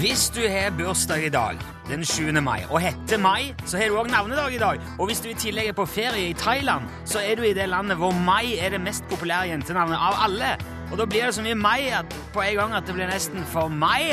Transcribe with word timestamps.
Hvis 0.00 0.26
du 0.34 0.40
har 0.50 0.74
bursdag 0.76 1.26
i 1.26 1.28
dag, 1.32 1.58
den 1.88 2.04
7. 2.04 2.32
mai, 2.44 2.60
og 2.70 2.80
heter 2.80 3.18
Mai, 3.18 3.54
så 3.64 3.78
har 3.78 3.88
du 3.88 3.96
òg 3.96 4.10
navnedag 4.12 4.52
i 4.52 4.58
dag. 4.60 4.80
Og 4.98 5.06
hvis 5.08 5.20
du 5.24 5.30
i 5.30 5.34
tillegg 5.38 5.70
er 5.72 5.76
på 5.78 5.86
ferie 5.88 6.28
i 6.28 6.36
Thailand, 6.36 6.84
så 7.08 7.22
er 7.24 7.38
du 7.40 7.42
i 7.48 7.54
det 7.56 7.68
landet 7.72 7.96
hvor 7.96 8.12
Mai 8.12 8.58
er 8.60 8.74
det 8.74 8.82
mest 8.84 9.08
populære 9.08 9.48
jentenavnet 9.54 9.96
av 9.96 10.20
alle. 10.26 10.52
Og 10.92 10.98
da 11.00 11.08
blir 11.08 11.24
det 11.24 11.34
så 11.38 11.46
mye 11.46 11.56
Mai 11.56 11.88
at, 11.88 12.16
på 12.34 12.44
en 12.44 12.56
gang 12.60 12.76
at 12.76 12.84
det 12.86 12.98
blir 12.98 13.08
nesten 13.08 13.48
for 13.48 13.68
Mai. 13.72 14.12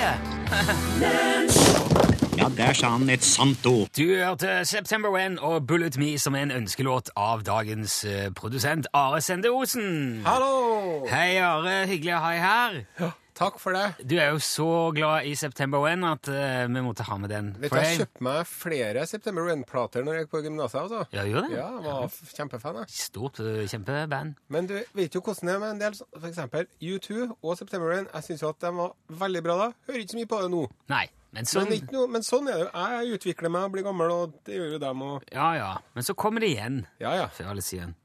Ja, 2.39 2.47
der 2.57 2.73
sa 2.73 2.89
han 2.95 3.09
et 3.11 3.23
sant 3.27 3.65
ord. 3.69 3.89
Du 3.97 4.05
hørte 4.15 4.61
September 4.65 5.11
When 5.13 5.35
og 5.43 5.65
Bullet 5.67 5.97
Me 6.01 6.13
som 6.19 6.35
en 6.35 6.51
ønskelåt 6.55 7.11
av 7.19 7.43
dagens 7.45 7.99
eh, 8.07 8.29
produsent 8.35 8.87
Are 8.97 9.19
Sende 9.21 9.51
Osen. 9.53 10.21
Hallo! 10.25 11.03
Hei, 11.11 11.35
Are. 11.43 11.81
Hyggelig 11.89 12.15
å 12.15 12.21
ha 12.23 12.31
deg 12.31 12.45
her. 12.45 13.11
Takk 13.41 13.57
for 13.61 13.73
det. 13.75 13.83
Du 14.05 14.15
er 14.21 14.31
jo 14.35 14.39
så 14.43 14.67
glad 14.95 15.25
i 15.29 15.35
September 15.39 15.81
When 15.83 16.03
at 16.07 16.27
uh, 16.29 16.65
vi 16.71 16.81
måtte 16.85 17.05
ha 17.07 17.17
med 17.21 17.31
den. 17.33 17.51
Vet 17.61 17.73
du, 17.73 17.77
Jeg 17.81 17.99
kjøpte 18.01 18.25
meg 18.27 18.41
flere 18.49 19.05
September 19.09 19.47
When-plater 19.47 20.03
når 20.05 20.17
jeg 20.19 20.25
gikk 20.27 20.33
på 20.35 20.41
gymnaset. 20.45 20.81
Altså. 20.83 21.03
Ja, 21.15 21.23
gjør 21.29 21.47
det? 21.47 21.55
Ja, 21.57 21.69
jeg 21.77 21.85
var 21.87 22.03
f- 22.11 22.35
kjempefan. 22.37 22.81
Jeg. 22.83 22.93
Stort, 23.05 23.39
uh, 23.43 23.63
kjempeband. 23.71 24.35
Men 24.53 24.69
du 24.69 24.75
vet 24.97 25.15
jo 25.17 25.23
hvordan 25.25 25.49
det 25.51 25.55
er 25.55 25.63
med 25.63 25.73
en 25.77 25.81
del, 25.85 25.95
f.eks. 25.97 26.19
for 26.19 26.29
eksempel 26.31 26.69
U2 26.79 27.31
og 27.41 27.57
September 27.59 27.91
When. 27.95 28.07
Jeg 28.13 28.27
syns 28.29 28.45
jo 28.45 28.53
at 28.53 28.61
de 28.67 28.73
var 28.77 28.93
veldig 29.25 29.43
bra 29.49 29.57
da. 29.65 29.71
Hører 29.89 30.03
ikke 30.05 30.15
så 30.17 30.21
mye 30.21 30.31
på 30.35 30.43
det 30.45 30.51
nå. 30.53 30.61
Nei, 30.93 31.05
men 31.31 31.47
sånn, 31.47 31.69
Men, 31.71 31.87
noe, 31.93 32.09
men 32.11 32.25
sånn 32.27 32.49
er 32.51 32.59
det 32.59 32.65
jo. 32.65 32.69
Jeg 32.75 33.17
utvikler 33.17 33.53
meg 33.53 33.69
og 33.69 33.73
blir 33.75 33.85
gammel, 33.87 34.11
og 34.11 34.37
det 34.47 34.57
gjør 34.57 34.73
jo 34.75 34.79
dem. 34.83 35.03
òg. 35.07 35.27
ja, 35.31 35.49
ja. 35.55 35.71
men 35.95 36.07
så 36.07 36.15
kommer 36.17 36.43
det 36.43 36.51
igjen. 36.51 36.85
Ja, 36.99 37.15
ja. 37.15 37.27
før 37.31 37.53
eller 37.53 37.65
siden. 37.65 37.95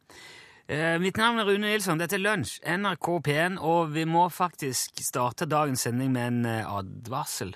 Eh, 0.66 0.96
mitt 0.98 1.18
navn 1.18 1.38
er 1.38 1.46
Rune 1.46 1.68
Nilsson. 1.70 1.98
Dette 1.98 2.18
er 2.18 2.22
Lunsj, 2.22 2.56
NRK 2.66 3.10
P1, 3.26 3.58
og 3.62 3.92
vi 3.94 4.02
må 4.06 4.24
faktisk 4.34 4.98
starte 5.02 5.46
dagens 5.46 5.86
sending 5.86 6.10
med 6.14 6.26
en 6.32 6.48
eh, 6.50 6.72
advarsel. 6.78 7.54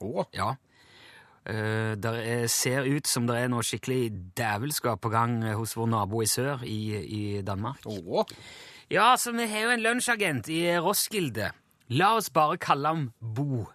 Å, 0.00 0.28
Ja. 0.36 0.54
Eh, 1.46 1.94
er, 1.94 2.48
ser 2.50 2.88
ut 2.90 3.06
som 3.06 3.28
det 3.28 3.36
er 3.38 3.50
noe 3.52 3.62
skikkelig 3.62 4.08
dævelskap 4.34 4.98
på 5.04 5.12
gang 5.12 5.36
hos 5.54 5.76
vår 5.78 5.92
nabo 5.92 6.24
i 6.24 6.26
sør 6.26 6.64
i, 6.66 6.80
i 7.06 7.22
Danmark. 7.46 7.86
å. 7.86 8.24
Ja, 8.90 9.12
så 9.18 9.32
vi 9.36 9.46
har 9.50 9.68
jo 9.68 9.76
en 9.76 9.84
lunsjagent 9.84 10.50
i 10.50 10.60
Roskilde. 10.82 11.52
La 11.94 12.16
oss 12.18 12.32
bare 12.34 12.58
kalle 12.58 12.90
ham 12.90 13.04
Bo, 13.20 13.66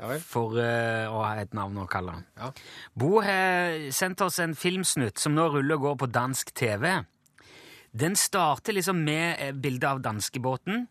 Ja 0.00 0.16
for 0.24 0.56
uh, 0.56 1.12
å 1.12 1.20
ha 1.26 1.34
et 1.42 1.52
navn 1.56 1.82
å 1.82 1.88
kalle 1.90 2.16
den. 2.16 2.28
Ja. 2.40 2.50
Bo 2.96 3.18
har 3.24 3.90
sendt 3.92 4.22
oss 4.24 4.40
en 4.40 4.56
filmsnutt 4.56 5.20
som 5.20 5.34
nå 5.36 5.50
ruller 5.52 5.76
og 5.76 5.84
går 5.88 5.98
på 6.00 6.08
dansk 6.14 6.54
TV. 6.56 7.02
Den 7.90 8.16
starter 8.16 8.76
liksom 8.76 9.02
med 9.04 9.42
eh, 9.42 9.52
bilde 9.52 9.88
av 9.90 10.00
danskebåten. 10.04 10.86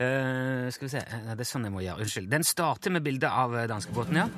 Uh, 0.00 0.70
skal 0.72 0.86
vi 0.86 0.92
se 0.94 1.00
eh, 1.02 1.32
Det 1.34 1.42
er 1.44 1.48
sånn 1.48 1.66
jeg 1.66 1.74
må 1.74 1.82
gjøre. 1.84 2.06
Unnskyld. 2.06 2.30
Den 2.32 2.46
starter 2.46 2.94
med 2.94 3.04
bilde 3.04 3.28
av 3.28 3.58
danskebåten, 3.68 4.22
ja. 4.22 4.28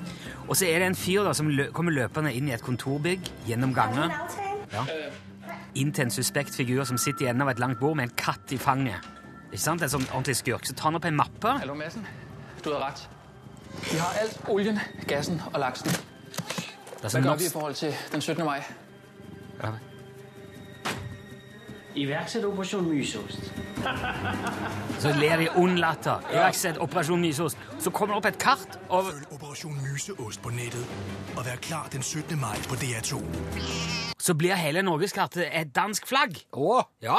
Og 0.49 0.57
så 0.59 0.67
er 0.67 0.83
det 0.83 0.91
en 0.91 0.99
fyr 0.99 1.23
da 1.29 1.37
som 1.39 1.53
lø 1.53 1.69
kommer 1.77 1.95
løpende 1.95 2.33
inn 2.35 2.51
i 2.51 2.57
et 2.57 2.65
kontorbygg 2.67 3.31
gjennom 3.47 3.77
ganger. 3.77 4.11
Ja. 4.73 4.87
Inn 5.79 5.95
til 5.95 6.09
en 6.09 6.15
suspekt 6.15 6.57
figur 6.59 6.83
som 6.89 6.99
sitter 6.99 7.29
i 7.29 7.31
enden 7.31 7.47
av 7.47 7.55
et 7.55 7.63
langt 7.63 7.79
bord 7.81 8.01
med 8.01 8.11
en 8.11 8.19
katt 8.19 8.57
i 8.57 8.59
fanget. 8.59 9.05
Ikke 9.53 9.63
sant? 9.69 9.85
En 9.85 9.95
sånn 9.95 10.09
ordentlig 10.11 10.41
skurk. 10.41 10.67
Så 10.67 10.75
tar 10.75 10.91
han 10.91 10.99
opp 10.99 11.07
en 11.07 11.21
mappe. 11.23 11.59
Hallo 11.63 11.77
Madsen, 11.79 12.09
du 12.65 12.73
har 12.73 12.89
ret. 12.89 13.22
Vi 13.93 13.99
har 13.99 14.13
alt 14.21 14.41
oljen, 14.49 14.79
gassen 15.09 15.41
og 15.53 15.61
laksen. 15.61 15.91
Hva 15.91 17.09
gjør 17.09 17.11
Hvad 17.11 17.23
gør 17.23 17.35
vi 17.37 17.45
i 17.45 17.53
forhold 17.53 17.75
til 17.75 17.95
den 18.13 18.21
17. 18.21 18.45
maj? 18.45 18.63
Ja. 19.63 19.71
Iverksett 21.95 22.45
Operasjon 22.45 22.89
Mysost. 22.89 23.53
Så 25.03 25.13
ler 25.21 25.37
de 25.37 25.49
ond 25.57 25.77
latter. 25.79 26.21
Iverksett 26.33 26.79
Operasjon 26.79 27.21
Mysost. 27.21 27.59
Så 27.79 27.91
kommer 27.91 28.15
det 28.15 28.23
opp 28.23 28.29
et 28.31 28.39
kart 28.41 28.79
og 28.89 29.11
Følg 29.11 29.27
Operasjon 29.37 29.77
Myseost 29.83 30.43
på 30.43 30.51
nettet, 30.57 30.87
og 31.37 31.45
vær 31.45 31.57
klar 31.61 31.89
den 31.93 32.03
17. 32.03 32.39
mai 32.41 32.57
på 32.69 32.79
DR2. 32.81 33.21
Så 34.23 34.35
blir 34.39 34.55
hele 34.57 34.83
norgeskartet 34.83 35.51
et 35.53 35.75
dansk 35.77 36.07
flagg. 36.09 36.39
Åh. 36.53 36.83
Ja. 37.03 37.19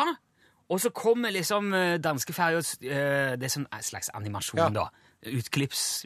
Og 0.70 0.80
så 0.82 0.90
kommer 0.90 1.30
liksom 1.30 1.70
danske 1.72 1.98
danskeferja 2.04 2.58
eh, 2.58 3.36
Det 3.38 3.44
er 3.46 3.52
sånn 3.52 3.68
slags 3.82 4.10
animasjon, 4.14 4.58
Ja. 4.64 4.70
da. 4.70 4.88
Utklipps. 5.38 6.06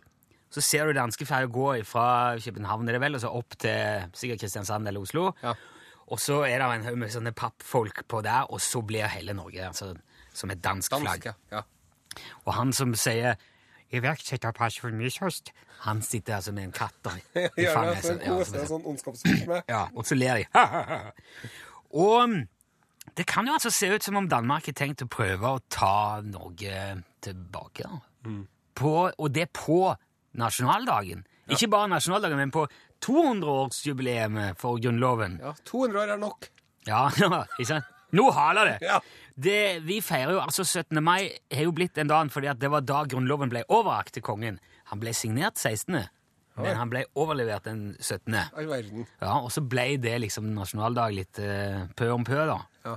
Så 0.50 0.62
ser 0.64 0.86
du 0.88 0.94
danskeferja 0.96 1.50
gå 1.52 1.84
fra 1.86 2.38
København 2.40 2.88
er 2.88 2.96
det 2.96 3.02
vel, 3.04 3.16
og 3.16 3.22
så 3.22 3.28
opp 3.36 3.58
til 3.60 4.06
sikkert 4.16 4.40
Kristiansand 4.40 4.88
eller 4.88 5.02
Oslo. 5.04 5.32
Ja. 5.44 5.54
Og 6.08 6.20
så 6.24 6.42
er 6.48 6.62
det 6.62 6.68
en 6.78 6.86
haug 6.88 6.98
med 7.02 7.12
sånne 7.12 7.34
pappfolk 7.36 8.06
på 8.08 8.22
der, 8.24 8.46
og 8.52 8.62
så 8.64 8.80
blir 8.82 9.10
hele 9.12 9.34
Norge 9.36 9.66
altså, 9.68 9.90
som 10.34 10.50
et 10.54 10.62
dansk, 10.64 10.94
flagg. 10.96 11.26
dansk, 11.28 11.52
ja. 11.52 11.58
ja. 11.58 12.24
Og 12.46 12.54
han 12.56 12.72
som 12.74 12.94
sier 12.96 13.36
Iverksetter 13.92 14.50
Operasjon 14.52 14.96
Mysost, 15.00 15.52
han 15.84 16.02
sitter 16.02 16.36
altså 16.40 16.52
med 16.56 16.64
en 16.64 16.72
katt 16.76 17.12
i 17.36 17.44
det, 17.58 17.68
fanget. 17.74 18.02
så 18.04 18.14
så- 18.16 18.24
ja, 18.24 18.44
så- 18.44 18.66
sånn 18.72 18.86
ondskapsfullt 18.88 19.48
med. 19.48 19.62
ja, 19.70 19.84
og 19.96 20.06
så 20.08 20.16
ler 20.16 20.42
de. 20.42 20.48
og 22.04 22.30
mm, 22.30 22.48
det 23.18 23.26
kan 23.28 23.48
jo 23.48 23.54
altså 23.54 23.70
se 23.72 23.90
ut 23.96 24.04
som 24.04 24.16
om 24.20 24.28
Danmark 24.30 24.66
har 24.66 24.74
tenkt 24.80 25.04
å 25.04 25.08
prøve 25.12 25.48
å 25.58 25.60
ta 25.70 26.22
Norge 26.24 27.04
tilbake. 27.24 27.84
Da. 27.88 28.32
På, 28.78 29.10
og 29.18 29.32
det 29.34 29.48
på 29.56 29.96
nasjonaldagen. 30.40 31.26
Ikke 31.48 31.70
bare 31.72 31.92
nasjonaldagen, 31.92 32.40
men 32.40 32.54
på 32.54 32.66
200-årsjubileet 33.06 34.58
for 34.60 34.82
Grunnloven. 34.84 35.40
Ja, 35.44 35.54
200 35.70 36.02
år 36.02 36.16
er 36.16 36.22
nok. 36.22 36.50
Ja, 36.88 37.06
ikke 37.60 37.70
sant? 37.70 37.94
Nå 38.16 38.30
haler 38.32 38.70
det! 38.72 38.88
Ja. 38.88 39.00
det! 39.36 39.62
Vi 39.84 40.00
feirer 40.02 40.38
jo 40.38 40.44
altså 40.44 40.64
17. 40.64 41.02
mai 41.04 41.28
har 41.52 41.66
jo 41.66 41.74
blitt 41.76 41.98
en 42.00 42.08
dag 42.08 42.30
fordi 42.32 42.54
det 42.56 42.70
var 42.72 42.86
da 42.88 43.02
Grunnloven 43.10 43.52
ble 43.52 43.66
overrakt 43.68 44.16
til 44.16 44.24
kongen. 44.24 44.62
Han 44.92 45.02
ble 45.02 45.12
signert 45.16 45.60
16., 45.60 46.08
men 46.58 46.74
han 46.74 46.90
ble 46.90 47.04
overlevert 47.20 47.68
den 47.68 47.82
17. 48.00 48.34
All 48.34 48.70
verden. 48.72 49.04
Ja, 49.22 49.36
og 49.44 49.52
så 49.54 49.62
ble 49.62 49.92
det 50.02 50.16
liksom 50.24 50.48
nasjonaldag 50.56 51.14
litt 51.14 51.42
uh, 51.44 51.84
pø 51.94 52.08
om 52.16 52.26
pø, 52.26 52.40
da. 52.50 52.56
Ja. 52.88 52.96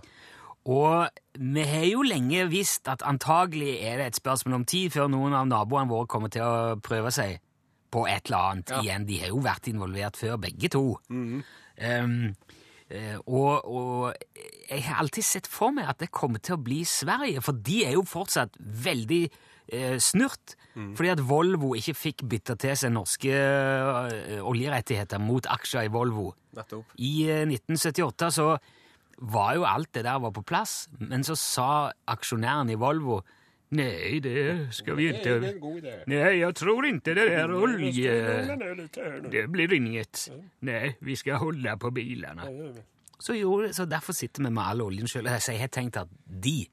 Og 0.70 1.08
vi 1.40 1.64
har 1.66 1.86
jo 1.88 2.02
lenge 2.06 2.44
visst 2.52 2.86
at 2.90 3.02
antagelig 3.06 3.72
er 3.82 3.98
det 3.98 4.06
et 4.12 4.18
spørsmål 4.20 4.60
om 4.60 4.66
tid 4.70 4.92
før 4.94 5.08
noen 5.10 5.34
av 5.34 5.48
naboene 5.50 5.90
våre 5.90 6.06
kommer 6.10 6.30
til 6.30 6.44
å 6.46 6.76
prøve 6.84 7.10
seg 7.14 7.40
på 7.90 8.04
et 8.06 8.28
eller 8.30 8.52
annet 8.52 8.70
Ja. 8.70 8.80
igjen. 8.84 9.06
De 9.08 9.18
har 9.18 9.32
jo 9.32 9.40
vært 9.42 9.66
involvert 9.66 10.16
før, 10.20 10.36
begge 10.38 10.68
to. 10.70 10.84
Um, 11.10 12.36
eh, 12.88 13.16
og, 13.26 13.64
og 13.66 14.14
jeg 14.70 14.84
har 14.86 15.00
alltid 15.02 15.26
sett 15.26 15.48
for 15.50 15.74
meg 15.74 15.88
at 15.90 15.98
det 15.98 16.12
kommer 16.14 16.38
til 16.38 16.54
å 16.54 16.62
bli 16.62 16.84
Sverige, 16.86 17.42
for 17.42 17.52
de 17.58 17.80
er 17.88 17.96
jo 17.98 18.04
fortsatt 18.06 18.54
veldig 18.60 19.24
eh, 19.72 19.96
snurt. 19.98 20.54
Fordi 20.96 21.10
at 21.10 21.20
Volvo 21.26 21.74
ikke 21.74 21.96
fikk 21.98 22.22
bytta 22.30 22.54
til 22.62 22.76
seg 22.78 22.92
norske 22.94 23.28
ø, 23.34 24.38
oljerettigheter 24.46 25.18
mot 25.20 25.44
aksjer 25.50 25.88
i 25.88 25.90
Volvo. 25.92 26.30
Nettopp. 26.56 26.94
I 27.02 27.10
eh, 27.26 27.42
1978 27.48 28.30
så 28.38 28.46
var 29.20 29.54
jo 29.58 29.66
alt 29.68 29.92
det 29.94 30.04
der 30.06 30.18
var 30.22 30.32
på 30.34 30.42
plass, 30.46 30.88
men 30.98 31.24
så 31.26 31.36
sa 31.38 31.68
aksjonæren 32.08 32.72
i 32.72 32.78
Volvo 32.80 33.20
Nei, 33.70 34.18
det 34.18 34.72
skal 34.74 34.96
vi 34.98 35.04
er 35.12 35.20
ikke. 35.20 35.34
Nei, 36.10 36.40
jeg 36.40 36.54
tror 36.58 36.88
ikke 36.88 37.12
det 37.14 37.26
der 37.30 37.52
olje... 37.54 38.14
Det 39.30 39.44
blir 39.46 39.74
inget. 39.76 40.24
Nei, 40.66 40.96
vi 40.98 41.14
skal 41.14 41.38
holde 41.38 41.76
på 41.78 41.92
bilene. 41.94 42.48
Så, 43.20 43.36
jo, 43.38 43.60
så 43.70 43.86
derfor 43.86 44.16
sitter 44.16 44.42
vi 44.42 44.50
med 44.50 44.64
all 44.64 44.82
oljen 44.82 45.06
sjøl. 45.06 45.30
Så 45.38 45.54
jeg 45.54 45.62
har 45.62 45.70
tenkt 45.70 46.00
at 46.02 46.10
de, 46.26 46.64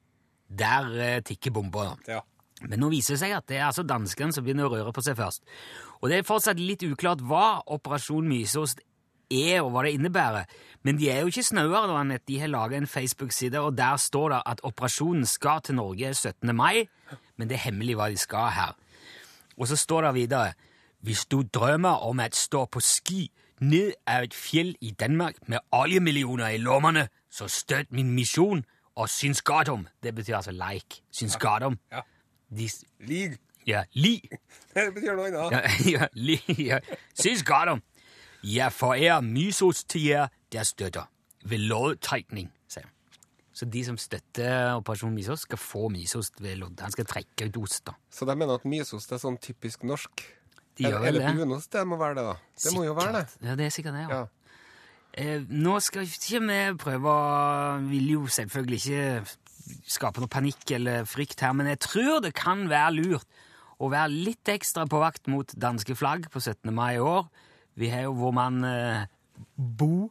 der 0.50 0.90
eh, 1.04 1.20
tikker 1.22 1.54
bomba. 1.54 1.92
Ja. 2.08 2.18
Men 2.66 2.82
nå 2.82 2.90
viser 2.90 3.14
det 3.14 3.22
seg 3.22 3.36
at 3.36 3.46
det 3.46 3.60
er 3.60 3.68
altså 3.68 3.84
danskene 3.86 4.34
som 4.34 4.42
begynner 4.42 4.66
å 4.66 4.72
røre 4.72 4.92
på 4.94 5.04
seg 5.06 5.14
først. 5.18 5.44
Og 6.00 6.10
det 6.10 6.18
er 6.18 6.26
fortsatt 6.26 6.58
litt 6.58 6.82
uklart 6.82 7.22
hva 7.22 7.60
Operasjon 7.76 8.26
Mysost 8.26 8.82
er, 9.30 9.62
og 9.62 9.70
hva 9.74 9.84
det 9.86 9.94
innebærer. 9.96 10.44
Men 10.82 10.98
de 10.98 11.10
er 11.10 11.20
jo 11.20 11.32
ikke 11.32 11.42
snauere 11.46 11.88
da 11.90 11.96
enn 12.00 12.14
at 12.16 12.24
de 12.28 12.38
har 12.40 12.50
laga 12.52 12.78
en 12.78 12.86
Facebook-side, 12.86 13.60
og 13.60 13.76
der 13.78 13.96
står 13.96 14.28
det 14.34 14.42
at 14.46 14.62
operasjonen 14.64 15.26
skal 15.26 15.60
til 15.64 15.74
Norge 15.78 16.14
17. 16.14 16.54
mai, 16.56 16.86
men 17.36 17.48
det 17.48 17.58
er 17.58 17.66
hemmelig 17.68 17.96
hva 17.98 18.08
de 18.12 18.18
skal 18.20 18.50
her. 18.54 18.76
Og 19.58 19.68
så 19.68 19.76
står 19.76 20.02
det 20.08 20.14
videre 20.14 20.52
Hvis 21.00 21.26
du 21.26 21.42
drømmer 21.42 22.02
om 22.08 22.18
å 22.18 22.26
stå 22.32 22.64
på 22.66 22.80
ski 22.82 23.28
ned 23.60 23.92
av 24.06 24.24
et 24.26 24.34
fjell 24.34 24.74
i 24.80 24.90
Danmark 24.90 25.36
med 25.46 25.58
oljemillioner 25.72 26.54
i 26.54 26.58
lommene, 26.58 27.08
så 27.30 27.46
støtt 27.48 27.92
min 27.94 28.10
misjon 28.14 28.64
og 28.98 29.08
syns 29.08 29.42
godt 29.42 29.68
om. 29.68 29.86
Det 30.02 30.14
betyr 30.14 30.36
altså 30.36 30.52
like. 30.52 31.02
Syns 31.12 31.36
godt 31.36 31.62
om. 31.62 31.78
Ja. 31.92 32.02
De, 32.50 32.68
Lig. 33.06 33.36
ja, 33.66 33.84
li. 33.92 34.16
Det 34.74 34.88
betyr 34.94 35.14
noe 35.14 35.28
annet. 35.28 35.52
Ja, 35.52 35.70
ja, 35.98 36.08
li, 36.14 36.38
ja. 36.58 36.78
Syns 37.14 37.44
godt 37.46 37.76
om. 37.76 37.82
Jeg 38.44 38.72
forærer 38.72 39.98
jer, 39.98 40.28
der 40.52 40.62
støtter. 40.62 41.08
Ved 41.44 41.58
loddtrekning, 41.58 42.50
sier 42.68 42.86
han. 42.86 42.92
Så 43.52 43.66
de 43.66 43.84
som 43.84 43.96
støtter 43.98 44.76
Operasjon 44.78 45.14
Mysos, 45.14 45.40
skal 45.40 45.58
få 45.58 45.88
mysost 45.88 46.42
ved 46.42 46.56
lodd. 46.56 46.80
Han 46.80 46.92
skal 46.94 47.06
trekke 47.06 47.48
ut 47.48 47.56
ost, 47.56 47.86
da. 47.86 47.94
Så 48.10 48.26
de 48.28 48.36
mener 48.36 48.54
at 48.54 48.66
mysost 48.68 49.12
er 49.12 49.18
sånn 49.22 49.38
typisk 49.42 49.82
norsk? 49.82 50.22
De 50.78 50.86
gjør 50.86 51.00
vel 51.02 51.08
Eller 51.08 51.24
det. 51.26 51.34
brunost, 51.34 51.72
det 51.72 51.86
må 51.86 51.98
være 51.98 52.14
det, 52.20 52.24
da. 52.28 52.36
Det 52.62 52.74
må 52.76 52.84
jo 52.86 52.94
være 52.94 53.12
det. 53.16 53.24
Ja, 53.42 53.56
det 53.58 53.66
er 53.66 53.74
sikkert 53.74 53.98
det, 53.98 54.04
ja. 54.06 54.20
Ja. 54.20 54.26
Eh, 55.18 55.42
nå 55.48 55.78
skal 55.82 56.04
ikke 56.06 56.40
vi 56.44 56.58
prøve 56.78 57.12
Vil 57.88 58.10
jo 58.12 58.26
selvfølgelig 58.30 58.78
ikke 58.78 59.36
skape 59.88 60.22
noe 60.22 60.30
panikk 60.30 60.70
eller 60.76 61.04
frykt 61.08 61.40
her, 61.42 61.52
men 61.56 61.66
jeg 61.66 61.80
tror 61.84 62.22
det 62.24 62.34
kan 62.38 62.68
være 62.70 62.94
lurt 63.00 63.26
å 63.78 63.90
være 63.90 64.12
litt 64.12 64.48
ekstra 64.48 64.86
på 64.90 65.00
vakt 65.02 65.28
mot 65.30 65.50
danske 65.54 65.96
flagg 65.98 66.28
på 66.32 66.40
17. 66.40 66.70
mai 66.74 66.96
i 66.96 67.02
år. 67.02 67.26
Vi 67.78 67.88
har 67.92 68.08
jo 68.08 68.14
vår 68.18 68.32
mann 68.34 68.64
eh, 68.66 69.04
Bo 69.54 70.08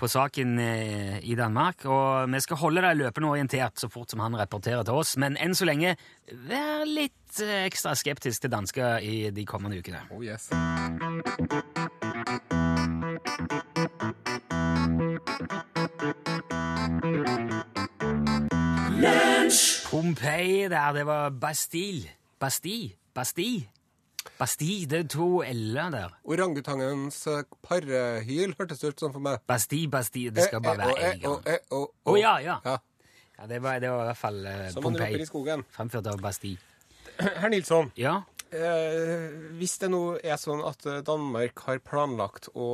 på 0.00 0.08
saken 0.08 0.54
eh, 0.58 1.18
i 1.28 1.34
Danmark, 1.36 1.84
og 1.84 2.30
vi 2.32 2.40
skal 2.40 2.58
holde 2.62 2.82
deg 2.86 2.96
løpende 3.02 3.28
orientert 3.28 3.76
så 3.78 3.90
fort 3.92 4.10
som 4.10 4.22
han 4.24 4.36
rapporterer 4.40 4.80
til 4.88 4.96
oss, 4.96 5.12
men 5.20 5.36
enn 5.36 5.52
så 5.54 5.68
lenge 5.68 5.92
vær 6.48 6.86
litt 6.88 7.42
eh, 7.44 7.66
ekstra 7.68 7.92
skeptisk 8.00 8.46
til 8.46 8.54
dansker 8.54 9.04
i 9.04 9.28
de 9.28 9.44
kommende 9.44 9.76
ukene. 9.78 10.00
Oh 10.08 10.24
yes. 10.24 10.48
Pompeii 19.92 20.64
der, 20.72 20.96
det 20.96 21.04
var 21.06 21.28
Bastille. 21.36 22.08
Bastille? 22.40 22.96
Bastille? 23.12 23.68
Bastille, 24.38 24.86
det 24.90 24.98
er 25.04 25.08
to 25.12 25.28
l-er 25.46 25.90
der. 25.94 26.14
Orangutangens 26.24 27.20
parehyl 27.62 28.54
hørtes 28.58 28.82
hørtes 28.82 28.84
ut 28.84 29.00
som 29.00 29.12
for 29.14 29.20
meg. 29.24 29.40
Bastille, 29.46 29.90
Bastille, 29.90 30.32
det 30.34 30.48
skal 30.48 30.62
bare 30.64 30.78
være 30.78 30.96
Eh, 30.98 31.08
eh, 31.08 31.14
én 31.16 31.22
gang. 31.22 31.42
eh, 31.46 31.58
og, 31.70 31.94
Å 32.06 32.16
ja, 32.18 32.34
ja. 32.40 32.58
ja. 32.64 32.78
det, 33.46 33.62
var, 33.62 33.80
det 33.80 33.90
var 33.90 34.04
i 34.04 34.10
hvert 34.12 34.20
fall 34.20 34.44
eh, 34.46 34.68
Som 34.70 34.84
man 34.84 34.96
roper 35.00 35.20
i 35.20 35.26
skogen. 35.26 35.64
Fremført 35.74 36.06
av 36.06 36.20
Bastille. 36.22 36.58
Herr 37.18 37.50
Nilsson, 37.52 37.90
Ja, 38.00 38.22
eh, 38.50 39.28
hvis 39.58 39.78
det 39.82 39.90
nå 39.92 40.02
er 40.22 40.38
sånn 40.40 40.62
at 40.64 40.86
eh, 40.86 41.02
Danmark 41.04 41.58
har 41.66 41.78
planlagt 41.84 42.48
å 42.54 42.68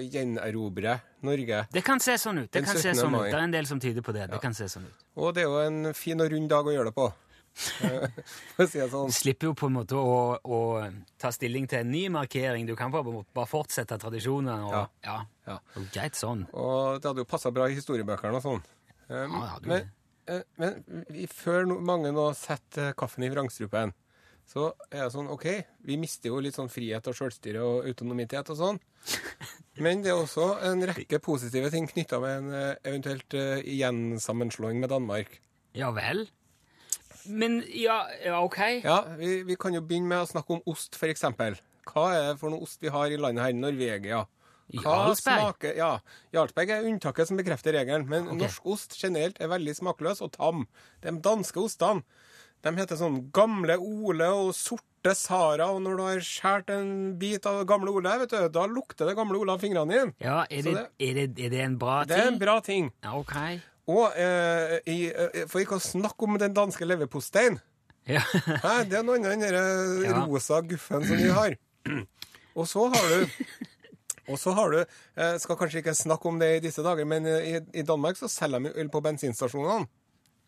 gjenerobre 0.00 0.98
Norge 1.22 1.64
det 1.72 1.82
kan 1.84 2.00
se 2.00 2.16
sånn 2.20 2.42
ut. 2.44 2.50
Det 2.52 2.62
kan 2.64 2.76
se 2.76 2.94
sånn 2.96 3.14
ut. 3.14 3.26
Det 3.28 3.36
er 3.36 3.44
en 3.44 3.52
del 3.54 3.66
som 3.68 3.80
tyder 3.80 4.04
på 4.04 4.12
det. 4.16 4.28
Det 4.32 4.40
kan 4.42 4.54
se 4.56 4.68
sånn 4.72 4.86
ut. 4.88 5.02
Og 5.20 5.34
det 5.36 5.44
er 5.44 5.50
jo 5.50 5.58
en 5.64 5.94
fin 5.94 6.20
og 6.20 6.30
rund 6.32 6.48
dag 6.48 6.66
å 6.66 6.72
gjøre 6.72 6.88
det 6.92 6.96
på. 6.96 7.10
Eh, 7.84 8.08
For 8.56 8.64
å 8.64 8.68
si 8.70 8.78
det 8.78 8.88
sånn. 8.92 9.10
Du 9.10 9.16
slipper 9.16 9.50
jo 9.50 9.54
på 9.58 9.68
en 9.68 9.74
måte 9.74 9.98
å, 9.98 10.38
å 10.40 10.58
ta 11.20 11.32
stilling 11.34 11.66
til 11.68 11.82
en 11.82 11.90
ny 11.92 12.04
markering. 12.12 12.66
Du 12.68 12.74
kan 12.78 12.92
bare, 12.94 13.24
bare 13.36 13.50
fortsette 13.50 13.98
tradisjonen. 14.00 14.66
Og, 14.68 14.72
Ja. 14.74 14.84
ja. 15.04 15.16
Ja. 15.50 15.56
Og 15.76 15.88
Greit 15.92 16.14
sånn. 16.18 16.46
Og 16.54 17.00
det 17.02 17.10
hadde 17.10 17.24
jo 17.24 17.28
passa 17.28 17.50
bra 17.50 17.66
i 17.68 17.74
historiebøkene 17.74 18.38
og 18.38 18.44
sånn. 18.44 18.62
Ja, 19.10 19.26
men, 19.66 19.90
eh, 20.30 20.44
men 20.62 21.04
vi, 21.10 21.26
før 21.26 21.66
mange 21.82 22.12
nå 22.14 22.28
setter 22.38 22.92
kaffen 22.94 23.26
i 23.26 23.30
vrangstrupen, 23.32 23.92
så 24.50 24.72
er 24.90 25.04
det 25.04 25.12
sånn 25.14 25.28
OK, 25.30 25.44
vi 25.86 25.96
mister 25.98 26.30
jo 26.32 26.40
litt 26.42 26.56
sånn 26.56 26.70
frihet 26.70 27.06
og 27.06 27.14
selvstyre 27.18 27.60
og 27.62 27.84
autonomitet 27.90 28.48
og 28.50 28.56
sånn. 28.58 28.80
Men 29.84 30.02
det 30.04 30.10
er 30.12 30.18
også 30.18 30.58
en 30.66 30.82
rekke 30.90 31.20
positive 31.22 31.70
ting 31.72 31.86
knytta 31.88 32.18
med 32.20 32.38
en 32.40 32.54
eh, 32.58 32.74
eventuelt 32.90 33.36
gjensammenslåing 33.64 34.80
med 34.82 34.90
Danmark. 34.92 35.38
Ja 35.78 35.90
vel? 35.94 36.26
Men 37.26 37.60
ja, 37.76 38.02
ja 38.24 38.40
ok. 38.44 38.60
Ja, 38.84 39.02
vi, 39.18 39.40
vi 39.48 39.56
kan 39.60 39.76
jo 39.76 39.82
begynne 39.84 40.12
med 40.14 40.24
å 40.24 40.30
snakke 40.30 40.58
om 40.58 40.62
ost, 40.70 40.96
eksempel. 41.08 41.58
Hva 41.90 42.10
er 42.14 42.28
det 42.30 42.36
for 42.40 42.52
noe 42.52 42.64
ost 42.66 42.82
vi 42.82 42.92
har 42.92 43.10
i 43.10 43.18
landet 43.20 43.46
her? 43.46 43.56
Norvegia. 43.56 44.24
Hva 44.70 44.96
Jarlsberg? 45.08 45.40
smaker 45.40 45.78
Ja, 45.78 45.92
Jarlsberg 46.34 46.70
er 46.70 46.84
unntaket 46.86 47.26
som 47.26 47.38
bekrefter 47.40 47.74
regelen, 47.74 48.06
men 48.10 48.28
norsk 48.38 48.66
ost 48.70 48.94
generelt 49.00 49.40
er 49.42 49.50
veldig 49.50 49.74
smakløs 49.80 50.22
og 50.22 50.30
tam. 50.36 50.66
De 51.02 51.14
danske 51.24 51.58
ostene 51.58 52.04
de 52.60 52.72
heter 52.76 52.98
sånn 53.00 53.22
Gamle 53.32 53.76
Ole 53.80 54.26
og 54.36 54.50
Sorte 54.56 55.14
Sara, 55.16 55.70
og 55.72 55.80
når 55.84 55.96
du 55.96 56.02
har 56.04 56.24
skåret 56.24 56.72
en 56.74 56.90
bit 57.20 57.46
av 57.48 57.62
Gamle 57.68 57.92
Ole, 57.96 58.12
vet 58.20 58.34
du, 58.34 58.40
da 58.52 58.66
lukter 58.68 59.08
det 59.08 59.16
Gamle 59.16 59.40
Ole 59.40 59.56
av 59.56 59.64
fingrene 59.64 59.94
dine. 59.94 60.14
Ja, 60.20 60.42
er 60.44 60.66
det, 60.66 60.84
er 61.00 61.16
det, 61.16 61.26
er 61.40 61.54
det 61.54 61.62
en 61.64 61.78
bra 61.80 62.02
ting? 62.02 62.12
Det 62.12 62.20
er 62.20 62.32
en 62.34 62.40
bra 62.42 62.58
ting. 62.64 62.90
Ja, 63.06 63.16
ok. 63.16 63.36
Og 63.90 64.14
eh, 64.18 64.76
i, 64.90 64.98
eh, 65.10 65.42
for 65.50 65.62
ikke 65.62 65.78
å 65.80 65.82
snakke 65.82 66.26
om 66.28 66.38
den 66.40 66.54
danske 66.56 66.86
leverposteien. 66.86 67.58
Ja. 68.08 68.22
Hæ, 68.64 68.76
det 68.90 69.00
er 69.00 69.04
noe 69.06 69.18
annet 69.18 69.34
enn 69.34 69.44
den 69.44 70.06
Ja. 70.08 70.22
rosa 70.24 70.62
guffen 70.66 71.04
som 71.06 71.20
vi 71.20 71.28
har. 71.34 71.58
Og 72.58 72.66
så 72.68 72.88
har 72.92 73.12
du 73.14 73.28
og 74.30 74.38
så 74.38 74.52
har 74.54 74.70
du 74.70 74.78
eh, 74.80 75.36
Skal 75.42 75.56
kanskje 75.58 75.80
ikke 75.80 75.94
snakke 75.96 76.28
om 76.30 76.36
det 76.38 76.50
i 76.56 76.60
disse 76.62 76.82
dager, 76.86 77.06
men 77.08 77.24
eh, 77.26 77.46
i, 77.50 77.60
i 77.80 77.82
Danmark 77.86 78.18
så 78.18 78.28
selger 78.30 78.62
de 78.62 78.70
øl 78.78 78.90
på 78.92 79.00
bensinstasjonene. 79.02 79.88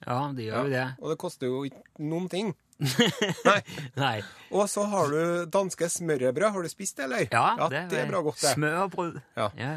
ja, 0.06 0.18
de 0.36 0.44
gjør 0.46 0.68
jo 0.68 0.70
det. 0.74 0.84
Og 1.00 1.10
det 1.10 1.16
koster 1.18 1.50
jo 1.50 1.64
ikke 1.66 1.82
noen 2.06 2.28
ting. 2.30 2.52
Nei. 3.48 3.58
Nei. 3.98 4.14
Og 4.54 4.68
så 4.70 4.84
har 4.90 5.10
du 5.10 5.50
danske 5.50 5.88
smørbrød. 5.96 6.48
Har 6.54 6.62
du 6.62 6.70
spist 6.70 6.98
det, 6.98 7.08
eller? 7.08 7.26
Ja, 7.30 7.68
det, 7.70 7.98
er 8.04 8.10
bra 8.10 8.22
godt, 8.22 8.38
det. 8.42 8.54
Smørbrød. 8.54 9.18
Ja. 9.38 9.48
Ja. 9.58 9.74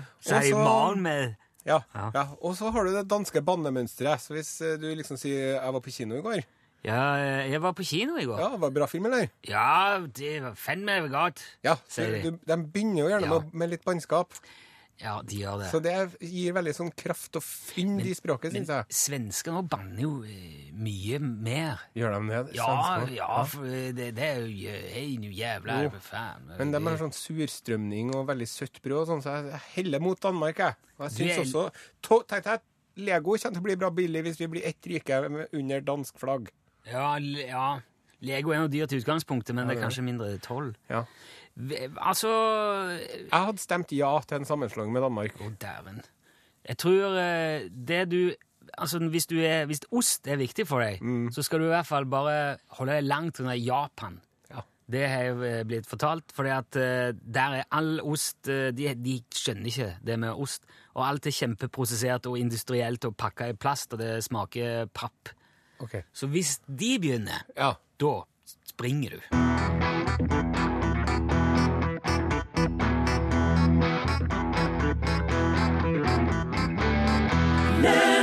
Morgen 0.53 1.01
med 1.05 1.35
Ja, 1.65 1.79
Ja. 1.95 2.11
ja. 2.13 2.25
Og 2.41 2.55
så 2.57 2.69
har 2.71 2.83
du 2.85 2.93
det 2.93 3.07
danske 3.09 3.41
bannemønsteret. 3.41 4.21
Så 4.21 4.33
hvis 4.33 4.61
eh, 4.61 4.75
du 4.79 4.87
liksom 4.95 5.17
sier 5.17 5.59
'jeg 5.61 5.73
var 5.73 5.79
på 5.79 5.91
kino 5.91 6.15
i 6.15 6.21
går', 6.21 6.43
Ja, 6.85 7.15
jeg 7.49 7.61
var 7.61 7.71
på 7.73 7.83
kino 7.83 8.15
i 8.17 8.25
går. 8.25 8.37
ja, 8.39 8.49
det 8.51 8.61
var 8.61 8.69
bra 8.69 8.85
film, 8.85 9.05
eller? 9.05 9.27
Ja, 9.49 9.97
det 10.15 10.43
var 10.43 10.53
fandme 10.53 11.09
godt. 11.09 11.41
Ja, 11.63 11.75
de. 11.97 12.21
du, 12.23 12.37
de 12.47 12.57
begynner 12.67 13.01
jo 13.01 13.07
gjerne 13.09 13.25
Ja. 13.33 13.39
med, 13.39 13.53
med 13.53 13.69
litt 13.69 13.83
bannskap. 13.85 14.27
Ja, 15.01 15.17
de 15.27 15.35
gjør 15.41 15.57
det. 15.59 15.65
Så 15.73 15.79
det 15.83 15.93
gir 16.23 16.53
veldig 16.55 16.71
sånn 16.77 16.91
kraft 16.95 17.35
og 17.35 17.43
fynd 17.43 17.99
i 18.07 18.13
språket, 18.15 18.53
Men 18.53 18.63
syns 18.63 18.69
jeg. 18.71 18.85
svenskene 18.95 19.61
banner 19.67 20.01
jo 20.05 20.11
eh, 20.23 20.69
mye 20.71 21.19
mer. 21.19 21.81
Gjør 21.97 22.15
de 22.15 22.29
det? 22.29 22.55
Ja, 22.55 23.03
ja, 23.11 23.43
for 23.43 23.65
det, 23.67 24.13
det 24.15 24.23
er 24.23 24.39
jo 24.45 24.53
jæ- 24.55 24.85
Hei, 24.93 25.17
nu 25.19 25.27
jævla, 25.35 25.81
Jo. 25.83 25.89
for 25.97 25.99
faen. 26.15 26.47
Men 26.57 26.71
de 26.71 26.79
har 26.87 26.97
sånn 26.97 27.11
surstrømning 27.11 28.13
og 28.15 28.27
veldig 28.31 28.47
søtt 28.47 28.79
brød 28.81 29.01
og 29.03 29.07
sånn, 29.11 29.23
så 29.25 29.35
jeg 29.51 29.61
heller 29.75 29.99
mot 29.99 30.19
Danmark, 30.23 30.57
jeg. 30.63 30.75
Og 30.97 31.09
jeg 31.09 31.17
syns 31.19 31.35
er- 31.35 31.43
også 31.43 31.65
to, 32.01 32.21
Tenk 32.31 32.43
deg 32.47 32.61
Lego 32.97 33.35
kommer 33.35 33.51
til 33.51 33.59
å 33.59 33.63
bli 33.67 33.75
bra 33.75 33.89
billig 33.91 34.23
hvis 34.23 34.37
vi 34.39 34.47
blir 34.47 34.63
ett 34.65 34.81
rike 34.87 35.49
under 35.51 35.81
dansk 35.81 36.17
flagg. 36.17 36.47
Ja, 36.87 37.17
ja. 37.19 37.79
Lego 38.21 38.51
er 38.55 38.61
jo 38.63 38.67
dyrt 38.71 38.93
i 38.95 39.01
utgangspunktet, 39.03 39.53
men 39.53 39.67
det 39.67 39.75
er 39.77 39.81
kanskje 39.83 40.03
mindre 40.07 40.39
toll. 40.39 40.73
Ja. 40.89 41.03
Altså 41.55 42.29
Jeg 42.99 43.31
hadde 43.31 43.61
stemt 43.63 43.91
ja 43.95 44.09
til 44.27 44.41
en 44.41 44.45
sammenslåing 44.47 44.91
med 44.91 45.05
Danmark. 45.05 45.37
Å, 45.39 45.51
dæven. 45.61 46.01
Jeg 46.65 46.77
tror 46.81 47.15
eh, 47.21 47.69
det 47.71 48.03
du 48.11 48.19
Altså, 48.81 48.97
hvis, 48.99 49.27
du 49.29 49.37
er, 49.39 49.67
hvis 49.69 49.83
ost 49.93 50.25
er 50.27 50.39
viktig 50.41 50.65
for 50.67 50.81
deg, 50.81 50.97
så 51.31 51.43
skal 51.45 51.61
du 51.61 51.67
i 51.67 51.69
hvert 51.71 51.85
fall 51.87 52.07
bare 52.09 52.57
holde 52.79 52.95
deg 52.97 53.05
langt 53.05 53.37
unna 53.39 53.53
Japan. 53.55 54.17
Ja. 54.49 54.63
Det 54.91 55.03
har 55.07 55.27
jo 55.29 55.43
eh, 55.45 55.59
blitt 55.69 55.85
fortalt, 55.87 56.33
eh, 56.41 57.13
der 57.13 57.59
er 57.61 57.69
all 57.71 58.01
ost 58.01 58.49
eh, 58.49 58.73
de, 58.75 58.89
de 58.97 59.19
skjønner 59.31 59.69
ikke 59.69 59.91
det 60.09 60.17
med 60.19 60.33
ost. 60.33 60.65
Og 60.97 61.05
alt 61.07 61.29
er 61.29 61.37
kjempeprosessert 61.37 62.25
og 62.27 62.41
industrielt 62.41 63.05
og 63.05 63.15
pakka 63.15 63.53
i 63.53 63.55
plast, 63.55 63.93
og 63.93 64.01
det 64.01 64.17
smaker 64.25 64.89
papp. 64.91 65.31
Okay. 65.79 66.01
Så 66.11 66.27
hvis 66.27 66.57
de 66.67 66.95
begynner, 66.99 67.45
Ja. 67.55 67.75
da 68.01 68.15
springer 68.73 69.19
du. 69.21 70.54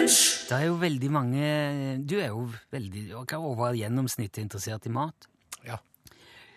Det 0.02 0.56
er 0.56 0.64
jo 0.66 0.78
veldig 0.80 1.10
mange 1.14 1.42
Du 2.02 2.16
er 2.18 2.32
jo 2.32 2.48
veldig 2.72 3.04
over 3.38 3.76
gjennomsnittet 3.78 4.42
interessert 4.42 4.86
i 4.88 4.92
mat. 4.92 5.28
Ja. 5.66 5.78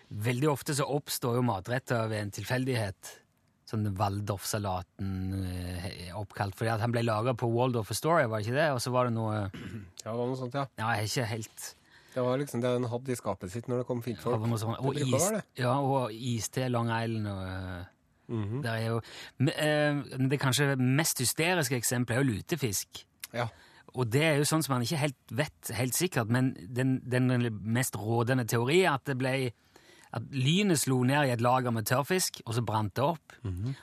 Veldig 0.08 0.50
ofte 0.50 0.74
så 0.74 0.86
oppstår 0.90 1.38
jo 1.38 1.44
matretter 1.46 2.10
ved 2.10 2.24
en 2.24 2.34
tilfeldighet. 2.34 3.12
Sånn 3.66 3.86
Waldorf-salaten 3.98 5.14
eh, 5.40 5.86
er 6.08 6.18
oppkalt 6.18 6.54
fordi 6.58 6.70
at 6.70 6.82
han 6.84 6.92
ble 6.94 7.02
laga 7.02 7.34
på 7.38 7.48
Waldorf 7.50 7.90
Astoria, 7.90 8.28
var 8.30 8.42
det 8.42 8.46
ikke 8.46 8.58
det? 8.60 8.68
Og 8.76 8.78
så 8.82 8.92
var 8.94 9.08
det 9.08 9.16
noe 9.16 9.40
ja, 10.04 10.04
det 10.04 10.12
var 10.12 10.22
noe 10.22 10.38
sånt, 10.38 10.54
ja. 10.54 10.68
Ja, 10.78 10.92
jeg 10.94 11.08
er 11.08 11.10
ikke 11.10 11.32
helt 11.32 11.66
Det 12.14 12.26
var 12.28 12.38
liksom 12.42 12.62
det 12.62 12.70
han 12.76 12.86
hadde 12.92 13.12
i 13.12 13.18
skapet 13.18 13.54
sitt 13.54 13.66
når 13.70 13.82
det 13.82 13.88
kom 13.88 14.04
fint 14.04 14.22
fintfolk. 14.22 14.46
Ja, 14.46 14.52
noe. 14.54 14.78
Og, 14.86 15.02
is, 15.02 15.26
ja, 15.58 15.74
og 15.82 16.14
iste 16.14 16.70
Long 16.70 16.94
Island 16.94 17.26
og 17.30 17.42
mm 18.28 18.44
-hmm. 18.44 18.62
Det 18.62 18.70
er 18.70 18.86
jo 18.86 19.00
men, 19.38 19.48
eh, 19.48 20.28
Det 20.30 20.40
kanskje 20.40 20.76
mest 20.76 21.18
hysteriske 21.18 21.76
eksempelet 21.76 22.18
er 22.18 22.24
jo 22.24 22.32
lutefisk. 22.32 23.06
Ja. 23.36 23.48
Og 23.96 24.10
det 24.12 24.22
er 24.28 24.34
jo 24.40 24.44
sånn 24.48 24.62
som 24.64 24.74
man 24.74 24.82
ikke 24.84 24.98
helt 25.00 25.30
vet 25.32 25.70
helt 25.72 25.94
sikkert, 25.96 26.28
men 26.28 26.50
den, 26.74 26.98
den 27.08 27.30
mest 27.62 27.96
rådende 27.96 28.44
teori 28.48 28.82
er 28.84 28.96
at 28.98 29.04
det 29.08 29.16
ble 29.20 29.36
at 30.16 30.22
lynet 30.32 30.78
slo 30.80 30.98
ned 31.04 31.28
i 31.28 31.32
et 31.34 31.40
lager 31.44 31.72
med 31.74 31.84
tørrfisk, 31.88 32.40
og 32.46 32.54
så 32.56 32.62
brant 32.64 32.92
det 32.96 33.04
opp. 33.04 33.32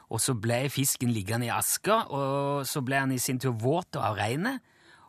Og 0.09 0.21
så 0.21 0.33
ble 0.39 0.63
fisken 0.71 1.11
liggende 1.13 1.45
i 1.47 1.51
aska, 1.53 2.03
og 2.13 2.63
så 2.65 2.81
ble 2.85 2.99
han 3.03 3.11
i 3.13 3.19
sin 3.21 3.39
tur 3.41 3.53
våt 3.61 3.97
av 3.99 4.15
regnet. 4.17 4.61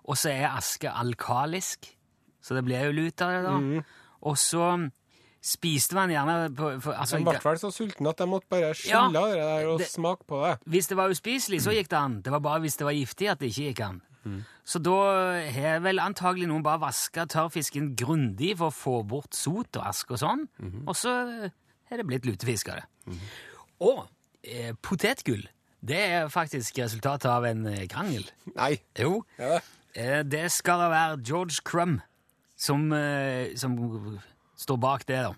Og 0.04 0.16
så 0.20 0.32
er 0.34 0.50
aske 0.50 0.90
alkalisk, 0.90 1.86
så 2.44 2.56
det 2.58 2.64
ble 2.66 2.80
jo 2.86 2.92
lut 2.96 3.22
av 3.24 3.30
det, 3.32 3.42
da. 3.46 3.84
Og 4.28 4.36
så 4.40 4.66
spiste 5.44 5.96
man 5.96 6.12
gjerne 6.12 6.50
på, 6.56 6.70
for, 6.80 6.96
altså, 6.96 7.18
De 7.20 7.24
ble 7.28 7.40
vel 7.44 7.58
så 7.60 7.70
sultne 7.72 8.08
at 8.14 8.20
de 8.20 8.26
måtte 8.28 8.48
bare 8.52 8.72
skylle 8.76 8.94
Ja, 8.96 9.06
det 9.12 9.38
der 9.40 9.68
og 9.68 9.78
det- 9.80 9.88
smake 9.92 10.24
på 10.28 10.40
det. 10.44 10.58
Hvis 10.66 10.88
det 10.88 10.96
var 10.96 11.08
uspiselig, 11.12 11.60
så 11.62 11.70
gikk 11.76 11.88
det 11.92 11.98
an. 12.00 12.20
Det 12.24 12.32
var 12.32 12.40
bare 12.40 12.60
hvis 12.64 12.76
det 12.80 12.84
var 12.88 12.92
giftig 12.96 13.28
at 13.30 13.38
det 13.40 13.50
ikke 13.52 13.68
gikk 13.70 13.80
an. 13.84 14.02
Så 14.64 14.78
da 14.80 14.94
har 15.52 15.80
vel 15.84 15.98
antagelig 16.00 16.46
noen 16.48 16.62
bare 16.64 16.80
vaska 16.80 17.26
tørrfisken 17.28 17.90
grundig 17.96 18.54
for 18.58 18.70
å 18.72 18.74
få 18.74 18.94
bort 19.06 19.34
sot 19.36 19.76
og 19.76 19.86
ask 19.86 20.10
og 20.10 20.18
sånn, 20.22 20.46
og 20.86 20.94
så 20.96 21.12
har 21.90 21.96
det 22.00 22.06
blitt 22.08 22.24
lutefisk 22.26 22.68
av 22.72 22.80
det. 22.80 23.18
Og 23.80 24.06
eh, 24.42 24.72
potetgull, 24.82 25.44
Det 25.84 25.98
er 26.00 26.28
faktisk 26.32 26.78
resultatet 26.80 27.28
av 27.28 27.44
en 27.44 27.66
eh, 27.66 27.86
krangel. 27.86 28.24
Nei. 28.56 28.78
Jo, 28.96 29.24
Ja. 29.38 29.58
eh, 29.94 30.22
det 30.24 30.50
skal 30.52 30.78
da 30.80 30.88
være 30.88 31.18
George 31.22 31.60
Crumb 31.64 32.00
som, 32.56 32.90
eh, 32.92 33.52
som 33.56 33.76
står 34.56 34.76
bak 34.80 35.04
det, 35.06 35.18
da. 35.26 35.34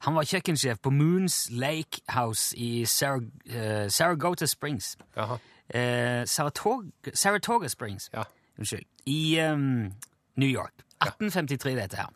Han 0.00 0.14
var 0.14 0.24
kjøkkensjef 0.26 0.78
på 0.82 0.90
Moons 0.90 1.48
Lake 1.50 2.00
House 2.08 2.54
i 2.56 2.84
Sarag 2.84 3.30
eh, 3.50 3.86
Saragota 3.88 4.46
Springs. 4.46 4.96
Jaha. 5.16 5.38
Eh, 5.74 6.24
Saratoga, 6.26 6.88
Saratoga 7.14 7.68
Springs. 7.68 8.10
Ja. 8.14 8.24
Unnskyld. 8.58 8.86
I 9.06 9.38
um, 9.40 9.92
New 10.36 10.48
York. 10.48 10.72
1853, 11.00 11.74
dette 11.78 11.96
her. 11.96 12.08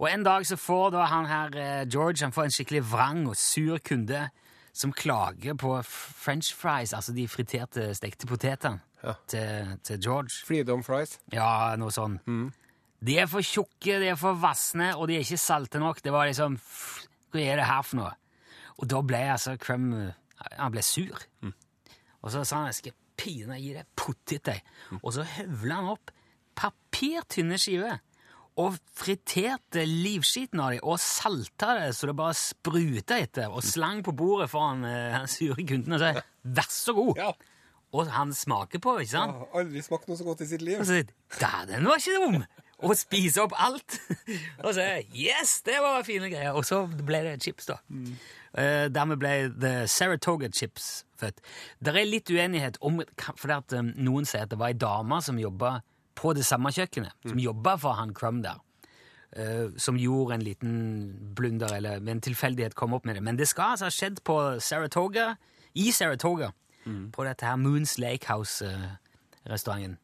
Og 0.00 0.08
en 0.10 0.24
dag 0.26 0.46
så 0.46 0.56
får 0.58 0.90
da 0.96 1.04
han 1.06 1.26
her, 1.30 1.54
eh, 1.56 1.84
George, 1.92 2.24
han 2.24 2.32
får 2.34 2.48
en 2.48 2.50
skikkelig 2.56 2.82
vrang 2.92 3.26
og 3.30 3.36
sur 3.36 3.78
kunde 3.78 4.28
som 4.76 4.92
klager 4.92 5.54
på 5.56 5.70
french 5.86 6.50
fries, 6.54 6.92
altså 6.92 7.14
de 7.16 7.28
friterte, 7.28 7.94
stekte 7.96 8.26
potetene 8.28 8.80
Ja. 9.04 9.12
til, 9.28 9.78
til 9.84 10.00
George. 10.02 10.42
Freedom 10.46 10.82
fries. 10.84 11.18
Ja, 11.32 11.76
noe 11.78 11.90
sånn. 11.94 12.18
De 13.06 13.18
er 13.18 13.26
for 13.30 13.40
tjukke, 13.44 14.00
de 14.02 14.08
er 14.10 14.16
for 14.20 14.34
vassne, 14.34 14.90
og 14.96 15.06
de 15.08 15.16
er 15.16 15.24
ikke 15.24 15.38
salte 15.38 15.78
nok. 15.78 16.02
Det 16.02 16.12
var 16.12 16.26
liksom 16.26 16.58
Hva 17.32 17.40
er 17.40 17.56
det 17.60 17.66
her 17.70 17.82
for 17.86 17.96
noe? 18.00 18.12
Og 18.82 18.88
da 18.90 19.00
ble 19.06 19.22
altså 19.32 19.56
Crumb 19.60 19.94
eh, 19.94 20.12
Han 20.58 20.72
ble 20.74 20.82
sur. 20.82 21.22
Og 22.26 22.34
så 22.34 22.42
sa 22.42 22.64
han 22.64 22.72
jeg 22.72 22.80
skal 22.80 22.96
pine 23.16 23.56
gi 23.62 23.72
deg 23.76 23.88
pottitdeig. 23.98 24.60
Og 24.98 25.12
så 25.14 25.24
høvla 25.36 25.80
han 25.80 25.94
opp 25.94 26.12
papirtynne 26.56 27.58
skiver 27.60 28.00
og 28.56 28.78
friterte 28.96 29.82
livskiten 29.84 30.62
av 30.64 30.72
dem 30.72 30.86
og 30.88 30.96
salta 31.02 31.74
det 31.76 31.90
så 31.96 32.08
det 32.08 32.16
bare 32.16 32.36
spruta 32.38 33.18
etter, 33.20 33.52
og 33.52 33.64
slang 33.64 34.00
på 34.04 34.14
bordet 34.16 34.48
foran 34.48 34.84
uh, 34.86 35.18
den 35.18 35.28
sure 35.28 35.66
kunden 35.68 35.92
og 35.92 36.00
sa 36.00 36.14
'vær 36.42 36.70
så 36.72 36.94
god'. 36.96 37.20
Ja. 37.20 37.32
Og 37.92 38.08
han 38.10 38.32
smaker 38.34 38.80
på, 38.82 38.98
ikke 38.98 39.12
sant? 39.12 39.36
Ja, 39.36 39.60
aldri 39.60 39.82
smakt 39.84 40.08
noe 40.08 40.18
så 40.18 40.24
godt 40.24 40.40
i 40.40 40.48
sitt 40.50 40.62
liv. 40.64 40.80
Og 40.80 40.88
så 40.88 40.98
sier 40.98 41.66
den 41.68 41.86
var 41.86 42.00
ikke 42.00 42.16
dum! 42.18 42.42
Og 42.84 42.92
spise 42.96 43.40
opp 43.40 43.54
alt. 43.56 44.00
og 44.64 44.74
så 44.76 44.84
Yes, 45.14 45.62
det 45.64 45.78
var 45.80 46.02
fine 46.04 46.28
greier! 46.32 46.52
Og 46.52 46.64
så 46.64 46.82
ble 46.86 47.22
det 47.24 47.38
chips, 47.44 47.70
da. 47.70 47.78
Eh, 48.56 48.86
dermed 48.88 49.18
ble 49.20 49.32
The 49.60 49.86
Saratoga 49.86 50.48
Chips 50.48 51.04
født. 51.20 51.40
Det 51.84 51.92
er 51.92 52.06
litt 52.08 52.30
uenighet 52.32 52.78
om 52.80 53.02
For 53.36 53.52
at 53.52 53.72
um, 53.76 53.90
noen 53.96 54.24
sier 54.24 54.46
at 54.46 54.50
det 54.54 54.58
var 54.58 54.72
ei 54.72 54.78
dame 54.80 55.18
som 55.22 55.36
jobba 55.40 55.80
på 56.16 56.32
det 56.32 56.46
samme 56.48 56.72
kjøkkenet, 56.72 57.12
som 57.28 57.38
jobba 57.38 57.74
for 57.76 57.98
han 57.98 58.14
Crumb 58.16 58.42
der. 58.46 58.62
uh, 59.36 59.68
som 59.76 59.96
gjorde 60.00 60.34
en 60.34 60.42
liten 60.46 61.34
blunder, 61.36 61.74
eller 61.76 62.00
ved 62.00 62.08
en 62.14 62.20
tilfeldighet 62.24 62.74
kom 62.74 62.94
opp 62.96 63.04
med 63.04 63.14
det. 63.18 63.22
Men 63.22 63.36
det 63.36 63.48
skal 63.48 63.74
altså 63.74 63.84
ha 63.84 63.92
skjedd 63.92 64.22
på 64.24 64.60
Saratoga, 64.60 65.34
i 65.74 65.90
Saratoga, 65.92 66.52
på 67.12 67.24
dette 67.26 67.44
her 67.44 67.56
Moons 67.56 67.98
Lake 67.98 68.24
House-restauranten. 68.30 69.98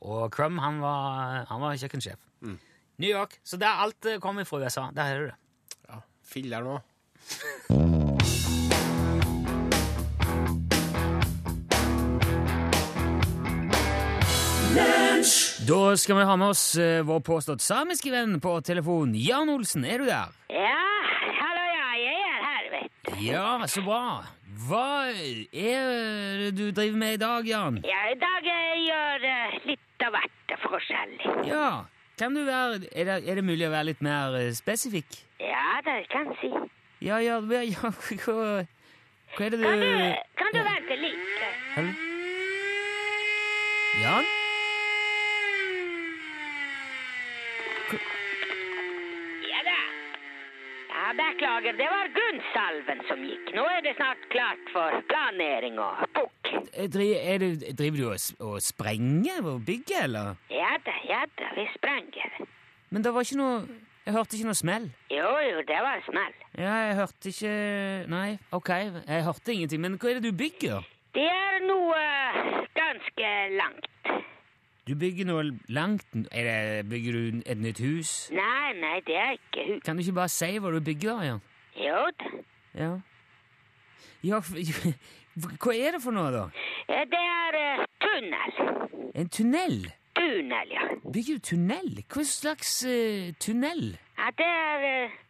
Og 0.00 0.30
Crumb, 0.30 0.58
han 0.60 0.78
var, 0.80 1.46
han 1.48 1.60
var 1.60 1.74
kjøkkensjef. 1.80 2.20
New 2.98 3.10
York. 3.10 3.40
Så 3.44 3.56
der 3.56 3.80
alt 3.82 4.06
eh, 4.06 4.20
kommer 4.20 4.44
fra 4.44 4.60
USA. 4.62 4.90
Der 4.94 5.02
er 5.02 5.18
det 5.18 5.26
det. 5.30 5.34
Ja. 5.88 5.98
Filler 6.24 6.62
nå. 6.62 6.78
Da 15.66 15.96
skal 15.96 16.16
vi 16.16 16.24
ha 16.24 16.36
med 16.36 16.48
oss 16.48 16.76
eh, 16.78 17.02
vår 17.02 17.20
påstått 17.26 17.62
samiske 17.64 18.10
venn 18.12 18.36
på 18.40 18.52
telefon. 18.62 19.14
Jan 19.18 19.48
Olsen, 19.50 19.82
er 19.88 19.98
du 19.98 20.06
der? 20.06 20.30
Ja, 20.52 20.84
hallo 21.40 21.64
ja, 21.72 21.88
jeg 21.98 22.20
er 22.20 22.44
her, 22.44 22.68
vet 22.74 22.92
du. 23.08 23.10
Ja, 23.24 23.48
så 23.66 23.82
bra. 23.82 24.02
Hva 24.68 25.10
er 25.10 26.44
det 26.44 26.52
du 26.54 26.70
driver 26.70 27.00
med 27.02 27.16
i 27.16 27.20
dag, 27.24 27.50
Jan? 27.50 27.80
Ja, 27.82 28.04
i 28.12 28.14
dag 28.20 28.46
jeg 28.46 28.84
gjør 28.84 29.26
jeg 29.26 29.60
litt 29.72 30.06
av 30.06 30.14
hvert 30.14 30.56
forskjellig. 30.68 31.34
Ja, 31.50 31.68
kan 32.20 32.38
du 32.38 32.44
være 32.46 32.86
Er 32.92 33.10
det, 33.10 33.18
er 33.26 33.42
det 33.42 33.46
mulig 33.50 33.66
å 33.66 33.74
være 33.74 33.90
litt 33.90 34.06
mer 34.06 34.38
eh, 34.38 34.54
spesifikk? 34.54 35.18
Ja, 35.42 35.82
det 35.82 36.04
kan 36.14 36.30
jeg 36.30 36.42
si. 36.44 36.54
Ja, 37.10 37.18
ja, 37.18 37.42
ja, 37.58 37.66
ja 37.66 37.90
hva, 37.90 38.38
hva 39.34 39.50
er 39.50 39.50
det 39.50 39.58
du 39.58 39.66
Kan 39.66 39.82
du, 39.82 40.26
kan 40.38 40.58
du 40.60 40.64
vente 40.70 41.02
litt? 41.02 41.46
Jan? 44.06 44.26
Ja 49.46 49.60
da. 49.62 49.76
Ja, 50.88 50.95
beklager, 51.14 51.76
det 51.78 51.88
var 51.92 52.10
grunnsalven 52.16 53.02
som 53.08 53.22
gikk. 53.24 53.52
Nå 53.56 53.64
er 53.70 53.82
det 53.86 53.94
snart 53.98 54.22
klart 54.32 54.70
for 54.74 55.00
planering 55.10 55.78
og 55.82 56.04
pukk. 56.16 56.52
Eh, 56.72 56.86
er 56.86 57.44
driver 57.78 57.98
du 57.98 58.06
og, 58.10 58.28
og 58.48 58.62
sprenger 58.62 59.44
og 59.44 59.64
bygger, 59.66 60.06
eller? 60.08 60.34
Ja 60.50 60.76
da, 60.86 60.94
ja 61.08 61.22
da, 61.38 61.52
vi 61.58 61.66
sprenger. 61.76 62.38
Men 62.90 63.04
det 63.04 63.14
var 63.14 63.26
ikke 63.26 63.42
noe 63.42 63.58
Jeg 64.06 64.14
hørte 64.14 64.36
ikke 64.38 64.46
noe 64.46 64.54
smell. 64.54 64.84
Jo, 65.10 65.30
jo, 65.42 65.62
det 65.66 65.78
var 65.82 66.02
smell. 66.06 66.34
Ja, 66.54 66.74
jeg 66.86 66.94
hørte 66.94 67.32
ikke 67.32 67.54
Nei, 68.12 68.38
ok, 68.54 68.70
jeg 69.02 69.24
hørte 69.26 69.52
ingenting. 69.52 69.82
Men 69.82 69.98
hva 69.98 70.12
er 70.12 70.20
det 70.20 70.30
du 70.30 70.38
bygger? 70.38 70.86
Det 71.16 71.26
er 71.26 71.58
noe 71.66 71.98
eh, 71.98 72.62
ganske 72.78 73.32
langt. 73.58 73.90
Du 74.86 74.94
bygger 74.94 75.26
noe 75.26 75.42
langt 75.68 76.06
er 76.30 76.44
det, 76.46 76.88
Bygger 76.90 77.12
du 77.12 77.42
et 77.46 77.58
nytt 77.58 77.80
hus? 77.82 78.30
Nei, 78.30 78.72
nei, 78.78 79.00
det 79.06 79.16
er 79.18 79.32
ikke 79.34 79.64
hus. 79.72 79.82
Kan 79.84 79.96
du 79.96 80.04
ikke 80.04 80.14
bare 80.20 80.30
si 80.30 80.50
hva 80.62 80.70
du 80.70 80.80
bygger? 80.80 81.22
Jan? 81.26 81.40
Jo 81.76 82.04
da. 82.20 82.30
Ja. 82.78 82.92
Ja, 84.22 84.38
hva 85.62 85.74
er 85.74 85.96
det 85.96 86.02
for 86.04 86.14
noe, 86.14 86.30
da? 86.30 86.44
Det 86.86 87.18
er 87.18 87.58
uh, 87.58 87.82
tunnel. 88.06 88.54
En 89.14 89.28
tunnel? 89.28 89.76
Tunnel, 90.14 90.72
ja. 90.78 90.86
Bygger 91.02 91.40
du 91.40 91.46
tunnel? 91.50 92.04
Hva 92.06 92.26
slags 92.30 92.78
uh, 92.86 93.34
tunnel? 93.42 93.96
Ja, 94.20 94.30
det 94.38 94.46
er 94.46 94.86
uh, 94.86 95.20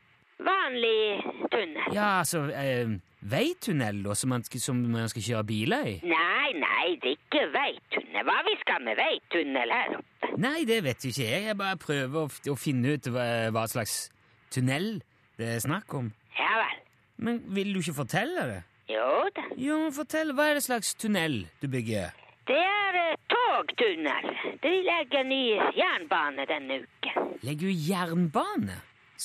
vanlig 0.45 1.01
tunnel. 1.49 1.95
Ja, 1.97 2.19
altså 2.19 2.45
eh, 2.53 2.99
Veitunnel, 3.23 4.03
da, 4.05 4.15
som 4.15 4.29
man, 4.31 4.43
skal- 4.45 4.61
som 4.61 4.77
man 4.93 5.09
skal 5.09 5.23
kjøre 5.23 5.45
biler 5.49 5.87
i? 5.87 5.95
Nei, 6.05 6.53
nei, 6.53 6.97
det 7.03 7.15
er 7.15 7.17
ikke 7.17 7.47
veitunnel. 7.55 8.25
Hva 8.29 8.37
vi 8.47 8.55
skal 8.61 8.83
med 8.85 8.97
veitunnel 9.01 9.73
her 9.73 9.97
oppe? 9.99 10.33
Nei, 10.39 10.65
det 10.69 10.83
vet 10.85 11.03
jo 11.05 11.09
ikke 11.11 11.25
jeg. 11.31 11.45
Jeg 11.49 11.57
bare 11.59 11.77
prøver 11.81 12.21
å, 12.27 12.29
å 12.53 12.57
finne 12.61 12.95
ut 12.95 13.09
hva, 13.11 13.27
hva 13.51 13.65
slags 13.73 14.11
tunnel 14.53 15.01
det 15.39 15.49
er 15.57 15.61
snakk 15.65 15.95
om. 15.95 16.13
Ja 16.39 16.53
vel. 16.61 16.79
Men 17.19 17.41
vil 17.57 17.73
du 17.75 17.81
ikke 17.81 17.97
fortelle 18.03 18.45
det? 18.53 18.63
Jo 18.93 19.09
da. 19.35 19.43
Jo, 19.59 19.79
fortell. 19.97 20.31
Hva 20.37 20.51
er 20.51 20.55
det 20.61 20.63
slags 20.69 20.95
tunnel 20.95 21.47
du 21.63 21.67
bygger? 21.73 22.13
Det 22.47 22.57
er 22.63 22.99
uh, 23.01 23.17
togtunnel. 23.33 24.29
De 24.63 24.75
legger 24.87 25.25
ny 25.27 25.41
jernbane 25.75 26.45
denne 26.47 26.83
uken. 26.85 27.33
Legger 27.43 27.73
du 27.73 27.87
jernbane? 27.89 28.77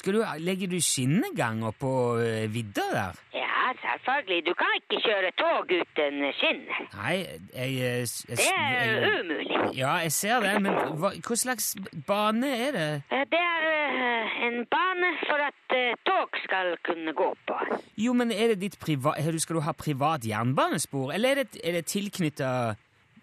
Du, 0.05 0.23
legger 0.39 0.67
du 0.71 0.79
skinneganger 0.81 1.71
på 1.79 1.91
uh, 2.17 2.53
vidda 2.53 2.85
der? 2.93 3.19
Ja, 3.35 3.73
selvfølgelig. 3.83 4.45
Du 4.45 4.53
kan 4.59 4.71
ikke 4.79 5.01
kjøre 5.03 5.31
tog 5.39 5.71
uten 5.71 6.23
skinner. 6.39 6.79
Nei, 6.95 7.15
jeg, 7.53 7.73
jeg, 7.75 8.07
jeg, 8.29 8.37
Det 8.37 8.47
er 8.57 8.71
jeg 8.81 9.11
umulig. 9.19 9.77
Ja, 9.77 9.93
jeg 10.05 10.11
ser 10.11 10.39
det, 10.43 10.53
men 10.63 10.73
hva, 10.99 11.11
hva 11.27 11.37
slags 11.39 11.75
bane 12.07 12.49
er 12.67 12.71
det? 12.77 12.87
Eh, 13.11 13.25
Det 13.31 13.39
er 13.39 13.67
eh, 14.07 14.37
en 14.47 14.57
bane 14.71 15.11
for 15.25 15.43
at 15.47 15.75
eh, 15.77 15.93
tog 16.07 16.39
skal 16.43 16.73
kunne 16.87 17.13
gå 17.13 17.29
på. 17.47 17.59
Jo, 17.97 18.13
men 18.13 18.31
er 18.31 18.53
det 18.53 18.61
ditt 18.61 18.79
priva 18.79 19.13
Skal 19.37 19.59
du 19.59 19.61
ha 19.61 19.71
privat 19.71 20.25
jernbanespor, 20.27 21.11
eller 21.13 21.29
er 21.29 21.43
det, 21.43 21.61
er 21.63 21.79
det 21.79 21.85
tilknytta 21.85 22.51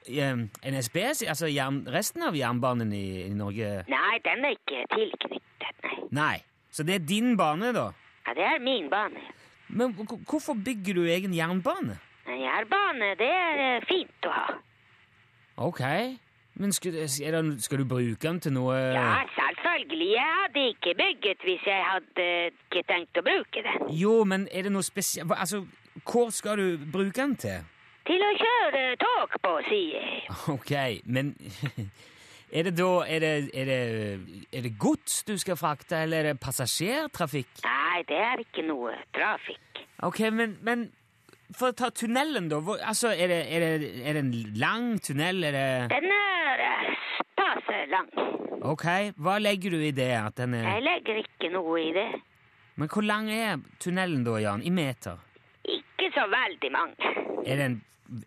NSB, 0.09 0.97
altså 1.29 1.51
jern, 1.53 1.83
resten 1.93 2.23
av 2.25 2.37
jernbanen 2.37 2.93
i, 2.97 3.27
i 3.27 3.35
Norge? 3.37 3.83
Nei, 3.93 4.15
den 4.25 4.47
er 4.47 4.55
ikke 4.57 4.87
tilknyttet, 4.95 5.83
nei. 5.85 5.99
Nei. 6.17 6.37
Så 6.71 6.85
det 6.87 6.95
er 6.95 7.05
din 7.09 7.37
bane, 7.37 7.73
da? 7.75 7.91
Ja, 8.27 8.35
det 8.37 8.45
er 8.45 8.63
min 8.63 8.91
bane. 8.91 9.21
Men 9.69 9.93
hvorfor 10.29 10.55
bygger 10.65 10.95
du 10.95 11.05
egen 11.05 11.35
jernbane? 11.35 11.99
En 12.29 12.41
jernbane, 12.41 13.15
det 13.21 13.29
er 13.29 13.61
eh, 13.65 13.87
fint 13.89 14.29
å 14.29 14.33
ha. 14.33 14.49
Ok. 15.69 15.83
Men 16.59 16.73
skal, 16.73 16.93
det, 16.93 17.11
skal 17.63 17.79
du 17.79 17.85
bruke 17.85 18.29
den 18.29 18.41
til 18.41 18.53
noe 18.53 18.75
Ja, 18.75 19.21
selvfølgelig. 19.35 20.09
Jeg 20.13 20.31
hadde 20.43 20.65
ikke 20.73 20.95
bygget 20.99 21.45
hvis 21.47 21.67
jeg 21.67 21.85
hadde 21.87 22.29
ikke 22.51 22.83
tenkt 22.89 23.21
å 23.21 23.23
bruke 23.23 23.63
den. 23.63 23.85
Jo, 23.95 24.25
men 24.25 24.49
er 24.53 24.67
det 24.67 24.73
noe 24.75 24.83
spesielt 24.87 25.31
Altså, 25.37 25.65
hvor 26.03 26.33
skal 26.35 26.59
du 26.59 26.91
bruke 26.93 27.15
den 27.21 27.37
til? 27.39 27.67
Til 28.09 28.25
å 28.25 28.33
kjøre 28.41 28.83
tog 28.99 29.39
på, 29.45 29.55
sier 29.69 30.03
jeg. 30.03 30.39
Ok, 30.55 30.73
men 31.05 31.35
Er 32.53 32.65
det 32.65 32.77
da 32.79 33.05
Er 33.05 33.21
det, 33.21 33.51
er 33.55 33.65
det, 33.69 33.81
er 34.53 34.63
det 34.65 34.79
gods 34.81 35.23
du 35.29 35.37
skal 35.39 35.57
frakte, 35.57 36.03
eller 36.03 36.19
er 36.19 36.33
det 36.33 36.41
passasjertrafikk? 36.41 37.61
Nei, 37.65 38.05
det 38.09 38.17
er 38.17 38.41
ikke 38.45 38.65
noe 38.67 38.95
trafikk. 39.17 39.83
Ok, 40.07 40.21
men, 40.33 40.57
men 40.63 40.89
For 41.57 41.73
å 41.73 41.77
ta 41.77 41.89
tunnelen, 41.91 42.49
da. 42.51 42.59
Hvor, 42.61 42.81
altså, 42.85 43.09
er 43.09 43.31
det, 43.33 43.39
er, 43.49 43.65
det, 43.81 43.93
er 44.05 44.19
det 44.19 44.23
en 44.25 44.33
lang 44.61 44.89
tunnel? 45.01 45.45
Er 45.49 45.57
det 45.57 45.69
Den 45.95 46.11
er 46.13 46.65
eh, 46.65 46.91
passe 47.39 47.79
lang. 47.93 48.11
Ok, 48.69 48.85
hva 49.17 49.39
legger 49.41 49.77
du 49.77 49.85
i 49.85 49.93
det? 49.97 50.11
At 50.19 50.37
den 50.41 50.57
er 50.59 50.69
Jeg 50.75 50.85
legger 50.85 51.23
ikke 51.23 51.53
noe 51.55 51.81
i 51.81 51.93
det. 51.97 52.09
Men 52.79 52.91
hvor 52.93 53.03
lang 53.03 53.31
er 53.33 53.63
tunnelen 53.83 54.25
da, 54.27 54.37
Jan? 54.43 54.63
I 54.63 54.71
meter? 54.71 55.21
Ikke 55.65 56.13
så 56.15 56.29
veldig 56.31 56.73
mange. 56.73 57.15
Er 57.45 57.57
det 57.61 57.69
en 57.73 57.79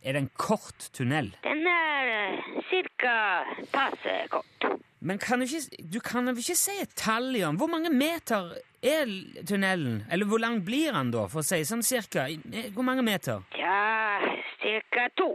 Er 0.05 0.13
det 0.13 0.19
en 0.21 0.29
kort 0.37 0.89
tunnel? 0.93 1.31
Den 1.41 1.65
er 1.67 2.09
uh, 2.37 2.59
ca. 3.01 3.43
passe 3.73 4.15
kort. 4.29 4.67
Men 5.01 5.17
kan 5.17 5.41
du, 5.41 5.45
ikke, 5.45 5.83
du 5.93 5.99
kan 6.05 6.27
vel 6.29 6.37
ikke 6.37 6.55
si 6.55 6.75
et 6.81 6.91
tall, 6.95 7.31
Jan? 7.35 7.57
Hvor 7.57 7.67
mange 7.71 7.89
meter 7.89 8.51
er 8.85 9.09
tunnelen? 9.49 10.03
Eller 10.11 10.29
hvor 10.29 10.37
lang 10.37 10.59
blir 10.65 10.93
den, 10.93 11.09
da, 11.13 11.23
for 11.31 11.41
å 11.41 11.45
si 11.45 11.63
sånn 11.65 11.81
cirka? 11.85 12.27
Hvor 12.75 12.85
mange 12.85 13.01
meter? 13.05 13.41
Ja, 13.57 14.19
cirka 14.61 15.07
to. 15.17 15.31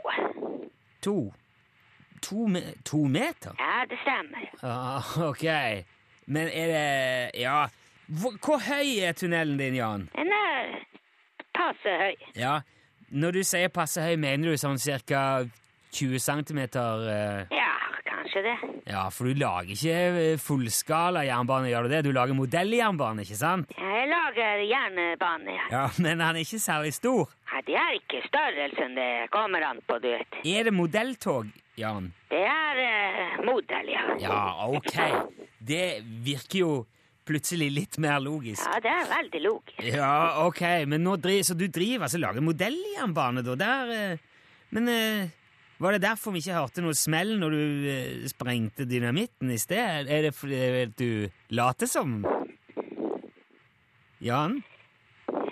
To? 1.02 1.16
To, 2.22 2.46
me 2.50 2.62
to 2.86 3.02
meter? 3.10 3.58
Ja, 3.58 3.82
det 3.90 3.98
stemmer. 4.04 4.46
Ah, 4.62 5.10
ok. 5.28 5.44
Men 6.26 6.48
er 6.48 6.70
det 6.72 7.40
Ja. 7.42 7.66
Hvor, 8.06 8.36
hvor 8.38 8.62
høy 8.62 9.00
er 9.02 9.12
tunnelen 9.18 9.58
din, 9.58 9.74
Jan? 9.80 10.06
Den 10.14 10.30
er 10.30 10.76
passe 11.54 11.90
høy. 12.04 12.14
Ja, 12.38 12.60
Når 13.10 13.30
du 13.36 13.42
sier 13.46 13.68
passe 13.70 14.02
høy, 14.02 14.14
mener 14.18 14.50
du 14.54 14.58
sånn 14.58 14.78
cirka 14.82 15.20
20 15.96 16.20
centimeter? 16.22 17.06
eh, 17.10 17.56
Ja, 17.56 17.72
kanskje 18.06 18.42
det. 18.46 18.54
Ja, 18.86 19.08
for 19.10 19.26
du 19.26 19.34
lager 19.40 19.72
ikke 19.74 19.96
eh, 20.22 20.38
fullskala 20.38 21.24
jernbane, 21.26 21.70
gjør 21.72 21.88
du 21.88 21.94
det? 21.94 22.02
Du 22.06 22.12
lager 22.14 22.36
modelljernbane, 22.38 23.24
ikke 23.26 23.38
sant? 23.40 23.72
Jeg 23.76 24.08
lager 24.12 24.62
jernbane. 24.70 25.56
ja. 25.56 25.66
Ja, 25.72 25.84
Men 25.98 26.20
han 26.22 26.36
er 26.36 26.44
ikke 26.46 26.60
særlig 26.62 26.92
stor. 26.94 27.30
Ja, 27.52 27.62
det 27.66 27.78
er 27.82 27.94
ikke 27.98 28.20
størrelsen 28.28 28.94
det 28.98 29.10
kommer 29.34 29.64
an 29.70 29.80
på, 29.88 29.98
du 30.02 30.10
vet. 30.12 30.38
Er 30.46 30.68
det 30.68 30.74
modelltog, 30.76 31.48
Jan? 31.76 32.12
Det 32.30 32.42
er 32.46 32.82
eh, 32.84 33.40
modell, 33.44 33.88
ja. 33.92 34.04
Ja, 34.22 34.42
ok. 34.68 34.94
Det 35.66 35.82
virker 36.24 36.58
jo 36.62 36.70
plutselig 37.26 37.66
litt 37.74 37.96
mer 37.98 38.20
logisk. 38.22 38.62
Ja, 38.70 38.78
det 38.84 38.92
er 38.92 39.08
veldig 39.10 39.40
logisk. 39.42 39.80
Ja, 39.96 40.12
ok, 40.46 40.60
men 40.86 41.02
nå 41.02 41.16
driver, 41.18 41.42
så 41.48 41.56
du 41.58 41.66
driver 41.74 42.06
altså 42.06 42.20
lager 42.22 42.44
modelljernbane, 42.46 43.42
da? 43.42 43.56
Der 43.64 43.90
er, 43.96 44.22
Men 44.70 44.88
eh, 44.92 45.26
var 45.82 45.92
det 45.96 46.02
derfor 46.06 46.32
vi 46.34 46.40
ikke 46.44 46.56
hørte 46.56 46.82
noe 46.84 46.94
smell 46.96 47.34
når 47.40 47.50
du 47.56 47.88
eh, 47.92 48.26
sprengte 48.30 48.86
dynamitten 48.88 49.50
i 49.52 49.58
sted? 49.60 50.08
Er 50.08 50.28
det 50.28 50.34
fordi 50.36 50.86
du 50.96 51.08
later 51.56 51.86
som? 51.90 52.22
Jan? 54.24 54.62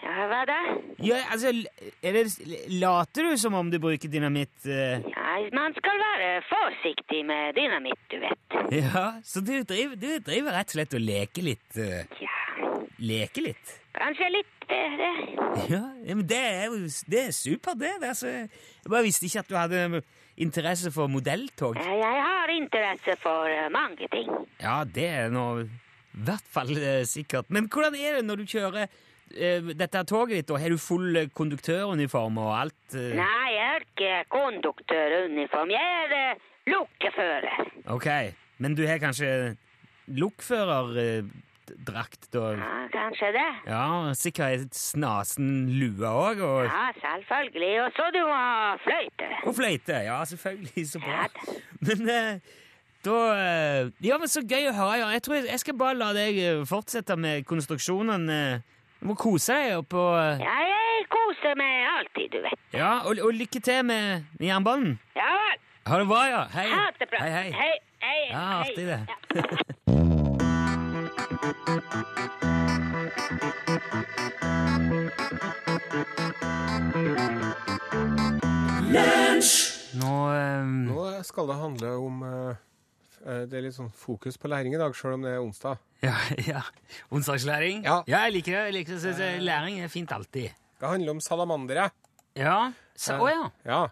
Ja, 0.04 0.24
hva 0.30 0.40
da? 0.48 0.56
Ja, 1.04 1.18
altså, 1.34 1.50
er 2.06 2.14
det, 2.16 2.24
later 2.80 3.26
du 3.28 3.36
som 3.40 3.56
om 3.58 3.68
du 3.72 3.76
bruker 3.82 4.08
dynamitt? 4.12 4.54
eh? 4.64 5.02
Ja, 5.10 5.34
man 5.52 5.74
skal 5.76 6.00
være 6.00 6.30
forsiktig 6.48 7.24
med 7.28 7.56
dynamitt, 7.58 8.04
du 8.12 8.18
vet. 8.22 8.58
Ja, 8.78 9.06
så 9.26 9.42
du 9.44 9.52
driver, 9.68 9.96
du 10.00 10.08
driver 10.24 10.54
rett 10.56 10.70
og 10.72 10.78
slett 10.78 10.96
og 10.96 11.04
leker 11.04 11.48
litt? 11.50 11.66
eh, 11.76 12.06
Ja, 12.22 12.38
leker 13.04 13.50
litt? 13.50 13.74
Kanskje 13.98 14.30
litt 14.38 14.68
bedre. 14.68 15.10
Ja, 15.74 15.84
men 16.14 16.26
det 16.28 16.40
er 16.40 16.64
jo 16.66 16.80
det 17.10 17.20
er 17.28 17.32
supert, 17.32 17.78
det. 17.80 17.94
det 18.02 18.16
så, 18.18 18.28
jeg 18.28 18.90
bare 18.90 19.06
visste 19.06 19.28
ikke 19.28 19.44
at 19.44 19.50
du 19.50 19.56
hadde 19.56 20.02
interesse 20.36 20.90
for 20.92 21.06
modelltog. 21.06 21.78
Jeg 21.78 22.20
har 22.26 22.50
interesse 22.50 23.16
for 23.22 23.46
eh, 23.48 23.70
mange 23.72 24.08
ting. 24.10 24.30
Ja, 24.60 24.82
det 24.84 25.06
er 25.06 25.32
nå 25.32 25.46
i 25.62 25.68
hvert 26.26 26.46
fall 26.50 26.74
eh, 26.76 27.02
sikkert. 27.06 27.50
Men 27.54 27.68
hvordan 27.70 27.94
er 27.98 28.18
det 28.18 28.24
når 28.26 28.42
du 28.42 28.46
kjører 28.50 28.84
eh, 28.84 29.70
dette 29.74 30.04
toget 30.10 30.42
ditt? 30.42 30.50
og 30.50 30.60
Har 30.60 30.74
du 30.74 30.78
full 30.78 31.20
konduktøruniform 31.34 32.42
og 32.42 32.50
alt? 32.58 32.98
Nei, 32.98 33.46
jeg 33.54 33.70
har 33.70 33.86
ikke 33.86 34.12
konduktøruniform. 34.34 35.74
Jeg 35.74 36.02
er 36.02 36.16
uh, 36.18 36.50
lokkefører. 36.74 37.70
Ok, 37.94 38.10
men 38.58 38.74
du 38.74 38.86
har 38.86 39.02
kanskje 39.02 39.54
lokførerdrakt, 41.70 42.32
da? 42.32 42.50
Ja, 42.52 42.88
kanskje 42.92 43.30
det. 43.32 43.46
Ja, 43.66 44.12
sikkert 44.14 44.74
snasen 44.74 45.68
lue 45.78 46.06
òg, 46.06 46.40
og, 46.42 46.64
Ja, 46.64 46.90
selvfølgelig. 47.00 47.82
Og 47.84 47.90
så 47.96 48.10
du 48.12 48.20
må 48.26 48.78
fløyte. 48.84 49.28
og 49.46 49.54
fløyte. 49.54 49.92
Ja, 50.04 50.24
selvfølgelig, 50.24 50.86
så 50.90 50.98
bra. 51.00 51.22
Ja. 51.22 51.28
Men 51.80 52.08
eh, 52.08 52.38
da 53.04 53.16
eh, 53.34 53.90
Ja, 54.02 54.18
men 54.18 54.28
så 54.28 54.40
gøy 54.42 54.68
å 54.70 54.74
høre. 54.74 54.98
Ja. 54.98 55.08
Jeg 55.08 55.22
tror 55.22 55.34
jeg, 55.34 55.46
jeg 55.50 55.60
skal 55.60 55.74
bare 55.78 55.94
la 55.94 56.12
deg 56.12 56.38
eh, 56.38 56.64
fortsette 56.66 57.16
med 57.16 57.44
konstruksjonen. 57.44 58.28
Du 59.00 59.06
må 59.08 59.14
kose 59.14 59.52
deg 59.52 59.78
oppå 59.78 60.04
Ja, 60.40 60.58
jeg 60.64 61.06
koser 61.12 61.56
meg 61.56 61.86
alltid, 61.98 62.30
du 62.32 62.40
vet. 62.44 62.60
Ja, 62.72 63.00
og, 63.04 63.18
og 63.20 63.32
lykke 63.34 63.60
til 63.60 63.84
med, 63.84 64.24
med 64.38 64.48
jernbanen. 64.48 64.98
Ja 65.16 65.30
vel. 65.32 65.60
Ha 65.84 65.98
det 66.00 66.06
bra, 66.08 66.20
ja. 66.30 66.44
Hei. 66.54 66.68
Ha 66.72 66.84
det 66.98 67.08
bra. 67.10 67.18
Hei, 67.20 67.30
hei. 67.30 67.50
Hei, 67.52 67.72
hei, 68.00 68.20
Ja, 68.30 68.38
hei. 68.38 68.60
artig 68.64 68.86
det. 68.88 69.00
Ja. 69.34 69.72
Nå 71.44 71.50
um... 80.32 80.86
Nå 80.88 81.02
skal 81.20 81.50
det 81.50 81.56
handle 81.60 81.90
om 82.00 82.22
eh, 82.24 82.56
eh, 83.28 83.42
Det 83.44 83.58
er 83.58 83.66
litt 83.66 83.76
sånn 83.76 83.92
fokus 83.92 84.40
på 84.40 84.48
læring 84.48 84.72
i 84.72 84.80
dag, 84.80 84.96
sjøl 84.96 85.18
om 85.18 85.28
det 85.28 85.34
er 85.34 85.44
onsdag. 85.44 85.84
Ja, 86.00 86.16
ja. 86.54 86.64
Onsdagslæring? 87.12 87.84
Ja. 87.84 88.00
jeg 88.08 88.38
liker 88.38 88.56
det. 88.56 88.64
Jeg 88.70 88.76
liker 88.78 89.04
det. 89.04 89.14
Jeg 89.20 89.44
Læring 89.44 89.84
er 89.84 89.92
fint 89.92 90.16
alltid. 90.16 90.48
Det 90.80 90.88
handler 90.96 91.18
om 91.18 91.20
salamandere. 91.20 91.90
Ja. 92.40 92.72
Sa 92.96 93.20
oh, 93.20 93.28
ja. 93.28 93.50
Ja. 93.68 93.82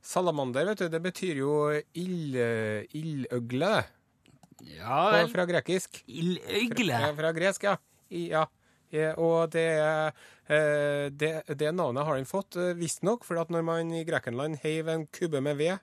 Salamander, 0.00 0.64
vet 0.72 0.80
du, 0.80 0.88
det 0.88 1.04
betyr 1.04 1.44
jo 1.44 1.56
ildøgle. 1.92 2.88
ildøgle, 2.96 3.76
Ja 4.78 5.10
vel. 5.12 5.28
fra 5.32 5.44
grekisk. 5.48 6.02
Ildøgle. 6.06 6.98
Fra, 6.98 7.14
fra 7.18 7.32
gresk, 7.36 7.62
ja. 7.68 7.76
I, 8.10 8.28
ja. 8.32 8.46
Eh, 8.92 9.14
Og 9.18 9.50
det, 9.54 9.66
eh, 10.48 11.08
det, 11.10 11.32
det 11.56 11.70
navnet 11.74 12.04
har 12.04 12.18
den 12.18 12.28
fått, 12.28 12.56
eh, 12.60 12.74
visstnok, 12.76 13.24
for 13.24 13.40
at 13.40 13.48
når 13.50 13.64
man 13.64 13.92
i 13.96 14.04
Grekenland 14.04 14.58
heiv 14.62 14.88
en 14.92 15.06
kubbe 15.06 15.40
med 15.40 15.56
ved 15.56 15.78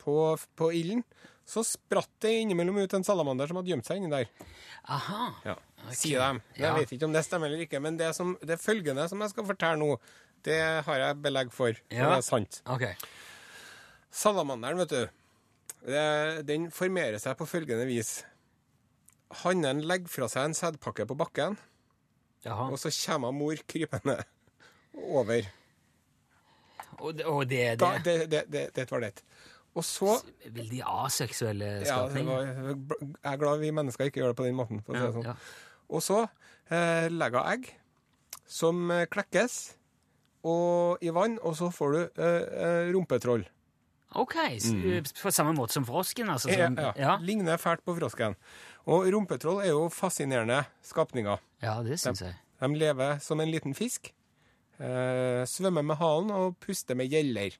på, 0.00 0.14
på 0.56 0.70
ilden, 0.72 1.02
så 1.50 1.64
spratt 1.66 2.08
det 2.22 2.30
innimellom 2.44 2.78
ut 2.78 2.92
en 2.94 3.02
salamander 3.04 3.48
som 3.50 3.58
hadde 3.58 3.72
gjemt 3.72 3.84
seg 3.88 3.98
inni 3.98 4.10
der. 4.12 4.28
Aha. 4.88 5.32
Ja, 5.44 5.56
Sier 5.90 6.20
dem. 6.22 6.38
Jeg 6.54 6.62
Ja. 6.68 6.74
vet 6.76 6.92
ikke 6.94 7.04
om 7.08 7.12
det 7.16 7.24
stemmer 7.26 7.50
eller 7.50 7.64
ikke, 7.66 7.80
men 7.82 7.96
det, 7.98 8.12
som, 8.14 8.36
det 8.44 8.60
følgende 8.62 9.08
som 9.10 9.20
jeg 9.24 9.30
skal 9.32 9.44
fortelle 9.48 9.80
nå, 9.80 9.96
det 10.46 10.60
har 10.86 10.98
jeg 11.02 11.18
belegg 11.24 11.50
for. 11.52 11.74
Ja. 11.90 12.06
Det 12.14 12.18
er 12.20 12.22
sant. 12.22 12.60
Okay. 12.70 12.94
Salamanderen, 14.10 14.78
vet 14.82 14.88
du, 14.94 15.08
den 16.46 16.68
formerer 16.74 17.18
seg 17.22 17.38
på 17.38 17.46
følgende 17.48 17.86
vis. 17.88 18.20
Hannen 19.44 19.80
legger 19.86 20.10
fra 20.10 20.28
seg 20.28 20.50
en 20.50 20.56
sædpakke 20.58 21.06
på 21.08 21.16
bakken, 21.18 21.56
Jaha. 22.44 22.70
og 22.72 22.78
så 22.82 22.90
kommer 22.92 23.32
mor 23.32 23.56
krypende 23.70 24.18
over. 25.06 25.46
Og 27.00 27.14
det, 27.16 27.24
og 27.26 27.48
det, 27.48 27.64
Da, 27.80 27.94
det, 28.04 28.04
det, 28.04 28.28
det, 28.30 28.44
det, 28.52 28.64
det 28.76 28.90
var 28.90 29.00
det. 29.06 29.22
Og 29.78 29.84
så 29.86 30.16
Veldig 30.50 30.80
aseksuelle 30.82 31.68
ja, 31.86 32.00
var, 32.10 32.40
Jeg 32.42 33.32
er 33.32 33.36
glad 33.38 33.60
vi 33.62 33.70
mennesker 33.70 34.10
ikke 34.10 34.20
gjør 34.20 34.32
det 34.32 34.38
på 34.40 34.48
den 34.48 34.56
måten. 34.58 34.80
For 34.84 34.98
å 34.98 35.00
si 35.04 35.12
sånn. 35.14 35.28
ja. 35.30 35.36
Og 35.90 36.02
så 36.02 36.18
eh, 36.24 37.06
legger 37.10 37.38
hun 37.38 37.52
egg 37.54 37.70
som 38.50 38.90
eh, 38.90 39.06
klekkes 39.10 39.60
og, 40.42 40.98
i 41.04 41.12
vann, 41.14 41.38
og 41.46 41.54
så 41.58 41.70
får 41.74 41.94
du 41.94 42.00
eh, 42.02 42.26
eh, 42.66 42.90
rumpetroll. 42.94 43.46
Ok, 44.18 44.34
mm. 44.74 45.04
på 45.22 45.30
samme 45.30 45.52
måte 45.54 45.72
som 45.76 45.84
frosken, 45.86 46.28
altså? 46.32 46.50
Som, 46.50 46.78
ja. 46.78 46.92
ja. 46.98 47.16
Ligner 47.22 47.56
fælt 47.62 47.84
på 47.86 47.94
frosken. 47.94 48.34
Og 48.90 49.06
rumpetroll 49.14 49.60
er 49.62 49.70
jo 49.70 49.88
fascinerende 49.88 50.64
skapninger. 50.82 51.38
ja, 51.62 51.76
det 51.82 52.00
synes 52.00 52.22
jeg. 52.22 52.34
De 52.60 52.74
lever 52.76 53.18
som 53.18 53.40
en 53.40 53.48
liten 53.50 53.74
fisk. 53.74 54.10
Eh, 54.80 55.44
svømmer 55.46 55.82
med 55.82 55.96
halen 56.00 56.30
og 56.30 56.56
puster 56.60 56.94
med 56.98 57.08
gjeller. 57.12 57.56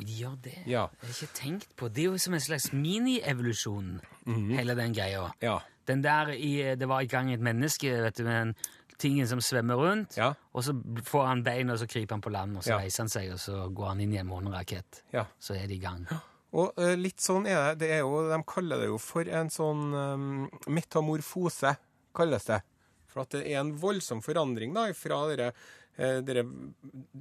Ja, 0.00 0.32
det 0.42 0.58
Ja. 0.66 0.80
har 0.88 1.06
jeg 1.06 1.14
ikke 1.22 1.34
tenkt 1.34 1.76
på. 1.76 1.88
Det 1.88 2.02
er 2.02 2.10
jo 2.10 2.18
som 2.18 2.34
en 2.34 2.40
slags 2.40 2.72
mini-evolusjon, 2.72 4.00
hele 4.26 4.74
den 4.74 4.92
greia. 4.94 5.28
Ja. 5.42 5.58
Den 5.86 6.02
der 6.02 6.28
i, 6.34 6.74
Det 6.76 6.88
var 6.88 7.00
i 7.00 7.06
gang 7.06 7.32
et 7.32 7.40
menneske, 7.40 8.02
vet 8.02 8.16
du, 8.18 8.24
med 8.24 8.32
den 8.40 8.54
tingen 8.98 9.26
som 9.28 9.38
svømmer 9.40 9.76
rundt, 9.76 10.16
Ja. 10.16 10.34
og 10.54 10.62
så 10.64 10.72
får 11.04 11.26
han 11.26 11.42
bein, 11.42 11.70
og 11.70 11.78
så 11.78 11.86
kryper 11.86 12.10
han 12.14 12.20
på 12.22 12.30
land, 12.32 12.56
og 12.56 12.62
så 12.62 12.70
Ja. 12.74 12.78
reiser 12.78 13.02
han 13.02 13.08
seg, 13.08 13.32
og 13.32 13.38
så 13.38 13.68
går 13.74 13.86
han 13.88 14.00
inn 14.00 14.12
i 14.12 14.18
en 14.18 14.26
månerakett. 14.28 15.02
ja. 15.12 15.24
Så 15.40 15.54
er 15.56 15.66
de 15.66 15.74
i 15.74 15.78
gang. 15.78 16.06
Og 16.52 16.72
eh, 16.78 16.94
litt 16.94 17.18
sånn 17.18 17.46
er 17.48 17.74
det. 17.74 17.78
det 17.80 17.90
er 17.90 17.98
jo, 18.00 18.28
de 18.30 18.42
kaller 18.46 18.78
det 18.78 18.86
jo 18.86 18.98
for 18.98 19.22
en 19.28 19.48
sånn 19.50 19.92
um, 19.92 20.50
metamorfose, 20.68 21.76
kalles 22.14 22.44
det. 22.44 22.62
For 23.08 23.22
at 23.22 23.30
det 23.30 23.46
er 23.46 23.60
en 23.60 23.76
voldsom 23.76 24.20
forandring 24.22 24.72
da, 24.74 24.92
fra 24.92 25.26
dere, 25.34 25.52
eh, 25.98 26.20
dere 26.20 26.44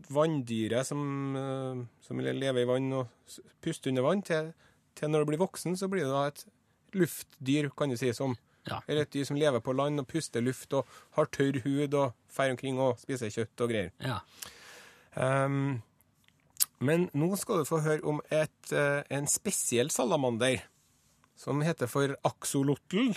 vanndyret 0.10 0.86
som, 0.86 1.36
eh, 1.36 1.86
som 2.02 2.18
lever 2.20 2.62
i 2.62 2.66
vann 2.66 2.92
og 2.94 3.08
s- 3.28 3.40
puster 3.62 3.90
under 3.90 4.04
vann, 4.04 4.22
til, 4.22 4.54
til 4.96 5.10
når 5.10 5.20
det 5.26 5.28
blir 5.28 5.48
voksen, 5.48 5.76
så 5.78 5.90
blir 5.90 6.04
det 6.04 6.12
da 6.14 6.26
et 6.28 6.46
luftdyr, 6.94 7.70
kan 7.76 7.90
du 7.90 7.98
si, 7.98 8.12
som 8.14 8.36
Ja. 8.70 8.78
eller 8.88 9.02
et 9.04 9.12
dyr 9.12 9.26
som 9.28 9.36
lever 9.36 9.60
på 9.60 9.74
land 9.76 10.00
og 10.00 10.08
puster 10.08 10.42
luft 10.42 10.72
og 10.74 10.88
har 11.18 11.26
tørr 11.36 11.58
hud 11.66 11.94
og 12.00 12.14
fer 12.32 12.54
omkring 12.54 12.78
og 12.80 12.96
spiser 13.02 13.28
kjøtt 13.34 13.64
og 13.66 13.74
greier. 13.74 13.92
Ja. 14.00 14.22
Um, 15.16 15.82
men 16.84 17.10
nå 17.14 17.36
skal 17.40 17.62
du 17.62 17.68
få 17.68 17.82
høre 17.84 18.04
om 18.08 18.22
et, 18.32 18.72
eh, 18.72 19.04
en 19.14 19.28
spesiell 19.28 19.92
salamander 19.94 20.62
som 21.40 21.62
heter 21.64 21.88
for 21.92 22.16
axolotl. 22.28 23.14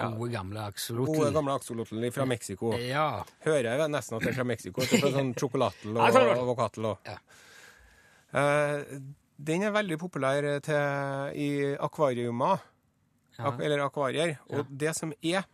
Gode, 0.00 0.30
gamle 0.32 0.62
axolotl. 0.70 1.10
Gode, 1.18 1.32
gamle 1.34 1.54
axolotl 1.58 2.04
fra 2.14 2.24
Mexico. 2.28 2.72
Ja. 2.78 3.24
Hører 3.44 3.72
jeg 3.76 3.90
nesten 3.92 4.16
at 4.16 4.24
det 4.24 4.30
er 4.32 4.38
fra 4.38 4.46
Mexico. 4.48 4.80
Det 4.86 5.00
fra 5.02 5.10
sånn 5.16 5.32
sjokolatl 5.36 5.90
og 5.96 6.02
Axolotl. 6.06 6.42
avokatl 6.44 6.90
og 6.92 7.10
Ja. 7.10 7.18
Uh, 8.30 9.00
Den 9.40 9.62
er 9.64 9.72
veldig 9.72 9.96
populær 9.98 10.44
til, 10.60 11.36
i 11.40 11.74
akvariumer, 11.80 12.60
Ja. 13.40 13.64
eller 13.64 13.84
akvarier. 13.86 14.36
Og 14.50 14.68
det 14.70 14.94
som 14.98 15.12
er 15.22 15.46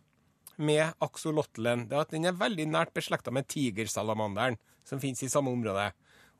med 0.57 0.93
axolotlen, 1.03 1.85
det 1.89 1.95
er 1.97 2.05
at 2.05 2.13
den 2.13 2.25
er 2.25 2.37
veldig 2.37 2.65
nært 2.71 2.93
beslekta 2.95 3.31
med 3.33 3.47
tigersalamanderen, 3.51 4.57
som 4.87 5.01
finnes 5.01 5.21
i 5.23 5.29
samme 5.29 5.53
område. 5.53 5.91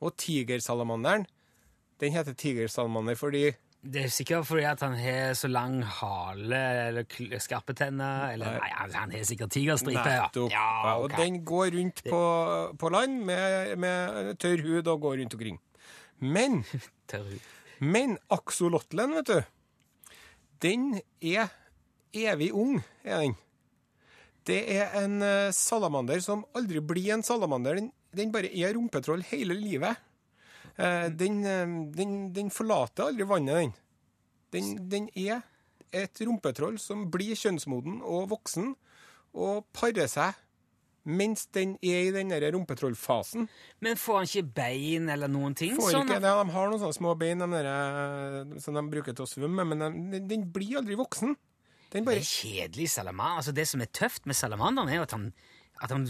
Og 0.02 0.16
tigersalamanderen, 0.18 1.26
den 1.98 2.14
heter 2.14 2.34
tigersalamander 2.38 3.18
fordi 3.18 3.48
Det 3.78 4.04
er 4.04 4.10
sikkert 4.10 4.46
fordi 4.46 4.64
at 4.66 4.80
han 4.82 4.94
har 4.98 5.34
så 5.38 5.48
lang 5.48 5.82
hale 5.82 6.58
eller 6.88 7.38
skarpe 7.38 7.74
tenner 7.78 8.32
eller 8.34 8.58
Nei. 8.58 8.70
Altså, 8.82 8.98
han 8.98 9.12
har 9.14 9.22
sikkert 9.24 9.50
tigerstripe, 9.54 10.02
ja. 10.02 10.26
Ja 10.34 10.48
Ja, 10.50 10.96
og 10.98 11.14
den 11.14 11.44
går 11.44 11.70
rundt 11.78 12.02
på, 12.02 12.22
på 12.78 12.88
land 12.90 13.22
med, 13.24 13.76
med 13.78 14.34
tørr 14.38 14.62
hud 14.66 14.86
og 14.86 15.00
går 15.00 15.20
rundt 15.22 15.34
omkring. 15.34 15.60
Men, 16.18 16.64
men 17.94 18.18
axolotlen, 18.34 19.14
vet 19.14 19.30
du, 19.30 19.38
den 20.62 21.00
er 21.20 21.50
evig 22.14 22.50
ung, 22.56 22.80
er 23.04 23.22
den. 23.22 23.36
Det 24.48 24.62
er 24.78 24.94
en 25.02 25.20
eh, 25.22 25.52
salamander 25.52 26.22
som 26.24 26.46
aldri 26.56 26.80
blir 26.80 27.12
en 27.14 27.24
salamander. 27.26 27.76
Den, 27.80 27.90
den 28.16 28.32
bare 28.32 28.48
er 28.48 28.72
rumpetroll 28.76 29.22
hele 29.28 29.56
livet. 29.58 30.00
Eh, 30.78 31.08
den, 31.12 31.42
eh, 31.44 31.76
den, 31.94 32.16
den 32.32 32.50
forlater 32.54 33.10
aldri 33.10 33.28
vannet, 33.28 33.76
den. 34.54 34.74
Den, 34.88 35.10
er 35.14 35.42
et 35.92 36.20
rumpetroll 36.24 36.78
som 36.80 37.06
blir 37.12 37.36
kjønnsmoden 37.36 38.00
og 38.04 38.28
voksen 38.32 38.74
og 39.36 39.68
parer 39.76 40.08
seg 40.10 40.36
mens 41.08 41.46
den 41.56 41.74
er 41.80 42.08
i 42.08 42.12
den 42.14 42.32
rumpetrollfasen. 42.54 43.48
Men 43.84 43.98
får 43.98 44.20
han 44.20 44.28
ikke 44.28 44.54
bein 44.60 45.08
eller 45.12 45.30
noen 45.32 45.56
ting? 45.58 45.74
Får 45.78 45.94
sånn? 45.94 46.08
ikke 46.08 46.20
ja, 46.20 46.36
De 46.36 46.54
har 46.54 46.70
noen 46.70 46.82
sånne 46.82 46.98
små 46.98 47.14
bein 47.18 47.42
de 47.42 47.48
der, 47.52 47.68
eh, 47.72 48.56
som 48.64 48.76
de 48.76 48.84
bruker 48.92 49.16
til 49.16 49.24
å 49.26 49.30
svømme, 49.30 49.66
men 49.68 49.84
de, 50.12 50.22
den, 50.28 50.48
blir 50.52 50.80
aldri 50.82 50.98
voksen. 51.00 51.36
Den 51.92 52.04
Det 52.04 52.18
er 52.20 52.26
kjedelig 52.28 52.90
salamander. 52.92 53.40
Altså, 53.40 53.56
det 53.56 53.68
som 53.70 53.80
er 53.80 53.92
tøft 53.96 54.28
med 54.28 54.36
salamanderen, 54.36 54.92
er 54.92 55.06
at 55.06 55.16
han, 55.16 55.30
at 55.80 55.94
han 55.94 56.04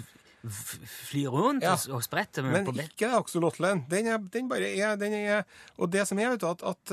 flyr 0.47 1.33
rundt 1.35 1.65
Ja. 1.67 1.73
og, 1.75 1.97
og 1.97 2.03
spretter 2.07 2.47
Men 2.47 2.65
på 2.65 2.75
ikke 2.79 3.11
axolotlen. 3.19 3.85
Den, 3.91 4.07
den 4.31 4.49
bare 4.49 4.69
er, 4.71 4.97
den 4.97 5.13
er 5.19 5.43
Og 5.79 5.91
det 5.91 6.07
som 6.07 6.19
er, 6.19 6.31
vet 6.31 6.41
du, 6.41 6.47
at, 6.47 6.63
at 6.63 6.93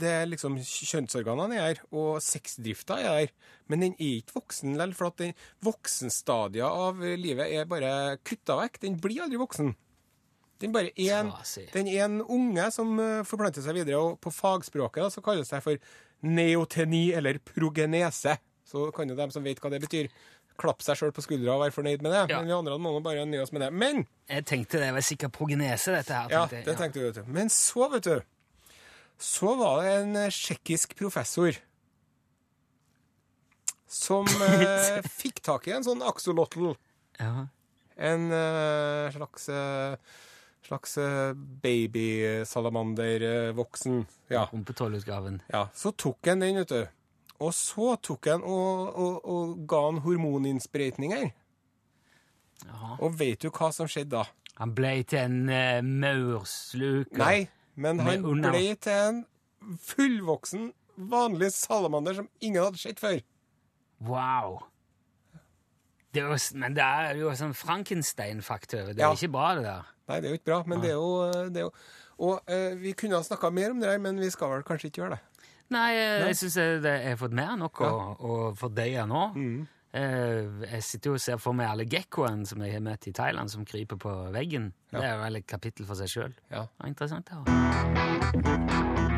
det 0.00 0.10
er 0.10 0.26
liksom 0.26 0.58
kjønnsorganene 0.58 1.56
er 1.60 1.68
her, 1.68 1.82
og 1.92 2.18
sexdrifta 2.24 2.98
er 2.98 3.20
her, 3.20 3.30
men 3.70 3.84
den 3.86 3.94
er 3.94 4.16
ikke 4.18 4.34
voksen 4.40 4.74
likevel, 4.74 4.96
for 4.98 5.10
at 5.12 5.20
den 5.22 5.36
voksenstadia 5.62 6.66
av 6.66 6.98
livet 7.00 7.52
er 7.54 7.70
bare 7.70 8.18
kutta 8.26 8.58
vekk. 8.64 8.80
Den 8.82 8.98
blir 9.00 9.22
aldri 9.22 9.38
voksen. 9.40 9.72
Den 10.60 10.74
bare 10.74 10.90
er 10.92 11.22
en, 11.22 11.30
den 11.72 11.88
er 11.88 12.04
en 12.04 12.18
unge 12.20 12.66
som 12.74 12.98
øh, 13.00 13.22
forplanter 13.24 13.64
seg 13.64 13.78
videre, 13.78 13.96
og 13.96 14.18
på 14.20 14.32
fagspråket 14.34 15.06
da, 15.06 15.08
så 15.14 15.22
kalles 15.24 15.48
det 15.48 15.62
for 15.64 15.78
neoteni 16.26 17.12
eller 17.16 17.38
progenese. 17.40 18.36
Så 18.68 18.90
kan 18.94 19.08
jo 19.08 19.16
dem 19.18 19.32
som 19.34 19.42
vet 19.46 19.58
hva 19.62 19.70
det 19.72 19.80
betyr, 19.82 20.10
klappe 20.60 20.82
seg 20.86 20.94
sjøl 21.00 21.12
på 21.16 21.22
skuldra 21.24 21.50
og 21.56 21.62
være 21.64 21.74
fornøyd 21.74 22.00
med 22.04 22.10
det. 22.14 22.22
Ja. 22.32 22.36
Men 22.40 22.46
vi 22.50 22.54
andre 22.58 22.74
må 22.82 22.88
nå 22.94 23.00
bare 23.04 23.24
nøye 23.28 23.42
oss 23.44 23.52
med 23.56 23.62
det. 23.64 23.70
Men 23.72 23.96
Jeg 24.30 24.42
tenkte 24.50 24.74
det 24.82 24.90
var 24.96 25.04
sikkert 25.06 25.32
progenese, 25.36 25.88
dette 25.96 26.12
her. 26.14 26.26
ja, 26.32 26.42
det 26.50 26.76
tenkte 26.78 26.98
du, 27.00 27.04
vet 27.08 27.18
du. 27.20 27.24
Men 27.32 27.46
så, 27.54 27.82
vet 27.92 28.04
du, 28.06 28.16
så 29.20 29.48
var 29.60 29.74
det 29.82 29.88
en 29.98 30.12
eh, 30.16 30.30
tsjekkisk 30.32 30.88
professor 31.00 31.52
som 33.90 34.24
eh, 34.46 35.00
fikk 35.20 35.36
tak 35.44 35.62
i 35.68 35.72
en 35.76 35.84
sånn 35.86 36.02
axolotl. 36.06 36.64
Ja. 37.18 37.34
En 38.00 38.22
eh, 38.32 39.10
slags 39.12 39.48
eh, 39.52 39.94
slags 40.70 40.92
eh, 41.02 41.32
babysalamander-voksen. 41.64 44.06
Ja. 44.28 44.48
tolvutgaven. 44.76 45.42
ja. 45.50 45.68
Så 45.74 45.92
tok 45.92 46.26
han 46.26 46.40
den, 46.40 46.56
vet 46.62 46.68
du. 46.68 46.86
Og 47.40 47.54
så 47.56 47.94
tok 48.04 48.26
han 48.28 48.42
og, 48.44 48.90
og, 49.00 49.14
og 49.32 49.66
ga 49.70 49.78
han 49.86 50.00
hormoninnsprøytninger. 50.04 51.30
Og 53.00 53.14
vet 53.16 53.40
du 53.40 53.48
hva 53.48 53.70
som 53.72 53.88
skjedde 53.88 54.18
da? 54.18 54.24
Han 54.60 54.74
ble 54.76 54.90
til 55.08 55.22
en 55.22 55.38
uh, 55.48 55.80
maursluker. 55.86 57.16
Nei, 57.22 57.46
men 57.80 58.02
han 58.04 58.26
under- 58.28 58.52
ble 58.52 58.74
til 58.76 58.92
en 58.92 59.22
fullvoksen, 59.88 60.66
vanlig 61.10 61.48
salamander 61.56 62.18
som 62.18 62.28
ingen 62.44 62.60
hadde 62.66 62.80
sett 62.82 63.00
før. 63.00 63.22
Wow. 64.04 64.58
Det 66.12 66.24
jo, 66.26 66.36
men 66.60 66.74
det 66.76 66.84
er 66.84 67.16
jo 67.20 67.32
sånn 67.38 67.54
Frankenstein-faktor. 67.56 68.92
Det 68.92 69.00
er 69.00 69.06
Ja. 69.06 69.12
ikke 69.16 69.32
bra, 69.32 69.54
det 69.56 69.64
der. 69.64 69.88
Nei, 70.10 70.20
det 70.20 70.26
er 70.28 70.32
jo 70.34 70.38
ikke 70.40 70.50
bra, 70.50 70.62
men 70.66 70.80
det 70.82 70.90
er 70.90 70.98
jo, 70.98 71.10
det 71.54 71.56
er 71.62 71.68
jo 71.68 71.72
Og 72.20 72.42
uh, 72.52 72.74
vi 72.76 72.92
kunne 72.92 73.16
ha 73.16 73.22
snakka 73.24 73.48
mer 73.48 73.70
om 73.72 73.78
det 73.80 73.88
der, 73.88 73.98
men 74.04 74.18
vi 74.20 74.28
skal 74.28 74.50
vel 74.52 74.62
kanskje 74.68 74.90
ikke 74.90 75.00
gjøre 75.00 75.14
det. 75.16 75.20
Nei, 75.70 75.90
eh, 75.94 76.24
jeg 76.30 76.38
syns 76.40 76.56
jeg 76.58 76.80
jeg 76.82 77.12
har 77.12 77.20
fått 77.20 77.36
mer 77.36 77.52
enn 77.54 77.62
nok 77.62 77.82
å, 77.86 77.90
å 78.18 78.38
fordøye 78.58 79.04
nå. 79.06 79.26
Mm. 79.36 79.60
Eh, 79.92 80.66
jeg 80.70 80.86
sitter 80.86 81.10
jo 81.10 81.18
og 81.18 81.22
ser 81.22 81.38
for 81.42 81.56
meg 81.56 81.70
alle 81.70 81.86
gekkoene 81.90 82.46
som 82.46 82.62
jeg 82.62 82.76
har 82.76 82.84
møtt 82.84 83.08
i 83.10 83.14
Thailand, 83.14 83.50
som 83.50 83.66
kryper 83.66 83.98
på 83.98 84.16
veggen. 84.34 84.70
Det 84.90 85.02
er 85.02 85.18
vel 85.22 85.42
et 85.42 85.48
kapittel 85.50 85.86
for 85.88 85.98
seg 85.98 86.12
sjøl. 86.14 86.36
Ja. 86.50 86.66
Interessant. 86.86 87.30
Ja. 87.34 89.08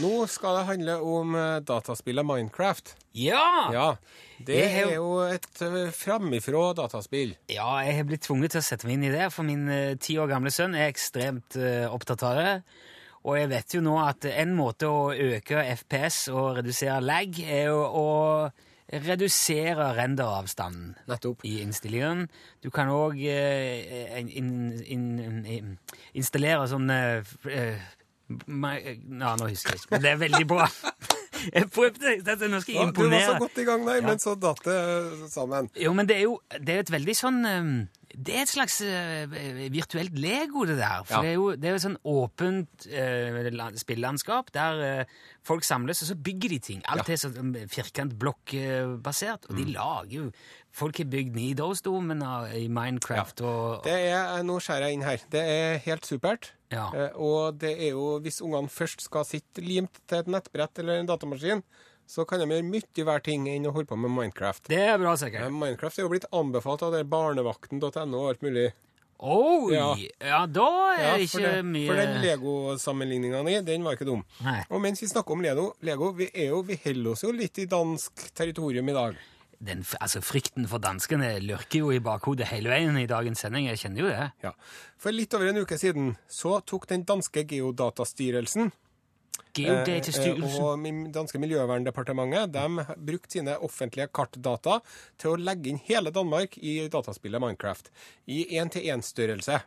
Nå 0.00 0.24
skal 0.32 0.56
det 0.56 0.66
handle 0.70 0.94
om 1.04 1.34
eh, 1.36 1.58
dataspillet 1.66 2.24
Minecraft. 2.24 2.94
ja! 3.12 3.68
Ja, 3.74 3.88
Det 4.46 4.60
er 4.64 4.94
jo 4.94 5.18
et 5.28 5.48
uh, 5.60 5.90
framifrå 5.92 6.70
dataspill. 6.78 7.34
Ja, 7.52 7.74
jeg 7.84 7.98
har 7.98 8.06
blitt 8.08 8.24
tvunget 8.24 8.54
til 8.54 8.62
å 8.62 8.64
sette 8.64 8.88
meg 8.88 8.96
inn 8.96 9.04
i 9.10 9.12
det, 9.12 9.26
for 9.34 9.44
min 9.44 9.68
eh, 9.68 9.98
ti 10.00 10.16
år 10.16 10.30
gamle 10.30 10.52
sønn 10.54 10.72
er 10.78 10.88
ekstremt 10.88 11.58
eh, 11.60 11.84
opptatt 11.92 12.24
av 12.24 12.40
det. 12.40 12.54
Og 13.28 13.36
jeg 13.36 13.50
vet 13.52 13.76
jo 13.76 13.82
nå 13.84 13.98
at 14.00 14.24
en 14.30 14.56
måte 14.56 14.88
å 14.88 15.12
øke 15.12 15.60
FPS 15.76 16.30
og 16.32 16.56
redusere 16.62 17.02
lag, 17.04 17.36
er 17.44 17.68
jo 17.68 17.84
å 17.84 18.08
redusere 18.90 19.90
renderavstanden 20.00 20.96
Nettopp. 21.12 21.44
i 21.44 21.60
innstillingen. 21.60 22.24
Du 22.64 22.70
kan 22.72 22.88
òg 22.88 23.20
eh, 23.20 24.16
in, 24.22 24.32
in, 24.32 24.50
in, 24.80 25.44
in, 25.44 25.74
installere 26.16 26.64
sånn 26.72 26.88
eh, 26.88 27.36
ma- 28.46 28.76
Ja, 28.80 29.34
nå 29.36 29.48
husker 29.50 29.74
jeg 29.74 29.80
ikke, 29.82 29.90
men 29.96 30.02
det 30.04 30.10
er 30.14 30.20
veldig 30.26 30.46
bra. 30.50 30.68
Jeg 31.54 31.70
prøvde 31.72 32.10
dette, 32.20 32.48
nå 32.52 32.58
skal 32.60 32.74
jeg 32.74 32.88
imponere. 32.90 33.10
du 33.10 33.14
var 33.16 33.32
så 33.32 33.38
godt 33.40 33.58
i 33.62 33.64
gang 33.64 33.84
nei, 33.86 33.94
Ja. 33.96 34.06
men 34.10 34.18
så 34.20 34.34
datt 34.36 34.58
det 34.66 35.30
sammen. 35.32 35.70
Jo, 35.80 35.92
men 35.96 36.06
det 36.10 36.16
er 36.18 36.26
jo 36.26 36.34
det 36.60 36.74
er 36.74 36.82
et 36.84 36.90
veldig 36.92 37.14
sånn 37.16 37.38
um, 37.48 37.70
Det 38.14 38.34
er 38.34 38.42
et 38.42 38.50
slags 38.50 38.80
uh, 38.82 39.34
virtuelt 39.70 40.16
Lego, 40.18 40.64
det 40.66 40.76
der. 40.80 41.04
For 41.06 41.14
Ja. 41.14 41.22
det 41.22 41.30
er 41.30 41.34
jo 41.38 41.50
det 41.56 41.68
er 41.70 41.76
jo 41.76 41.82
sånn 41.84 41.98
åpent 42.04 42.86
uh, 42.90 43.76
spillelandskap 43.78 44.50
der 44.52 44.80
uh, 45.00 45.04
folk 45.46 45.62
samles, 45.64 46.02
og 46.02 46.08
så 46.10 46.16
bygger 46.18 46.48
de 46.56 46.58
ting. 46.58 46.82
Alt 46.90 47.08
er 47.08 47.20
sånn 47.22 47.54
firkantblokkbasert, 47.70 49.46
og 49.50 49.56
de 49.60 49.64
lager 49.74 50.16
jo 50.16 50.30
Folk 50.70 51.00
har 51.02 51.08
bygd 51.10 51.34
Nidarosdomen 51.34 52.20
av- 52.22 52.52
i 52.54 52.68
Minecraft 52.70 53.40
og 53.42 53.82
Det 53.82 53.90
er, 53.90 54.36
eh, 54.38 54.42
Nå 54.46 54.60
skjærer 54.62 54.86
jeg 54.86 54.92
inn 54.94 55.02
her. 55.02 55.18
Det 55.28 55.40
er 55.42 55.78
helt 55.78 56.04
supert. 56.06 56.52
Ja. 56.70 56.84
Eh, 56.94 57.10
og 57.18 57.58
det 57.58 57.72
er 57.76 57.90
jo, 57.90 58.20
hvis 58.20 58.40
ungene 58.40 58.68
først 58.70 59.00
skal 59.02 59.24
sitte 59.24 59.60
limt 59.66 59.98
til 60.06 60.18
et 60.20 60.26
nettbrett 60.28 60.78
eller 60.78 61.00
en 61.00 61.06
datamaskin, 61.06 61.62
så 62.10 62.26
kan 62.26 62.42
de 62.42 62.48
gjøre 62.50 62.66
mye 62.66 63.04
verre 63.06 63.22
ting 63.22 63.46
enn 63.46 63.68
å 63.70 63.74
holde 63.74 63.86
på 63.92 63.98
med 64.00 64.10
Minecraft. 64.10 64.66
Det 64.70 64.80
er 64.82 64.96
bra, 64.98 65.14
sikkert. 65.14 65.44
sikkert. 65.46 65.58
Minecraft 65.62 65.98
er 66.00 66.06
jo 66.06 66.12
blitt 66.12 66.30
anbefalt 66.34 66.82
av 66.82 66.96
barnevakten.no 67.06 68.22
og 68.24 68.30
alt 68.32 68.42
mulig. 68.42 68.70
Oi! 69.20 69.74
Ja. 69.76 69.88
Ja. 70.24 70.40
da 70.48 70.66
er 70.94 71.02
Ja, 71.02 71.16
det 71.20 71.26
ikke 71.28 71.42
det, 71.44 71.64
mye 71.68 71.90
for 71.90 72.00
den 72.00 72.14
Lego-sammenligninga 72.24 73.42
di, 73.46 73.58
den 73.68 73.84
var 73.84 73.98
ikke 73.98 74.08
dum. 74.08 74.24
Nei. 74.42 74.62
Og 74.72 74.80
mens 74.82 75.02
vi 75.04 75.10
snakker 75.10 75.36
om 75.36 75.44
Lego, 75.44 75.66
Lego 75.86 76.10
vi, 76.16 76.30
er 76.32 76.54
jo, 76.54 76.62
vi 76.66 76.80
holder 76.86 77.12
oss 77.12 77.26
jo 77.26 77.34
litt 77.36 77.60
i 77.60 77.68
dansk 77.70 78.24
territorium 78.34 78.88
i 78.88 78.96
dag. 78.96 79.20
den, 79.60 79.84
altså, 80.00 80.24
Frykten 80.24 80.66
for 80.66 80.80
danskene 80.82 81.34
lurker 81.44 81.84
jo 81.84 81.92
i 81.92 82.00
bakhodet 82.00 82.48
hele 82.48 82.72
veien 82.72 82.96
i 82.96 83.06
dagens 83.06 83.44
sending. 83.44 83.68
Jeg 83.68 83.84
kjenner 83.84 84.02
jo 84.02 84.10
det. 84.10 84.30
Ja. 84.42 84.54
For 84.98 85.12
litt 85.12 85.36
over 85.36 85.52
en 85.52 85.62
uke 85.62 85.78
siden 85.78 86.14
så 86.26 86.58
tok 86.64 86.88
den 86.88 87.04
danske 87.04 87.44
geodatastyrelsen 87.44 88.72
Geodatastyrelsen. 89.56 90.46
Eh, 90.46 90.62
og 90.62 91.12
danske 91.14 91.40
miljøverndepartementet 91.42 92.52
de 92.54 92.84
brukte 93.10 93.38
sine 93.38 93.56
offentlige 93.66 94.06
kartdata 94.14 94.78
til 95.18 95.32
å 95.34 95.40
legge 95.40 95.72
inn 95.72 95.82
hele 95.88 96.12
Danmark 96.14 96.56
i 96.58 96.78
dataspillet 96.92 97.42
Minecraft 97.42 97.90
i 98.30 98.44
én-til-én-størrelse. 98.60 99.60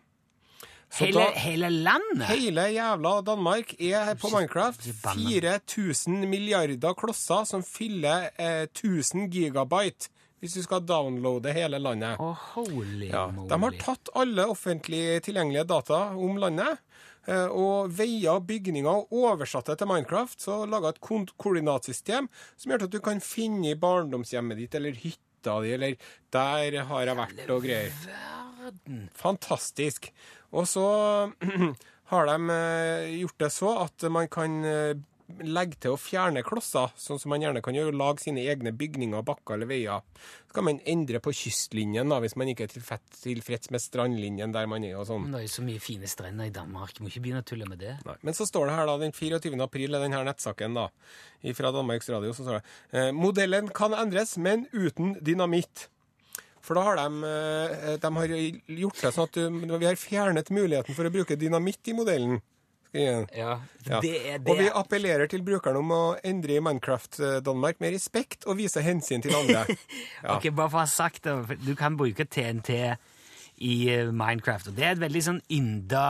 Hele, 0.94 1.24
hele 1.42 1.70
landet? 1.74 2.28
Hele 2.30 2.68
jævla 2.70 3.16
Danmark 3.26 3.74
er 3.82 4.14
på 4.22 4.30
Minecraft 4.30 4.84
4000 5.02 6.28
milliarder 6.30 6.94
klosser 6.94 7.48
som 7.50 7.64
fyller 7.66 8.30
eh, 8.38 8.68
1000 8.70 9.26
gigabyte 9.34 10.12
hvis 10.44 10.58
du 10.60 10.64
skal 10.66 10.84
downloade 10.84 11.54
hele 11.56 11.80
landet. 11.80 12.20
Oh, 12.20 12.36
holy 12.54 13.08
Ja, 13.08 13.30
moly. 13.32 13.48
de 13.50 13.60
har 13.64 13.78
tatt 13.80 14.10
alle 14.20 14.44
offentlig 14.52 15.22
tilgjengelige 15.24 15.64
data 15.72 16.00
om 16.20 16.36
landet, 16.38 16.78
eh, 16.78 17.13
og 17.32 17.94
veier, 17.96 18.42
bygninger, 18.44 19.06
oversatte 19.16 19.78
til 19.80 19.88
Minecraft. 19.88 20.40
Så 20.44 20.58
laga 20.68 20.92
et 20.92 21.00
koordinatsystem 21.04 22.28
som 22.58 22.74
gjør 22.74 22.88
at 22.88 22.96
du 22.96 23.00
kan 23.04 23.24
finne 23.24 23.78
barndomshjemmet 23.80 24.60
ditt 24.60 24.76
eller 24.80 24.98
hytta 24.98 25.60
di, 25.64 25.72
eller 25.76 25.96
der 26.36 26.82
har 26.90 27.08
jeg 27.08 27.20
vært 27.20 27.56
og 27.56 27.64
greier. 27.64 27.96
Fantastisk. 29.20 30.12
Og 30.54 30.68
så 30.70 30.86
har 32.14 32.30
de 32.30 32.54
eh, 32.54 33.16
gjort 33.22 33.40
det 33.42 33.52
så 33.56 33.74
at 33.86 34.06
man 34.14 34.30
kan 34.32 34.60
eh, 34.68 34.94
legge 35.44 35.78
til 35.82 35.96
å 35.96 36.00
fjerne 36.00 36.44
klosser, 36.46 36.92
sånn 37.00 37.20
som 37.22 37.32
man 37.34 37.44
gjerne 37.44 37.62
kan 37.64 37.76
gjøre, 37.76 37.96
lage 37.96 38.26
sine 38.26 38.44
egne 38.50 38.74
bygninger, 38.76 39.24
bakker 39.26 39.56
eller 39.58 39.70
veier. 39.70 40.04
Så 40.48 40.58
kan 40.58 40.68
man 40.68 40.82
endre 40.90 41.22
på 41.24 41.34
kystlinjen 41.36 42.12
da, 42.12 42.20
hvis 42.24 42.36
man 42.40 42.52
ikke 42.52 42.68
er 42.68 42.74
tilfreds, 42.74 43.72
med 43.74 43.82
strandlinjen 43.84 44.54
der 44.56 44.68
man 44.70 44.86
er 44.88 45.00
og 45.00 45.08
sånn. 45.10 45.30
Det 45.32 45.42
er 45.42 45.48
jo 45.48 45.54
så 45.56 45.66
mye 45.66 45.84
fine 45.84 46.10
strender 46.12 46.52
i 46.52 46.54
Danmark. 46.56 47.00
Må 47.00 47.12
ikke 47.12 47.24
begynne 47.26 47.44
å 47.46 47.48
tulle 47.48 47.70
med 47.70 47.82
det. 47.82 47.96
Nei. 48.08 48.18
Men 48.22 48.38
så 48.38 48.48
står 48.50 48.70
det 48.70 48.78
her 48.78 48.92
da, 48.92 49.00
den 49.02 49.16
24. 49.16 49.56
april 49.66 49.96
er 49.96 50.06
denne 50.06 50.22
nettsaken 50.28 50.78
da, 50.78 50.90
fra 51.58 51.74
Danmarks 51.76 52.12
Radio, 52.14 52.36
så 52.36 52.46
står 52.46 52.60
det 52.60 53.02
eh, 53.02 53.10
Modellen 53.16 53.72
kan 53.74 53.96
endres, 53.98 54.38
men 54.42 54.68
uten 54.76 55.18
dynamitt. 55.24 55.88
For 56.64 56.80
da 56.80 56.86
har 56.86 57.00
de, 57.02 57.28
eh, 57.28 57.94
de 58.00 58.12
har 58.16 58.34
gjort 58.80 59.02
det 59.02 59.14
sånn 59.16 59.28
at 59.28 59.40
vi 59.82 59.88
har 59.88 60.00
fjernet 60.00 60.52
muligheten 60.54 60.96
for 60.96 61.08
å 61.08 61.12
bruke 61.12 61.40
dynamitt 61.40 61.92
i 61.92 61.96
modellen. 61.98 62.40
Den? 62.94 63.26
Ja, 63.36 63.56
Ja. 63.88 64.00
det 64.04 64.12
er 64.30 64.38
det. 64.38 64.48
Og 64.52 64.60
vi 64.60 64.68
appellerer 64.70 65.28
til 65.32 65.42
brukeren 65.44 65.80
om 65.82 65.90
å 65.92 66.02
endre 66.24 66.56
i 66.60 66.62
Minecraft 66.64 67.20
eh, 67.20 67.40
Danmark 67.46 67.80
med 67.82 67.96
respekt 67.96 68.46
og 68.46 68.60
vise 68.62 68.84
hensyn 68.86 69.22
til 69.26 69.34
andre. 69.36 69.66
Ja. 70.24 70.36
Ok, 70.38 70.46
bare 70.56 70.70
for 70.70 70.78
å 70.78 70.86
ha 70.86 70.90
sagt 70.92 71.26
det, 71.26 71.58
du 71.66 71.74
kan 71.76 71.98
bruke 72.00 72.24
TNT 72.26 72.70
i 73.66 73.74
eh, 73.92 74.12
Minecraft, 74.14 74.70
og 74.72 74.78
det 74.78 74.86
er 74.86 74.96
et 74.96 75.02
veldig 75.04 75.24
sånn 75.26 75.42
ynda 75.52 76.06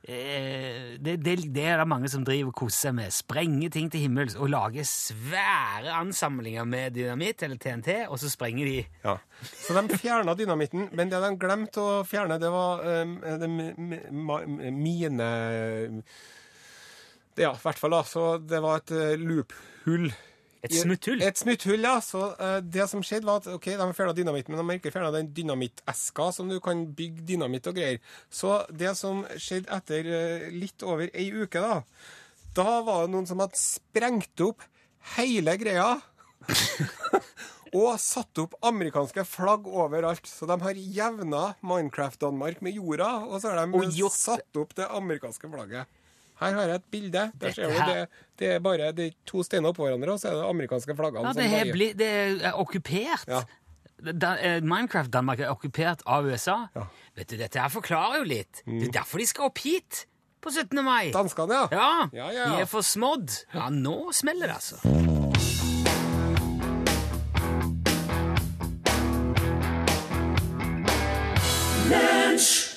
det, 0.00 1.16
det, 1.20 1.34
det 1.52 1.64
er 1.68 1.76
det 1.82 1.86
mange 1.88 2.08
som 2.08 2.22
driver 2.24 2.48
og 2.50 2.56
koser 2.62 2.88
seg 2.88 2.94
med. 2.96 3.12
Sprenger 3.12 3.72
ting 3.74 3.90
til 3.92 4.06
himmels 4.06 4.36
og 4.38 4.48
lager 4.52 4.86
svære 4.88 5.92
ansamlinger 5.98 6.64
med 6.68 6.96
dynamitt 6.96 7.44
eller 7.44 7.60
TNT, 7.60 8.06
og 8.08 8.16
så 8.22 8.30
sprenger 8.32 8.64
de 8.70 8.78
Ja. 9.04 9.18
Så 9.40 9.76
de 9.76 9.98
fjerna 10.00 10.34
dynamitten, 10.36 10.88
men 10.96 11.12
det 11.12 11.20
de 11.20 11.30
glemte 11.40 11.84
å 11.84 12.00
fjerne, 12.08 12.40
det 12.40 12.50
var 12.52 12.80
um, 12.84 13.14
det 13.20 13.50
mine 14.72 15.30
Ja, 17.40 17.52
i 17.54 17.62
hvert 17.62 17.78
fall, 17.80 17.94
da. 17.94 18.02
Så 18.04 18.24
det 18.42 18.60
var 18.60 18.80
et 18.80 18.92
uh, 18.96 19.14
loophull. 19.20 20.10
Et 20.66 20.74
smutthull? 20.76 21.22
Et 21.24 21.40
smutthull, 21.40 21.84
ja. 21.86 21.94
Så 22.04 22.20
uh, 22.36 22.58
det 22.60 22.86
som 22.90 23.04
skjedde, 23.04 23.26
var 23.28 23.40
at 23.40 23.48
ok, 23.48 23.70
de 23.72 23.80
har 23.80 23.94
fjerna 23.96 24.16
dynamitten, 24.16 24.54
men 24.54 24.60
de 24.60 24.66
har 24.68 24.80
ikke 24.80 24.92
fjerna 24.92 25.12
den 25.14 25.30
dynamitteska 25.36 26.30
som 26.36 26.50
du 26.52 26.58
kan 26.64 26.84
bygge 26.96 27.24
dynamitt 27.32 27.70
og 27.70 27.78
greier. 27.80 28.00
Så 28.28 28.60
det 28.68 28.92
som 29.00 29.24
skjedde 29.36 29.72
etter 29.78 30.10
uh, 30.10 30.48
litt 30.52 30.84
over 30.84 31.08
ei 31.14 31.30
uke, 31.32 31.62
da 31.62 31.80
Da 32.56 32.80
var 32.82 33.06
det 33.06 33.14
noen 33.14 33.28
som 33.30 33.40
hadde 33.40 33.58
sprengt 33.60 34.42
opp 34.44 34.64
hele 35.16 35.54
greia. 35.60 35.94
og 37.78 37.94
satt 38.02 38.40
opp 38.42 38.56
amerikanske 38.66 39.24
flagg 39.28 39.68
overalt. 39.70 40.26
Så 40.26 40.48
de 40.50 40.56
har 40.60 40.80
jevna 40.98 41.44
Minecraft-Danmark 41.62 42.60
med 42.66 42.76
jorda, 42.76 43.12
og 43.28 43.40
så 43.40 43.54
har 43.54 43.64
de 43.64 43.80
Og 43.80 44.12
satt 44.12 44.60
opp 44.60 44.74
det 44.76 44.88
amerikanske 44.90 45.48
flagget. 45.48 45.99
Her 46.40 46.54
har 46.56 46.70
jeg 46.70 46.80
et 46.80 46.84
bilde. 46.90 47.24
Der 47.40 47.52
ser 47.52 47.68
du 47.68 47.92
det, 47.92 48.04
det 48.40 48.52
er 48.54 48.60
bare 48.64 48.92
det 48.96 49.06
er 49.10 49.16
to 49.28 49.42
steiner 49.44 49.74
oppå 49.74 49.84
hverandre, 49.84 50.14
og 50.14 50.20
så 50.22 50.30
er 50.30 50.38
det 50.38 50.46
amerikanske 50.48 50.96
flaggene. 50.96 51.26
Ja, 51.28 51.32
det 51.36 51.44
er, 51.46 51.56
veier. 51.64 51.72
bli, 51.76 51.88
det 52.00 52.10
er 52.48 52.56
okkupert. 52.56 53.26
Ja. 53.28 53.42
Da, 54.00 54.30
eh, 54.40 54.62
Minecraft-Danmark 54.64 55.42
er 55.44 55.50
okkupert 55.52 56.00
av 56.08 56.24
USA. 56.24 56.62
Ja. 56.74 56.86
Vet 57.18 57.28
du, 57.28 57.36
Dette 57.36 57.60
her 57.60 57.68
forklarer 57.68 58.22
jo 58.22 58.30
litt. 58.30 58.62
Det 58.64 58.88
er 58.88 58.96
derfor 59.02 59.20
de 59.20 59.28
skal 59.28 59.50
opp 59.50 59.60
hit 59.60 60.06
på 60.40 60.48
17. 60.48 60.80
mai. 60.84 61.10
Danskene, 61.12 61.52
ja. 61.52 61.68
Ja, 61.70 62.08
Ja, 62.16 62.30
ja, 62.32 62.48
de 62.48 62.62
er 62.62 62.64
er 62.64 62.70
forsmådd. 62.72 63.42
Ja, 63.52 63.68
nå 63.68 64.08
smeller 64.16 64.48
det, 64.48 64.56
altså. 64.56 64.80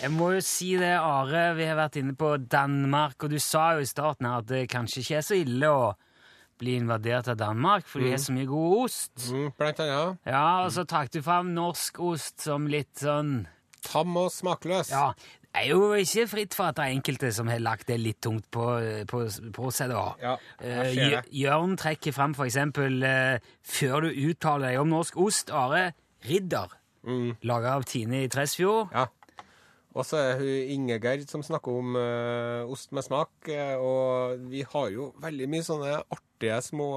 Jeg 0.03 0.11
må 0.11 0.33
jo 0.33 0.39
si 0.43 0.73
det, 0.75 0.97
Are. 0.99 1.43
Vi 1.55 1.63
har 1.63 1.77
vært 1.79 1.95
inne 2.01 2.11
på 2.19 2.33
Danmark, 2.51 3.15
og 3.23 3.31
du 3.31 3.37
sa 3.39 3.69
jo 3.77 3.83
i 3.85 3.87
starten 3.87 4.27
her 4.27 4.41
at 4.41 4.49
det 4.49 4.65
kanskje 4.73 4.99
ikke 4.99 5.19
er 5.21 5.23
så 5.23 5.37
ille 5.39 5.69
å 5.71 5.85
bli 6.59 6.73
invadert 6.81 7.29
av 7.31 7.37
Danmark, 7.39 7.87
for 7.87 8.03
de 8.03 8.11
har 8.11 8.19
så 8.19 8.35
mye 8.35 8.49
god 8.49 8.73
ost. 8.83 9.13
Mm, 9.31 9.47
blant 9.57 9.79
annet. 9.83 10.19
Ja, 10.27 10.43
og 10.65 10.73
så 10.75 10.83
trakk 10.87 11.13
du 11.15 11.21
fram 11.23 11.53
norsk 11.55 12.01
ost 12.03 12.43
som 12.43 12.67
litt 12.71 12.91
sånn 12.99 13.45
Tam 13.83 14.13
og 14.19 14.29
smakløs. 14.31 14.91
Ja, 14.91 15.09
det 15.43 15.63
er 15.63 15.71
jo 15.73 15.89
ikke 15.99 16.27
fritt 16.31 16.53
for 16.55 16.69
at 16.71 16.77
det 16.77 16.85
er 16.85 16.93
enkelte 16.97 17.31
som 17.35 17.49
har 17.51 17.59
lagt 17.63 17.89
det 17.91 17.97
litt 17.99 18.21
tungt 18.23 18.45
på, 18.51 18.67
på, 19.07 19.23
på 19.55 19.71
seg, 19.75 19.91
da. 19.91 20.05
Ja, 20.23 20.35
uh, 20.63 21.17
Jørn 21.35 21.75
trekker 21.79 22.15
fram 22.15 22.35
for 22.37 22.47
eksempel, 22.47 22.99
eh, 23.07 23.43
før 23.63 24.07
du 24.07 24.21
uttaler 24.29 24.71
deg 24.71 24.79
om 24.83 24.91
norsk 24.97 25.19
ost, 25.19 25.51
Are 25.51 25.93
Ridder, 26.27 26.79
Mm. 27.03 27.33
laga 27.43 27.73
av 27.75 27.83
Tine 27.83 28.21
i 28.23 28.29
Tresfjord. 28.31 28.93
Ja. 28.95 29.09
Og 29.93 30.06
så 30.10 30.17
er 30.17 30.39
hun 30.39 30.47
Ingegerd 30.73 31.27
som 31.29 31.43
snakker 31.45 31.69
om 31.77 31.95
uh, 31.95 32.63
ost 32.73 32.91
med 32.91 33.03
smak. 33.06 33.29
eh, 33.47 33.75
og 33.77 34.39
vi 34.49 34.63
har 34.65 34.89
jo 34.89 35.12
veldig 35.21 35.47
mye 35.53 35.62
sånne 35.67 35.99
artige 36.10 36.58
små 36.65 36.88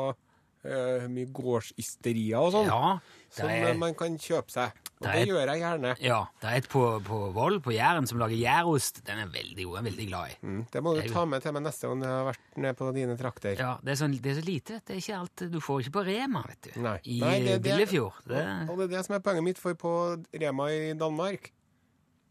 uh, 0.67 1.05
Mye 1.13 1.29
gårdsysterier 1.31 2.41
og 2.41 2.53
sånn. 2.57 2.67
Ja, 2.73 2.99
som 3.37 3.49
er- 3.53 3.77
man 3.79 3.95
kan 3.95 4.17
kjøpe 4.19 4.51
seg. 4.51 4.73
Og 4.97 5.05
Det 5.05 5.13
det, 5.13 5.29
gjør 5.29 5.47
jeg 5.53 5.61
gjerne. 5.61 5.91
Ja, 6.01 6.23
det 6.41 6.49
er 6.49 6.57
et 6.57 6.69
på, 6.73 6.81
på 7.05 7.17
Voll, 7.37 7.59
på 7.61 7.71
Jæren, 7.77 8.07
som 8.09 8.17
lager 8.19 8.33
gjærost. 8.41 9.03
Den 9.05 9.19
er 9.21 9.27
veldig 9.29 9.67
god. 9.67 9.75
Jeg 9.77 9.83
er 9.83 9.89
veldig 9.91 10.07
glad 10.09 10.31
i. 10.31 10.37
Mm, 10.47 10.63
det 10.73 10.83
må 10.83 10.95
du 10.97 11.01
det 11.03 11.13
ta 11.13 11.25
med 11.29 11.43
til 11.45 11.53
meg 11.53 11.63
neste 11.67 11.87
gang 11.91 12.01
jeg 12.07 12.15
har 12.15 12.25
vært 12.31 12.57
nede 12.65 12.75
på 12.79 12.89
dine 12.97 13.17
trakter. 13.21 13.59
Ja, 13.61 13.75
det 13.85 13.93
er, 13.93 13.99
sånn, 14.01 14.15
det 14.25 14.31
er 14.33 14.39
så 14.41 14.47
lite. 14.47 14.79
Det 14.89 14.97
er 14.97 15.03
ikke 15.03 15.19
alt 15.21 15.45
Du 15.53 15.61
får 15.61 15.83
ikke 15.85 15.93
på 15.99 16.05
Rema, 16.09 16.43
vet 16.49 16.63
du. 16.71 16.81
Nei. 16.81 16.97
I 17.05 17.21
Nei, 17.21 17.35
det- 17.45 17.59
det- 17.61 17.63
Billefjord. 17.69 18.23
Det, 18.25 18.41
Og, 18.41 18.71
og 18.73 18.79
det 18.81 18.85
er 18.89 18.97
det 18.97 19.05
som 19.05 19.15
er 19.17 19.21
poenget 19.29 19.45
mitt, 19.45 19.59
for 19.61 19.75
på 19.75 19.93
Rema 20.33 20.71
i 20.73 20.95
Danmark 20.97 21.53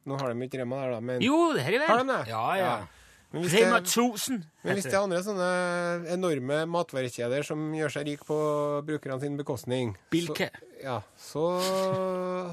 Nå 0.05 0.19
har 0.21 0.31
de 0.31 0.45
ikke 0.45 0.61
Rema 0.61 0.83
der, 0.83 0.93
da, 0.95 1.01
men, 1.01 1.23
jo, 1.25 1.39
det 1.55 1.65
har 1.65 1.73
de 1.73 1.81
vel. 1.81 1.89
Har 1.89 2.03
de 2.03 2.07
det? 2.11 2.21
Ja, 2.29 2.45
ja. 2.59 2.75
Men 3.33 3.43
hvis 3.43 3.55
Rema 3.57 3.79
det, 3.81 3.89
1000. 3.89 4.43
men 4.63 4.77
hvis 4.77 4.85
det 4.85 4.93
er 4.93 5.01
andre 5.01 5.21
sånne 5.25 5.47
enorme 6.13 6.59
matvarekjeder 6.71 7.43
som 7.43 7.63
gjør 7.75 7.93
seg 7.97 8.07
rik 8.07 8.23
på 8.27 8.37
brukerne 8.87 9.17
sin 9.19 9.35
bekostning 9.39 9.95
Bilke. 10.13 10.47
Så, 10.53 10.77
ja, 10.85 10.99
så 11.19 11.45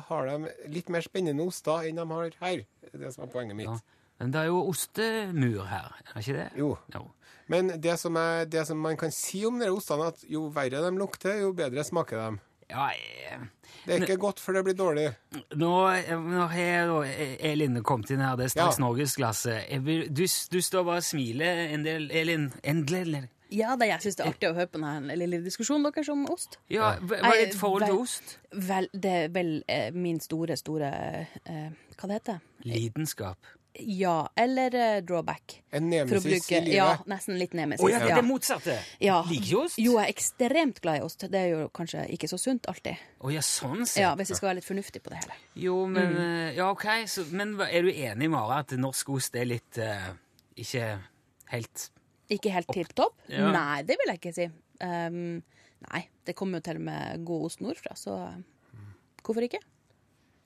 har 0.08 0.30
de 0.30 0.54
litt 0.72 0.90
mer 0.90 1.04
spennende 1.06 1.44
oster 1.46 1.86
enn 1.86 2.00
de 2.00 2.06
har 2.16 2.38
her. 2.40 2.64
Det 2.82 2.94
er 2.96 3.04
det 3.04 3.12
som 3.14 3.28
er 3.28 3.34
poenget 3.36 3.58
mitt. 3.60 3.70
Ja. 3.70 4.00
Men 4.22 4.32
det 4.34 4.42
er 4.42 4.50
jo 4.50 4.62
ostemur 4.70 5.64
her, 5.66 5.92
er 5.98 6.12
det 6.14 6.24
ikke 6.24 6.38
det? 6.38 6.48
Jo. 6.58 6.72
Jo. 6.94 7.04
Men 7.52 7.72
det 7.82 7.96
som, 8.00 8.16
er, 8.16 8.46
det 8.48 8.64
som 8.68 8.78
man 8.78 8.98
kan 8.98 9.12
si 9.14 9.44
om 9.46 9.58
de 9.60 9.70
ostene, 9.70 10.08
er 10.08 10.16
at 10.16 10.26
jo 10.30 10.46
verre 10.54 10.82
de 10.84 10.92
lukter, 10.96 11.40
jo 11.42 11.52
bedre 11.58 11.84
smaker 11.84 12.20
de. 12.22 12.42
Ja, 12.72 12.86
jeg, 12.96 13.38
Det 13.86 13.94
er 13.98 14.04
ikke 14.06 14.16
godt, 14.22 14.40
for 14.40 14.56
det 14.56 14.62
blir 14.64 14.76
dårlig. 14.78 15.08
nå, 15.60 15.70
nå 16.24 16.46
har 16.52 16.86
jo 16.88 17.02
Elin 17.04 17.78
kommet 17.84 18.10
inn 18.14 18.22
her, 18.24 18.36
det 18.40 18.46
er 18.48 18.54
straks 18.54 18.78
Ja. 18.78 18.84
norgesklasse. 18.86 19.56
Du, 20.08 20.24
du 20.26 20.60
står 20.64 20.84
bare 20.88 21.02
og 21.02 21.06
smiler 21.06 21.66
en 21.74 21.84
del, 21.84 22.08
Elin. 22.10 22.50
Endelig. 22.64 23.26
Ja, 23.52 23.74
da, 23.76 23.84
jeg 23.84 24.00
syns 24.00 24.16
det 24.16 24.24
er 24.24 24.30
artig 24.32 24.48
å 24.48 24.54
høre 24.56 24.70
på 24.72 24.80
denne 24.80 25.16
lille 25.20 25.42
diskusjonen 25.44 25.84
deres 25.90 26.08
om 26.08 26.22
ost. 26.32 26.56
ja, 26.72 26.94
hva 27.04 27.18
er 27.34 27.42
ditt 27.50 27.58
forhold 27.60 27.84
til 27.84 27.98
ost? 28.00 28.38
Vel, 28.52 28.88
det 28.94 29.10
er 29.12 29.28
vel 29.34 29.50
eh, 29.68 29.90
min 29.92 30.20
store, 30.24 30.56
store 30.56 30.88
eh, 31.44 31.68
Hva 31.98 32.08
det 32.08 32.16
heter 32.22 32.38
Lidenskap. 32.64 33.36
Ja, 33.80 34.28
eller 34.36 34.74
uh, 34.76 35.00
drawback. 35.00 35.62
En 35.72 35.86
nemesis 35.88 36.24
bruke 36.26 36.56
i 36.58 36.60
livet. 36.60 36.74
Ja, 36.76 36.88
nesten 37.08 37.38
litt 37.40 37.54
nemesis. 37.56 37.80
Å 37.84 37.88
ja, 37.88 38.00
det 38.02 38.10
er 38.12 38.18
det 38.20 38.24
motsatte! 38.28 38.74
Ja. 39.00 39.22
Liker 39.30 39.48
du 39.48 39.58
ost? 39.62 39.78
Jo, 39.80 39.94
jeg 39.96 40.04
er 40.10 40.12
ekstremt 40.12 40.80
glad 40.84 40.98
i 41.00 41.04
ost. 41.06 41.24
Det 41.32 41.40
er 41.40 41.48
jo 41.54 41.68
kanskje 41.72 42.02
ikke 42.12 42.28
så 42.28 42.36
sunt 42.42 42.68
alltid. 42.68 43.00
Oh, 43.24 43.30
ja, 43.32 43.40
sånn 43.40 43.86
sett. 43.86 44.02
Ja, 44.02 44.10
Hvis 44.18 44.28
jeg 44.34 44.36
skal 44.42 44.50
være 44.50 44.58
litt 44.60 44.68
fornuftig 44.68 45.00
på 45.06 45.14
det 45.14 45.22
hele. 45.22 45.38
Jo, 45.54 45.78
men 45.86 46.12
Mm. 46.12 46.20
eh, 46.20 46.52
Ja, 46.58 46.68
OK. 46.74 46.84
Så, 47.08 47.24
men 47.32 47.56
er 47.64 47.82
du 47.82 47.88
enig, 47.92 48.28
Mara, 48.30 48.58
at 48.60 48.76
norsk 48.76 49.08
ost 49.16 49.34
er 49.40 49.48
litt 49.48 49.78
uh, 49.80 50.12
Ikke 50.60 50.98
helt 51.54 51.88
Ikke 52.28 52.52
helt 52.52 52.68
tipp 52.76 52.92
topp? 52.94 53.16
Ja. 53.32 53.48
Nei, 53.56 53.82
det 53.88 53.96
vil 54.00 54.12
jeg 54.12 54.20
ikke 54.20 54.34
si. 54.36 54.50
Um, 54.84 55.42
nei, 55.88 56.04
det 56.26 56.36
kommer 56.36 56.60
jo 56.60 56.68
til 56.68 56.78
med 56.80 57.24
god 57.24 57.48
ost 57.48 57.60
nordfra, 57.64 57.96
så 57.96 58.20
hvorfor 59.22 59.44
ikke? 59.48 59.60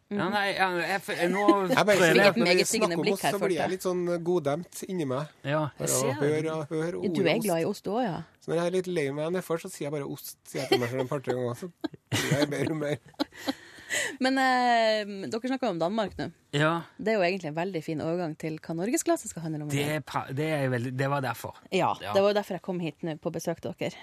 Ja, 0.07 0.29
nei, 0.31 0.53
ja, 0.55 0.67
jeg, 0.79 1.01
jeg, 1.19 1.31
nå 1.33 1.41
Jeg 1.67 1.83
bare 1.89 2.09
jeg 2.13 2.35
Når 2.39 2.47
vi 2.47 2.65
snakker 2.71 3.01
om 3.01 3.09
oss, 3.11 3.25
så 3.27 3.39
blir 3.43 3.57
jeg. 3.57 3.71
litt 3.73 3.83
sånn 3.83 4.05
goddemt 4.23 4.85
inni 4.87 5.03
meg. 5.11 5.33
Ja, 5.43 5.65
jeg 5.81 5.89
ser 5.91 6.21
det. 6.21 6.31
hør, 6.47 6.67
høre 6.71 7.11
Du 7.11 7.23
er 7.27 7.41
glad 7.43 7.65
i 7.65 7.67
ost 7.67 7.91
òg, 7.91 8.05
ja? 8.07 8.21
Så 8.39 8.53
når 8.53 8.61
jeg 8.61 8.67
er 8.71 8.77
litt 8.77 8.91
lei 8.93 9.07
meg 9.11 9.33
nedfor, 9.35 9.59
så 9.59 9.67
sier 9.73 9.89
jeg 9.89 9.97
bare 9.97 10.07
ost. 10.07 10.37
Sier 10.47 10.63
jeg 10.63 10.71
til 10.71 10.83
meg 10.85 10.93
selv 10.95 11.03
en 11.03 11.11
par-tre 11.11 11.35
ganger, 11.35 11.59
så 11.59 11.71
blir 11.75 12.37
jeg 12.39 12.69
i 12.69 12.71
og 12.71 12.79
mer. 12.85 13.01
Men 14.23 14.39
eh, 14.43 15.03
dere 15.31 15.49
snakker 15.51 15.71
om 15.71 15.79
Danmark 15.81 16.15
nå. 16.19 16.31
Ja, 16.55 16.73
Det 16.99 17.13
er 17.13 17.19
jo 17.19 17.27
egentlig 17.27 17.51
en 17.53 17.59
veldig 17.59 17.83
fin 17.85 18.01
overgang 18.03 18.35
til 18.39 18.57
hva 18.63 18.75
norgesklasse 18.79 19.29
skal 19.31 19.45
handle 19.47 19.67
om. 19.67 19.71
det, 19.75 20.01
det, 20.39 20.49
veldig, 20.73 20.95
det 20.99 21.11
var 21.13 21.23
derfor. 21.25 21.59
Ja, 21.71 21.93
Ja. 22.03 22.13
det 22.15 22.23
var 22.23 22.35
derfor 22.37 22.59
jeg 22.59 22.63
kom 22.67 22.81
hit 22.83 23.03
nå 23.07 23.17
på 23.23 23.31
besøk 23.35 23.61
til 23.63 23.75
dere. 23.79 23.95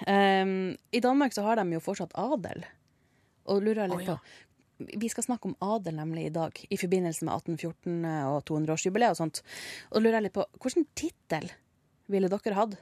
Um, 0.43 0.75
I 0.91 0.99
Danmark 1.03 1.35
så 1.35 1.43
har 1.47 1.59
de 1.63 1.67
jo 1.75 1.83
fortsatt 1.83 2.11
adel. 2.15 2.63
Og 3.43 3.59
lurer 3.59 3.83
jeg 3.83 3.91
litt 3.91 4.07
på 4.07 4.15
Vi 4.77 5.09
skal 5.12 5.27
snakke 5.27 5.51
om 5.51 5.57
adel 5.63 5.95
nemlig 5.99 6.27
i 6.27 6.33
dag, 6.33 6.57
i 6.69 6.77
forbindelse 6.79 7.27
med 7.27 7.33
1814 7.36 8.07
og 8.29 8.39
200-årsjubileet 8.49 9.13
og 9.13 9.19
sånt. 9.19 9.43
Og 9.91 10.01
lurer 10.01 10.17
jeg 10.19 10.27
litt 10.27 10.36
på 10.38 10.47
hvilken 10.63 10.88
tittel 10.97 11.51
ville 12.12 12.31
dere 12.31 12.57
hatt? 12.57 12.77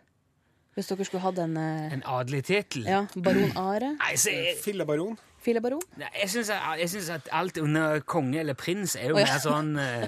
Hvis 0.76 0.88
dere 0.88 1.06
skulle 1.08 1.24
hatt 1.26 1.42
en 1.44 1.58
eh, 1.60 1.92
En 1.98 2.06
adelig 2.08 2.46
tittel? 2.48 2.86
ja, 2.88 3.04
baron 3.16 3.52
Are? 3.60 3.92
Nei, 4.00 4.14
så 4.16 4.32
jeg, 4.32 4.56
Fillebaron. 4.64 5.18
Filebaron? 5.44 5.84
Nei, 6.00 6.12
jeg 6.22 6.32
syns 6.32 6.52
at, 6.56 6.84
synes 6.94 7.10
at 7.18 7.28
alt 7.36 7.60
under 7.60 8.00
konge 8.08 8.40
eller 8.40 8.56
prins 8.56 8.96
er 8.96 9.12
jo 9.12 9.18
oh, 9.18 9.22
ja. 9.22 9.34
mer 9.34 9.44
sånn 9.44 9.74
uh, 9.76 10.08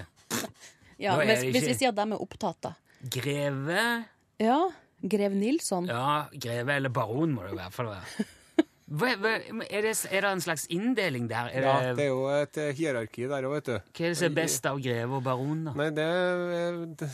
Ja, 1.04 1.18
hvis, 1.20 1.42
det 1.42 1.52
hvis 1.52 1.68
vi 1.68 1.76
sier 1.82 1.92
at 1.92 2.00
de 2.00 2.06
er 2.06 2.22
opptatt, 2.22 2.62
da. 2.64 2.74
greve 3.12 3.84
Ja. 4.40 4.62
Grev 5.04 5.34
Nilsson. 5.36 5.90
Ja, 5.92 6.30
greve 6.32 6.78
eller 6.78 6.92
baron 6.94 7.34
må 7.36 7.44
det 7.44 7.52
i 7.52 7.58
hvert 7.58 7.76
fall 7.76 7.92
være. 7.92 8.28
Hva, 8.84 9.14
hva, 9.16 9.38
er, 9.40 9.86
det, 9.86 9.94
er 10.12 10.26
det 10.26 10.30
en 10.30 10.42
slags 10.44 10.66
inndeling 10.74 11.30
der? 11.32 11.54
Er 11.54 11.68
Ja, 11.68 11.76
det, 11.86 11.94
det 12.02 12.04
er 12.04 12.10
jo 12.12 12.26
et 12.36 12.58
eh, 12.60 12.74
hierarki 12.76 13.30
der 13.32 13.48
òg, 13.48 13.56
vet 13.56 13.70
du. 13.70 13.78
hva 13.80 14.04
er 14.04 14.12
det 14.12 14.18
som 14.20 14.28
er 14.28 14.36
best 14.42 14.68
av 14.68 14.82
greve 14.84 15.20
og 15.20 15.24
baron, 15.24 15.64
da? 15.70 15.76
Nei, 15.80 15.88
det, 15.96 16.10
det 17.00 17.10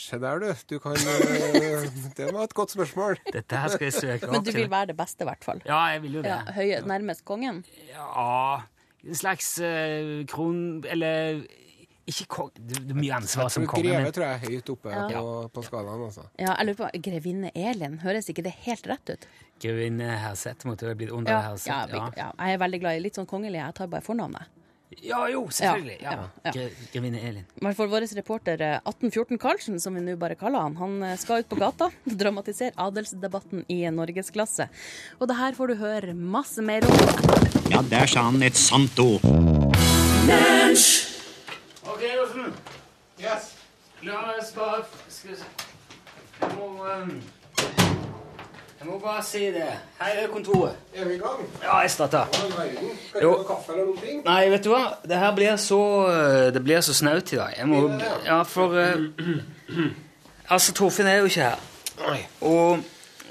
Se 0.00 0.18
der, 0.18 0.40
du. 0.42 0.48
Du 0.66 0.78
kan 0.82 0.96
eh, 0.96 1.84
Det 2.18 2.32
var 2.32 2.48
et 2.48 2.54
godt 2.54 2.72
spørsmål. 2.74 3.20
Dette 3.30 3.58
her 3.62 3.70
skal 3.70 3.86
jeg 3.86 3.94
søke 3.94 4.26
opp. 4.26 4.32
Men 4.34 4.46
du 4.46 4.50
vil 4.56 4.70
være 4.70 4.90
det 4.90 4.96
beste, 4.98 5.22
i 5.22 5.28
hvert 5.28 5.46
fall. 5.46 5.62
Ja, 5.66 5.78
jeg 5.94 6.02
vil 6.02 6.18
jo 6.18 6.22
det. 6.24 6.32
Ja, 6.32 6.54
høye, 6.56 6.80
nærmest 6.88 7.24
kongen. 7.28 7.62
Ja 7.92 8.62
En 9.06 9.14
slags 9.14 9.52
uh, 9.62 10.24
kron... 10.30 10.82
Eller 10.88 11.44
ikke 12.08 12.26
kong... 12.32 12.50
Det 12.56 12.80
er 12.90 12.94
mye 12.96 13.12
ansvar 13.20 13.48
som 13.52 13.66
konge. 13.70 13.84
Greve 13.90 14.12
tror 14.16 14.26
jeg 14.26 14.38
er 14.40 14.54
høyt 14.56 14.70
oppe 14.72 14.90
Ja. 14.94 15.04
på, 15.20 15.50
på 15.54 15.62
skalaen, 15.66 16.06
altså. 16.08 16.24
Ja, 16.40 16.54
jeg 16.56 16.66
lurer 16.70 16.78
på, 16.80 16.90
Grevinne 17.04 17.50
Elin, 17.54 17.98
høres 18.02 18.28
ikke 18.32 18.42
det 18.46 18.54
helt 18.64 18.86
rett 18.90 19.12
ut? 19.16 19.26
Grevinne 19.60 20.08
Herseth 20.22 20.64
måtte 20.66 20.86
vel 20.88 20.96
blitt 20.96 21.12
under 21.12 21.32
Ja, 21.36 21.40
Herseth. 21.50 21.68
ja, 21.68 21.86
Ja, 21.92 22.08
ja, 22.16 22.30
jeg 22.46 22.54
er 22.56 22.62
veldig 22.64 22.80
glad 22.80 22.96
i 22.96 23.04
litt 23.04 23.14
sånn 23.20 23.28
kongelig. 23.28 23.60
Jeg 23.60 23.74
tar 23.74 23.86
bare 23.92 24.00
fornavnet. 24.06 24.48
ja, 25.02 25.20
jo, 25.30 25.44
selvfølgelig. 25.54 25.98
Ja, 26.02 26.12
Ja, 26.44 26.50
ja. 26.54 26.64
Grevinne 26.92 27.20
Elin. 27.22 27.44
I 27.60 27.64
hvert 27.64 27.76
fall 27.76 27.88
vår 27.92 28.08
reporter 28.16 28.60
eh, 28.60 28.80
1814 28.88 29.38
Karlsen, 29.38 29.78
som 29.80 29.94
vi 29.94 30.00
nå 30.00 30.16
bare 30.18 30.34
kaller 30.34 30.60
han, 30.66 30.74
han 30.76 31.02
eh, 31.02 31.16
skal 31.16 31.44
ut 31.44 31.48
på 31.48 31.56
gata 31.60 31.84
og 32.08 32.16
dramatisere 32.18 32.72
adelsdebatten 32.76 33.64
i 33.68 33.82
norgesklasse. 33.94 34.66
Og 35.20 35.28
det 35.30 35.36
her 35.38 35.52
får 35.54 35.68
du 35.68 35.74
høre 35.84 36.14
masse 36.14 36.60
mer 36.64 36.82
om. 36.88 37.70
Ja, 37.70 37.82
der 37.82 38.06
sa 38.10 38.22
han 38.26 38.42
et 38.42 38.56
sant 38.58 38.98
ord. 38.98 39.22
Ok, 42.00 42.06
Åsen. 42.22 42.52
Yes. 43.20 43.54
La 44.02 44.12
oss 44.38 44.54
bare 44.54 44.84
Skal 45.08 45.30
vi 45.30 45.34
se 45.36 45.48
Jeg 46.40 46.54
må 46.56 46.68
um, 46.80 47.10
Jeg 48.78 48.86
må 48.88 48.94
bare 49.02 49.24
si 49.24 49.42
det. 49.52 49.66
Her 49.98 50.22
er 50.22 50.30
kontoret. 50.32 50.78
Er 50.94 51.04
vi 51.04 51.18
i 51.18 51.18
gang? 51.20 51.42
Ja, 51.60 51.74
jeg 51.84 51.90
starter. 51.92 52.32
Skal 52.32 53.20
du 53.20 53.26
ha 53.28 53.42
kaffe 53.44 53.74
eller 53.74 53.90
noen 53.90 54.00
ting? 54.00 54.22
Nei, 54.24 54.46
vet 54.54 54.64
du 54.64 54.70
hva? 54.72 54.78
Det 55.04 55.18
her 55.20 55.34
blir 55.36 55.58
så 55.60 55.80
øh, 56.06 56.46
Det 56.54 56.62
blir 56.64 56.80
så 56.80 56.96
snaut 56.96 57.34
i 57.34 57.40
dag. 57.42 57.52
Jeg 57.58 57.68
må 57.68 57.82
Ja, 58.24 58.38
for 58.48 58.80
uh, 58.80 59.84
Altså, 60.48 60.72
Torfinn 60.72 61.10
er 61.10 61.20
jo 61.20 61.28
ikke 61.28 61.50
her. 61.50 61.68
Nei. 62.00 62.24
Og 62.40 62.80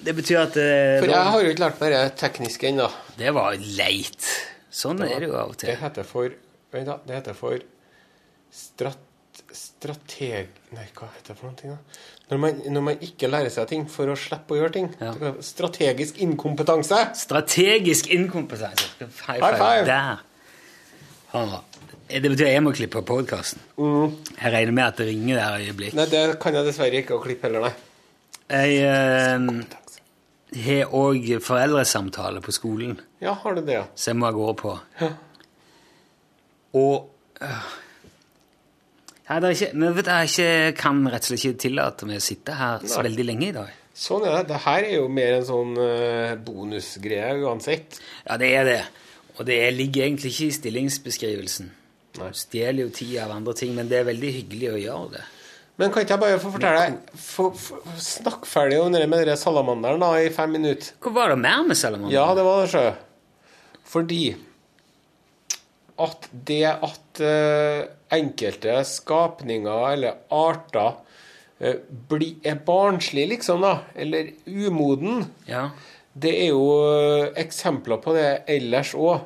det 0.06 0.14
betyr 0.22 0.44
at 0.44 0.54
uh, 0.54 1.00
For 1.02 1.10
jeg 1.10 1.34
har 1.34 1.42
jo 1.42 1.56
ikke 1.56 1.66
lært 1.66 1.82
meg 1.82 1.98
det 1.98 2.06
tekniske 2.22 2.70
ennå. 2.70 2.86
Det 3.18 3.34
var 3.34 3.58
leit. 3.82 4.30
Sånn 4.70 5.02
er 5.10 5.18
det 5.18 5.34
jo 5.34 5.42
av 5.42 5.58
og 5.58 5.58
til. 5.58 5.74
Det 5.74 5.82
heter 5.82 6.06
for 6.14 6.38
Vent, 6.70 6.86
da. 6.86 7.02
Det 7.02 7.18
heter 7.18 7.34
for 7.34 7.58
strat, 8.54 9.44
strateg... 9.56 10.56
Nei, 10.76 10.86
hva 10.98 11.10
heter 11.16 11.34
det 11.34 11.38
for 11.40 11.58
ting, 11.58 11.74
da? 11.74 12.00
Når 12.30 12.42
man, 12.44 12.62
når 12.76 12.86
man 12.86 13.04
ikke 13.06 13.30
lærer 13.30 13.50
seg 13.54 13.70
ting 13.72 13.88
for 13.90 14.12
å 14.12 14.18
slippe 14.20 14.54
å 14.54 14.60
gjøre 14.60 14.76
ting. 14.76 14.90
Ja. 15.02 15.34
Strategisk 15.46 16.20
inkompetanse. 16.22 17.00
Strategisk 17.18 18.12
inkompetanse. 18.14 18.92
High 19.26 19.42
High 19.42 19.58
five. 19.58 19.86
Der. 19.90 20.26
Ja. 21.34 21.62
Det 22.10 22.26
betyr 22.26 22.48
jeg 22.50 22.62
må 22.66 22.74
klippe 22.74 23.02
podkasten. 23.06 23.62
Jeg 23.78 24.54
regner 24.54 24.74
med 24.74 24.86
at 24.86 25.02
det 25.02 25.10
ringer 25.12 25.38
der 25.38 25.60
øyeblikk. 25.62 25.98
Nei, 25.98 26.08
det 26.10 26.24
kan 26.42 26.58
jeg 26.58 26.66
dessverre 26.66 27.02
ikke 27.04 27.18
å 27.18 27.22
klippe 27.22 27.50
heller, 27.50 27.70
nei. 27.70 27.74
Jeg 28.50 28.80
eh, 28.82 30.64
har 30.66 30.96
òg 30.98 31.28
foreldresamtale 31.46 32.42
på 32.42 32.54
skolen. 32.56 32.96
Ja, 33.22 33.36
har 33.44 33.58
du 33.58 33.62
det, 33.62 33.76
ja? 33.78 33.84
som 33.94 34.16
jeg 34.16 34.22
må 34.24 34.32
gå 34.34 34.48
på. 34.58 34.74
Ja. 35.02 35.12
Og 36.80 37.46
øh, 37.46 37.70
Nei, 39.30 39.38
det 39.38 39.50
er 39.50 39.56
ikke, 39.56 39.74
men 39.78 39.94
vet 39.94 40.08
du, 40.08 40.12
jeg 40.12 40.30
ikke, 40.32 40.78
kan 40.80 41.02
rett 41.06 41.26
og 41.26 41.30
slett 41.30 41.44
ikke 41.46 41.64
tillate 41.68 42.08
meg 42.10 42.18
å 42.18 42.26
sitte 42.26 42.56
her 42.58 42.80
så 42.82 42.98
Nei. 42.98 43.10
veldig 43.12 43.26
lenge 43.28 43.46
i 43.46 43.56
dag. 43.60 43.76
Sånn 44.00 44.24
er 44.26 44.38
det. 44.40 44.46
Det 44.50 44.62
her 44.64 44.86
er 44.88 44.96
jo 44.96 45.10
mer 45.12 45.36
en 45.36 45.46
sånn 45.46 45.76
eh, 45.84 46.32
bonusgreie 46.48 47.36
uansett. 47.44 48.00
Ja, 48.24 48.40
det 48.42 48.50
er 48.58 48.66
det. 48.66 48.80
Og 49.38 49.46
det 49.46 49.60
ligger 49.76 50.08
egentlig 50.08 50.32
ikke 50.34 50.48
i 50.48 50.56
stillingsbeskrivelsen. 50.58 51.70
Nei. 52.20 52.30
Stjeler 52.36 52.88
jo 52.88 52.94
tid 52.96 53.20
av 53.22 53.36
andre 53.36 53.54
ting, 53.60 53.76
men 53.78 53.92
det 53.92 54.00
er 54.00 54.08
veldig 54.10 54.32
hyggelig 54.40 54.72
å 54.72 54.80
gjøre 54.82 55.12
det. 55.18 55.22
Men 55.80 55.94
kan 55.94 56.04
ikke 56.04 56.16
jeg 56.18 56.24
bare 56.26 56.40
få 56.42 56.50
fortelle 56.52 56.80
deg 56.82 57.20
for, 57.24 57.54
for, 57.56 57.86
Snakk 58.04 58.50
ferdig 58.50 58.82
om 58.84 58.92
det 58.92 59.06
med 59.08 59.30
den 59.30 59.40
salamanderen 59.40 60.02
da, 60.04 60.10
i 60.20 60.34
fem 60.34 60.52
minutter. 60.58 60.98
Hva 61.06 61.14
var 61.16 61.32
det 61.32 61.38
mer 61.46 61.62
med 61.70 61.80
salamanderen? 61.80 62.18
Ja, 62.18 62.26
det 62.36 62.44
var 62.50 62.66
det, 62.66 62.74
sjø. 62.74 62.90
Fordi 63.94 64.24
at 66.00 66.28
det 66.50 66.66
at 66.72 67.24
eh, 67.24 67.86
enkelte 68.16 68.80
skapninger 68.88 69.92
eller 69.94 70.20
arter 70.34 70.96
eh, 71.60 71.80
bli, 72.10 72.34
er 72.44 72.60
barnslig, 72.66 73.28
liksom, 73.36 73.62
da, 73.66 73.80
eller 73.96 74.32
umoden, 74.46 75.28
Ja. 75.48 75.70
det 76.14 76.34
er 76.46 76.50
jo 76.54 76.64
eh, 76.90 77.30
eksempler 77.44 78.02
på 78.04 78.16
det 78.18 78.44
ellers 78.48 78.96
òg. 78.96 79.22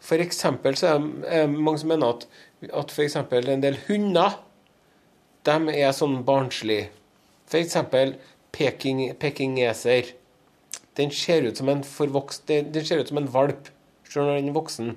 For 0.00 0.22
eksempel 0.22 0.76
så 0.78 0.94
er 0.94 0.98
det 1.02 1.38
er 1.42 1.48
mange 1.50 1.82
som 1.82 1.90
mener 1.90 2.14
at, 2.14 2.26
at 2.70 2.98
eksempel 3.02 3.48
en 3.50 3.64
del 3.64 3.78
hunder 3.88 4.38
de 5.46 5.74
er 5.78 5.92
sånn 5.94 6.20
barnslige. 6.26 6.88
For 7.46 7.58
eksempel 7.60 8.16
peking, 8.54 9.02
pekingeser. 9.20 10.12
Den 10.96 11.12
ser 11.14 11.46
ut 11.46 11.58
som 11.60 11.68
en 11.70 11.84
forvokst 11.86 12.46
den 12.48 12.86
ser 12.86 13.02
ut 13.02 13.10
som 13.12 13.20
en 13.20 13.30
valp 13.30 13.68
selv 14.10 14.24
når 14.24 14.36
den 14.36 14.48
er 14.48 14.52
voksen. 14.52 14.96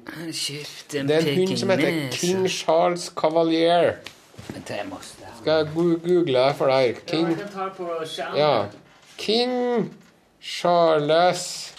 Det 0.92 1.12
er 1.12 1.20
en 1.20 1.48
hund 1.48 1.58
som 1.58 1.70
heter. 1.70 2.12
King 2.12 2.50
Charles 2.50 3.12
Cavalier. 3.16 3.94
Skal 5.42 5.54
jeg 5.54 5.68
google 5.76 6.34
det 6.34 6.56
for 6.56 6.66
deg? 6.72 7.00
King. 7.08 7.38
Ja. 8.36 8.66
King 9.18 9.94
Charles 10.42 11.76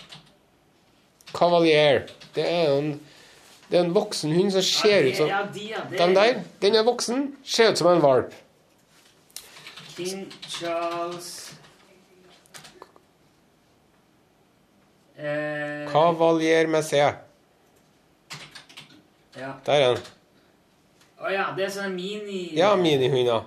Cavalier. 1.34 2.00
Det 2.34 2.44
er 2.50 2.78
en, 2.78 3.00
det 3.70 3.78
er 3.78 3.84
en 3.84 3.94
voksen 3.94 4.32
hund 4.34 4.50
som 4.52 4.62
ser 4.62 5.08
ut 5.08 5.16
som 5.16 5.28
Ja, 5.28 5.40
de, 5.54 5.60
ja, 5.70 6.04
Den 6.06 6.14
der, 6.16 6.40
den 6.62 6.74
er 6.74 6.82
voksen, 6.86 7.36
ser 7.44 7.70
ut 7.70 7.78
som 7.78 7.88
en 7.92 8.02
valp. 8.02 8.34
King 9.96 10.32
Charles 10.48 11.39
eh, 15.20 16.82
C. 16.82 17.02
Ja. 19.38 19.52
Der 19.66 19.72
er 19.72 19.94
den. 19.94 20.02
Å 21.20 21.30
ja, 21.32 21.48
det 21.56 21.66
er 21.66 21.72
sånn 21.74 21.94
mini... 21.94 22.56
Ja, 22.56 22.72
minihunder. 22.80 23.44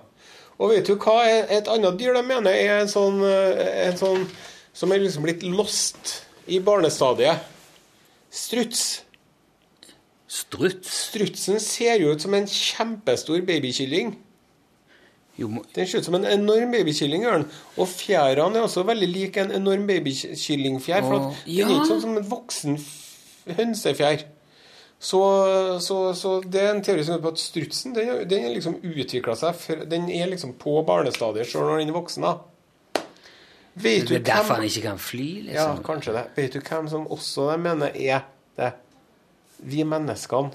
Og 0.62 0.70
vet 0.72 0.88
du 0.88 0.94
hva 1.02 1.24
et 1.26 1.70
annet 1.72 1.98
dyr 2.00 2.14
de 2.16 2.22
mener 2.26 2.54
er 2.54 2.84
en 2.84 2.92
sånn, 2.92 3.18
eh, 3.26 3.88
en 3.88 3.98
sånn 3.98 4.28
som 4.74 4.94
er 4.94 5.02
liksom 5.02 5.26
blitt 5.26 5.44
lost 5.46 6.20
i 6.46 6.60
barnestadiet? 6.64 7.42
Struts. 8.34 9.04
Struts? 10.30 10.94
Strutsen 11.10 11.60
ser 11.62 12.00
jo 12.02 12.14
ut 12.14 12.22
som 12.24 12.34
en 12.38 12.48
kjempestor 12.50 13.42
babykylling. 13.46 14.16
Den 15.38 15.88
ser 15.88 16.00
ut 16.00 16.06
som 16.06 16.15
en 16.19 16.28
enorm 16.30 16.72
babykylling, 16.76 17.24
gjør 17.26 17.39
den. 17.41 17.48
Og 17.82 17.88
fjærene 17.89 18.60
er 18.60 18.67
også 18.67 18.84
veldig 18.86 19.08
lik 19.10 19.38
en 19.41 19.52
enorm 19.58 19.88
babykyllingfjær. 19.89 21.08
For 21.08 21.17
at 21.17 21.41
den 21.48 21.63
er 21.63 21.74
ikke 21.74 21.89
sånn 21.89 22.04
som 22.04 22.17
en 22.19 22.30
voksen 22.30 22.78
hønsefjær. 23.58 24.28
Så, 25.04 25.19
så, 25.84 25.98
så 26.15 26.38
det 26.48 26.62
er 26.62 26.69
en 26.72 26.84
teori 26.86 27.04
som 27.04 27.17
går 27.17 27.24
på 27.26 27.32
at 27.34 27.41
strutsen 27.41 27.96
den, 27.96 28.12
den 28.30 28.46
er 28.46 28.54
liksom 28.54 28.78
utvikla 28.80 29.34
seg 29.36 29.58
for, 29.60 29.82
Den 29.91 30.06
er 30.13 30.30
liksom 30.32 30.54
på 30.62 30.78
barnestadiet 30.88 31.50
sjøl 31.50 31.65
når 31.67 31.82
den 31.82 31.91
er 31.91 31.98
voksen. 31.98 32.24
da. 32.24 33.02
Vet 33.74 34.08
det 34.08 34.19
er 34.19 34.22
du 34.22 34.30
derfor 34.30 34.62
han 34.62 34.69
ikke 34.69 34.86
kan 34.86 35.02
fly, 35.02 35.28
liksom 35.50 35.58
Ja, 35.58 35.84
kanskje 35.84 36.14
det. 36.16 36.24
Vet 36.38 36.55
du 36.55 36.62
hvem 36.62 36.88
som 36.93 37.10
også 37.12 37.49
de 37.51 37.58
mener 37.66 37.97
er 37.97 38.24
det? 38.60 38.72
Vi 39.64 39.84
menneskene. 39.84 40.53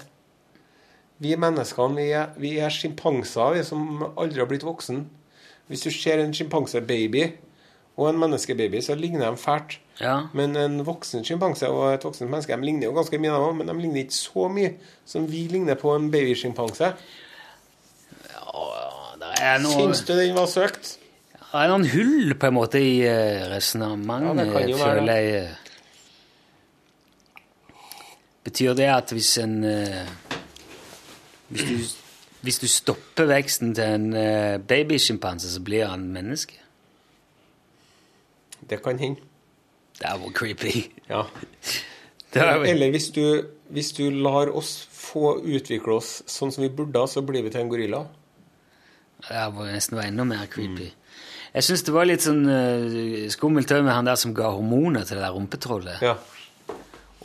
Vi 1.19 1.35
menneskene 1.35 1.95
vi 1.99 2.07
er, 2.15 2.29
vi 2.39 2.53
er 2.63 2.71
sjimpanser, 2.71 3.59
som 3.67 4.05
aldri 4.15 4.39
har 4.39 4.47
blitt 4.47 4.63
voksen. 4.63 5.01
Hvis 5.67 5.83
du 5.85 5.91
ser 5.91 6.21
en 6.23 6.33
sjimpansebaby 6.33 7.25
og 7.99 8.07
en 8.13 8.19
menneskebaby, 8.21 8.79
så 8.81 8.95
ligner 8.95 9.27
de 9.27 9.37
fælt. 9.37 9.75
Ja. 9.99 10.21
Men 10.33 10.55
en 10.55 10.77
voksen 10.87 11.25
sjimpanse 11.27 11.67
og 11.67 11.89
et 11.93 12.05
voksent 12.07 12.29
menneske 12.31 12.55
de 12.55 12.63
ligner 12.65 12.87
jo 12.87 12.93
ganske 12.95 13.19
mye, 13.19 13.35
men 13.57 13.67
de 13.67 13.75
ligner 13.81 14.05
ikke 14.05 14.15
så 14.15 14.47
mye 14.47 14.71
som 15.05 15.27
vi 15.27 15.43
ligner 15.51 15.75
på 15.75 15.91
en 15.97 16.07
babysjimpanse. 16.13 16.93
Er 19.39 19.59
noe, 19.63 19.75
Syns 19.75 20.01
du 20.07 20.13
den 20.15 20.35
var 20.35 20.47
søkt? 20.51 20.95
det 21.49 21.59
er 21.63 21.69
noen 21.71 21.85
hull, 21.91 22.33
på 22.39 22.47
en 22.47 22.55
måte, 22.55 22.79
i 22.79 23.01
uh, 23.03 23.47
resonnementet, 23.51 24.51
Ja, 24.69 24.77
føler 24.79 25.19
jeg. 25.19 25.43
eh. 25.43 25.55
Betyr 28.47 28.73
det 28.77 28.87
at 28.93 29.11
hvis 29.13 29.33
en 29.43 29.57
eh, 29.67 30.07
hvis, 31.49 31.65
du, 31.65 32.33
hvis 32.41 32.59
du 32.59 32.67
stopper 32.67 33.29
veksten 33.29 33.73
til 33.77 33.95
en 33.97 34.09
uh, 34.13 34.57
babysjimpanse, 34.61 35.51
så 35.53 35.61
blir 35.63 35.87
han 35.89 36.07
menneske? 36.13 36.59
Det 38.69 38.81
kan 38.83 38.99
hende. 38.99 39.21
Det 39.99 40.07
er 40.07 40.19
jo 40.19 40.31
creepy. 40.35 40.91
Ja. 41.09 41.23
Er 42.33 42.61
Eller 42.61 42.91
hvis 42.93 43.07
du, 43.09 43.41
hvis 43.73 43.87
du 43.97 44.03
lar 44.09 44.51
oss 44.53 44.87
få 44.93 45.39
utvikle 45.41 45.95
oss 45.97 46.19
sånn 46.29 46.51
som 46.53 46.61
vi 46.61 46.69
burde, 46.69 47.01
så 47.09 47.23
blir 47.25 47.41
vi 47.41 47.49
til 47.49 47.63
en 47.63 47.71
gorilla. 47.71 48.03
Det 49.25 49.45
var 49.55 49.71
nesten 49.73 49.97
enda 50.03 50.27
mer 50.29 50.45
creepy. 50.51 50.91
Jeg 51.55 51.65
syns 51.65 51.81
det 51.87 51.93
var 51.95 52.05
litt 52.05 52.21
sånn 52.21 52.43
uh, 52.45 53.25
skummelt 53.33 53.71
òg 53.73 53.81
med 53.81 53.95
han 53.95 54.11
der 54.11 54.19
som 54.21 54.35
ga 54.37 54.51
hormoner 54.53 55.07
til 55.07 55.17
det 55.17 55.25
der 55.25 55.33
rumpetrollet. 55.33 56.03
Ja. 56.05 56.19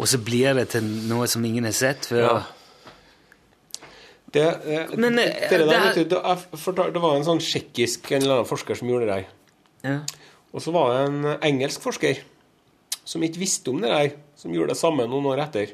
Og 0.00 0.08
så 0.08 0.18
blir 0.24 0.56
det 0.56 0.70
til 0.72 0.88
noe 1.10 1.28
som 1.30 1.44
ingen 1.44 1.68
har 1.68 1.76
sett 1.76 2.08
før. 2.08 2.24
Ja. 2.24 2.38
Det, 4.34 4.44
eh, 4.66 4.92
Men, 4.98 5.16
det, 5.20 5.24
eh, 5.30 5.50
det, 5.52 5.58
der, 5.62 5.72
er- 5.76 5.84
vet 5.94 5.98
du, 6.00 6.04
det, 6.16 6.36
fortal- 6.58 6.90
det 6.94 7.02
var 7.02 7.14
en 7.16 7.26
sånn 7.26 7.42
tsjekkisk 7.42 8.10
en 8.12 8.22
eller 8.24 8.40
annen 8.40 8.48
forsker 8.50 8.78
som 8.80 8.88
gjorde 8.90 9.06
det 9.06 9.14
der. 9.14 9.28
Ja. 9.86 9.98
Og 10.54 10.62
så 10.64 10.72
var 10.74 10.90
det 10.92 11.00
en 11.08 11.28
engelsk 11.52 11.82
forsker 11.84 12.18
som 13.04 13.22
ikke 13.26 13.42
visste 13.42 13.70
om 13.70 13.80
det 13.84 13.90
der, 13.92 14.12
som 14.40 14.52
gjorde 14.54 14.72
det 14.74 14.80
samme 14.80 15.06
noen 15.06 15.26
år 15.30 15.42
etter. 15.44 15.72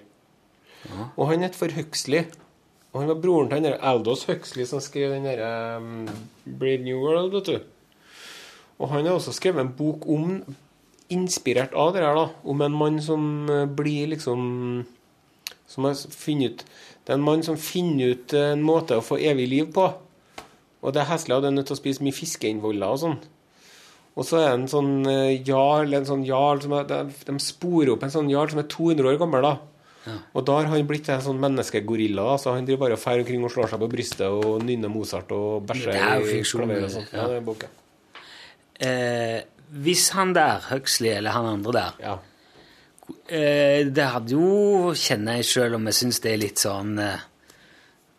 Og 1.16 1.26
han 1.30 1.44
het 1.44 1.56
for 1.56 1.72
Huxley. 1.76 2.24
Og 2.92 3.02
han 3.04 3.10
var 3.12 3.20
broren 3.22 3.50
til 3.52 3.62
der 3.68 3.76
Aldous 3.86 4.24
Huxley 4.26 4.66
som 4.66 4.80
skrev 4.82 5.12
den 5.14 5.28
derre 5.28 5.76
um, 5.78 6.08
Brave 6.58 6.82
New 6.82 6.98
World, 7.04 7.32
vet 7.36 7.46
du. 7.46 7.60
Og 8.80 8.88
han 8.90 9.06
har 9.06 9.14
også 9.14 9.32
skrevet 9.36 9.60
en 9.64 9.72
bok 9.76 10.06
om 10.10 10.40
Inspirert 11.10 11.72
av 11.74 11.92
det 11.94 12.02
her, 12.04 12.14
da. 12.14 12.28
Om 12.46 12.60
en 12.62 12.74
mann 12.78 12.98
som 13.02 13.22
eh, 13.50 13.64
blir 13.66 14.12
liksom 14.12 14.84
Som 15.70 15.84
har 15.88 15.94
funnet 15.94 16.50
ut 16.62 16.64
Det 17.10 17.16
er 17.16 17.18
en 17.18 17.24
mann 17.26 17.40
som 17.42 17.56
finner 17.58 18.12
ut 18.14 18.32
en 18.38 18.60
måte 18.62 18.94
å 18.94 19.02
få 19.02 19.16
evig 19.18 19.48
liv 19.50 19.70
på. 19.74 19.82
Og 20.78 20.92
det 20.94 21.00
er 21.02 21.08
heslig, 21.08 21.34
og 21.34 21.42
det 21.42 21.48
er 21.48 21.56
nødt 21.56 21.66
til 21.66 21.74
å 21.74 21.78
spise 21.80 22.04
mye 22.06 22.14
fiskeinnvoller 22.14 22.86
og 22.86 23.00
sånn. 23.02 23.16
Og 24.14 24.28
så 24.28 24.38
er 24.38 24.44
det 24.44 24.60
en 24.60 24.68
sånn 24.70 24.92
eh, 25.10 25.40
jarl, 25.42 25.90
en 25.98 26.06
sånn 26.06 26.22
jarl 26.28 26.62
som 26.62 26.76
er, 26.78 26.86
de, 26.86 27.34
sporer 27.42 27.90
opp 27.96 28.06
en 28.06 28.14
sånn 28.14 28.30
jarl 28.30 28.54
som 28.54 28.62
er 28.62 28.70
200 28.70 29.10
år 29.10 29.18
gammel, 29.18 29.42
da. 29.42 30.14
Og 30.38 30.46
da 30.46 30.60
har 30.60 30.70
han 30.70 30.86
blitt 30.86 31.10
en 31.10 31.26
sånn 31.26 31.42
menneskegorilla. 31.42 32.30
da, 32.30 32.38
Så 32.38 32.54
han 32.54 32.70
driver 32.70 32.86
bare 32.86 33.00
og 33.00 33.02
fer 33.02 33.24
omkring 33.24 33.42
og 33.42 33.50
slår 33.56 33.74
seg 33.74 33.82
på 33.82 33.90
brystet 33.90 34.30
og 34.30 34.62
nynner 34.62 34.94
Mozart 34.94 35.34
og 35.34 35.66
bæsjer 35.66 35.90
er 35.98 36.22
i 36.30 36.40
klaver 36.46 36.86
og 36.86 36.94
sånn. 36.94 37.10
ja. 37.10 37.26
Ja. 37.42 37.74
Eh, 38.86 39.40
hvis 39.82 40.06
han 40.14 40.32
der, 40.38 40.62
Huxley, 40.70 41.10
eller 41.18 41.34
han 41.34 41.56
andre 41.58 41.72
der 41.72 42.04
Ja. 42.06 42.18
Det 43.30 44.06
hadde 44.14 44.34
jo, 44.34 44.90
kjenner 44.98 45.38
jeg 45.38 45.46
sjøl 45.50 45.76
om 45.78 45.84
jeg 45.90 45.98
syns 46.00 46.18
det 46.24 46.32
er 46.32 46.40
litt 46.42 46.62
sånn 46.62 46.96
eh, 46.98 47.20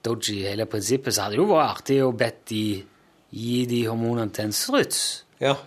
dodgy 0.06 0.38
hele 0.48 0.66
prinsippet, 0.72 1.14
så 1.14 1.26
hadde 1.26 1.36
det 1.36 1.42
jo 1.44 1.50
vært 1.52 1.74
artig 1.82 1.98
å 2.06 2.14
bedt 2.16 2.46
de 2.54 2.64
gi 3.32 3.66
de 3.70 3.82
hormonene 3.88 4.32
til 4.36 4.50
en 4.50 4.56
struts. 4.56 5.04
ja. 5.44 5.58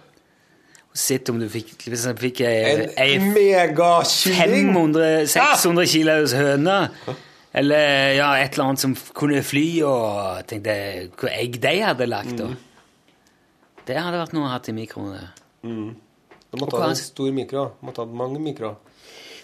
Og 0.95 1.01
sett 1.03 1.27
om 1.33 1.41
du 1.41 1.49
fikk 1.51 1.89
Hvis 1.91 2.05
jeg 2.07 2.15
fikk 2.21 2.41
ei, 2.47 2.85
ei 3.03 3.17
En 3.17 3.33
megakylling! 3.35 4.69
500 4.71 5.25
600 5.33 5.89
kilos 5.91 6.35
høne, 6.39 6.77
eller 7.51 8.13
ja, 8.15 8.29
et 8.39 8.55
eller 8.55 8.69
annet 8.69 8.83
som 8.85 8.95
kunne 9.19 9.43
fly, 9.43 9.67
og 9.89 10.47
tenkte 10.47 10.77
hvor 11.19 11.33
egg 11.35 11.59
de 11.63 11.75
hadde 11.83 12.07
lagt. 12.07 12.39
da. 12.39 12.53
Det 13.85 13.99
hadde 13.99 14.21
vært 14.23 14.37
noe 14.39 14.47
å 14.47 14.53
ha 14.53 14.61
i 14.63 14.75
mikroen. 14.77 15.19
det. 15.19 15.27
Du 15.67 16.61
måtte 16.63 16.79
ha 16.79 16.93
en 16.93 16.99
stor 17.03 17.35
mikro. 17.35 17.67
Du 17.81 17.89
måtte 17.91 18.05
ha 18.05 18.07
mange 18.23 18.39
mikro. 18.39 18.77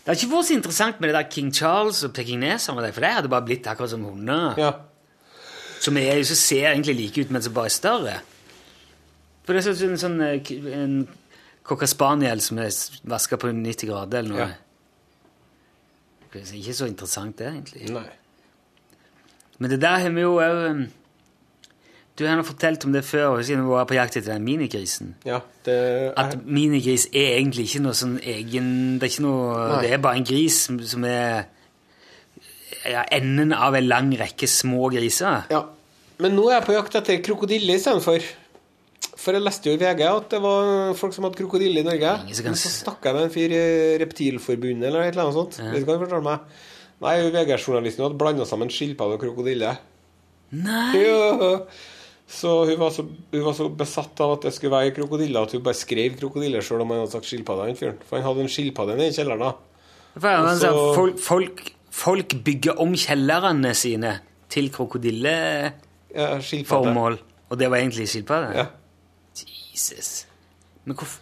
Det 0.01 0.09
har 0.09 0.17
ikke 0.17 0.33
vært 0.33 0.49
så 0.49 0.57
interessant 0.57 1.01
med 1.01 1.11
det 1.11 1.17
der 1.19 1.29
King 1.33 1.51
Charles 1.55 2.03
og 2.05 2.15
det, 2.17 2.95
for 2.95 3.05
de 3.05 3.13
hadde 3.13 3.29
bare 3.29 3.45
blitt 3.45 3.67
akkurat 3.69 3.93
som 3.93 4.05
hunder. 4.05 4.55
Ja. 4.59 4.71
Som 5.81 5.97
er, 5.97 6.23
så 6.25 6.37
ser 6.37 6.71
egentlig 6.71 6.97
like 6.97 7.21
ut, 7.21 7.31
men 7.31 7.43
som 7.43 7.55
bare 7.55 7.69
er 7.69 7.77
større. 7.77 8.17
For 9.45 9.57
det 9.57 9.67
er 9.67 9.77
sånn, 9.77 10.01
sånn 10.01 10.21
eh, 10.25 10.51
en 10.77 10.97
cocker 11.67 11.89
spaniel 11.89 12.41
som 12.45 12.59
er 12.61 12.73
vaska 13.09 13.39
på 13.41 13.53
90 13.53 13.89
grader 13.91 14.23
eller 14.23 14.35
noe. 14.35 14.49
Ja. 14.49 14.67
Det 16.31 16.47
ikke 16.55 16.77
så 16.79 16.87
interessant, 16.87 17.39
det, 17.41 17.51
egentlig. 17.51 17.89
Nei. 17.91 18.07
Men 19.61 19.73
det 19.73 19.81
der 19.83 19.99
har 20.01 20.13
vi 20.15 20.23
jo 20.23 20.37
òg 20.41 20.85
Du 22.21 22.27
har 22.29 22.43
fortalt 22.45 22.85
om 22.85 22.93
det 22.93 23.01
før, 23.09 23.39
siden 23.47 23.62
vi 23.64 23.71
var 23.73 23.87
på 23.89 23.97
jakt 23.97 24.18
etter 24.21 24.35
den 24.35 24.45
minigrisen. 24.45 25.14
Ja, 25.25 25.39
det 25.64 25.77
At 26.21 26.35
minigris 26.45 27.07
er 27.16 27.39
egentlig 27.39 27.64
ikke 27.71 27.81
noe 27.87 27.97
sånn 27.97 28.18
egen 28.21 28.99
Det 29.01 29.07
er 29.09 29.12
ikke 29.14 29.25
noe 29.25 29.81
Det 29.81 29.93
er 29.97 30.03
bare 30.05 30.18
en 30.21 30.27
gris 30.29 30.59
som- 30.68 31.05
er 31.09 31.47
ja, 32.85 33.05
enden 33.12 33.53
av 33.53 33.75
en 33.75 33.89
lang 33.89 34.11
rekke 34.16 34.47
små 34.49 34.91
griser. 34.93 35.47
Ja. 35.51 35.64
Men 36.21 36.37
nå 36.37 36.47
er 36.51 36.61
jeg 36.61 36.66
på 36.68 36.73
jakt 36.77 36.95
etter 37.01 37.23
krokodille 37.25 37.75
istedenfor. 37.77 38.23
For 39.21 39.33
jeg 39.37 39.43
leste 39.43 39.68
jo 39.68 39.75
i 39.77 39.81
VG 39.81 40.03
at 40.09 40.29
det 40.33 40.41
var 40.41 40.95
folk 40.97 41.12
som 41.12 41.25
hadde 41.25 41.37
krokodille 41.37 41.81
i 41.81 41.83
Norge. 41.85 42.14
Kan 42.45 42.55
så 42.57 42.68
s- 42.68 42.83
snakka 42.85 43.05
jeg 43.11 43.14
med 43.14 43.23
en 43.25 43.31
fyr 43.35 43.53
i 43.53 43.99
Reptilforbundet 44.05 44.87
eller 44.89 45.03
et 45.03 45.14
eller 45.14 45.25
annet 45.29 45.35
sånt. 45.41 45.59
Vet 45.73 45.81
du 45.81 45.87
hva 45.89 45.99
han 45.99 46.07
fortalte 46.07 46.25
meg? 46.25 46.41
Nei, 47.01 47.31
VG-journalisten 47.31 48.05
hadde 48.05 48.18
blanda 48.21 48.45
sammen 48.45 48.68
skilpadde 48.68 49.16
og 49.16 49.21
krokodille. 49.21 49.79
Nei! 50.53 50.97
Ja. 51.05 51.61
Så 52.31 52.51
hun 52.68 52.78
var 52.78 52.91
så, 52.95 53.03
hun 53.33 53.43
var 53.45 53.55
så 53.59 53.66
besatt 53.74 54.20
av 54.22 54.33
at 54.37 54.43
det 54.47 54.53
skulle 54.55 54.70
være 54.76 54.93
krokodiller, 54.95 55.43
at 55.49 55.53
hun 55.57 55.64
bare 55.66 55.74
skrev 55.78 56.14
krokodiller 56.20 56.62
sjøl 56.62 56.81
om 56.85 56.91
han 56.95 57.01
hadde 57.03 57.12
sagt 57.16 57.26
skilpadde. 57.26 57.64
han 57.66 57.76
fyren. 57.78 57.99
For 58.07 58.16
han 58.20 58.26
hadde 58.28 58.41
en 58.47 58.53
skilpadde 58.53 58.95
nede 58.97 59.11
i 59.11 59.16
kjelleren. 59.16 59.43
da. 59.43 59.53
Så- 60.61 60.95
folk, 60.95 61.18
folk, 61.18 61.72
folk 61.91 62.28
bygger 62.45 62.78
om 62.81 62.95
kjellerne 62.95 63.74
sine 63.74 64.20
til 64.49 64.70
krokodilleformål, 64.70 67.18
Ja, 67.18 67.24
og 67.51 67.59
det 67.59 67.70
var 67.70 67.76
egentlig 67.78 68.09
skilpadde? 68.09 68.55
Ja. 68.57 68.66
Jesus. 69.74 70.26
Men 70.85 70.97
hvorfor 70.97 71.20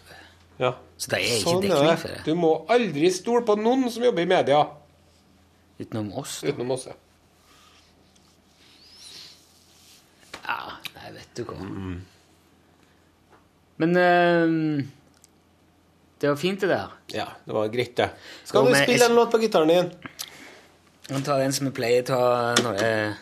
ja. 0.59 0.71
Så 0.97 1.07
det 1.09 1.17
er 1.19 1.23
ikke 1.23 1.49
Sånn 1.49 1.61
dekning 1.63 1.97
for 1.97 2.07
det. 2.07 2.25
Du 2.25 2.35
må 2.35 2.65
aldri 2.69 3.09
stole 3.15 3.41
på 3.47 3.55
noen 3.55 3.89
som 3.89 4.03
jobber 4.03 4.21
i 4.21 4.25
media. 4.27 4.65
Utenom 5.79 6.11
oss? 6.19 6.43
Utenom 6.43 6.71
oss. 6.75 6.87
Ja, 10.43 10.57
nei, 10.95 11.11
vet 11.29 11.39
du 11.39 11.43
hva. 11.47 11.57
Men 13.79 13.95
uh, 13.95 14.83
det 16.19 16.27
var 16.27 16.35
fint, 16.35 16.59
det 16.61 16.67
der. 16.67 16.91
Ja, 17.15 17.27
det 17.45 17.53
var 17.53 17.67
greit, 17.71 17.95
det. 17.95 18.09
Skal 18.43 18.65
Jo, 18.65 18.73
du 18.73 18.75
spille 18.75 19.05
en 19.05 19.15
låt 19.15 19.31
på 19.31 19.39
gitaren 19.39 19.67
din? 19.71 19.91
Jeg 21.09 21.23
tar 21.25 21.41
en 21.41 21.53
som 21.55 21.69
jeg 21.69 21.73
pleier 21.73 22.03
å 22.03 22.09
ta 22.09 22.23
når 22.61 22.81
jeg 22.83 23.13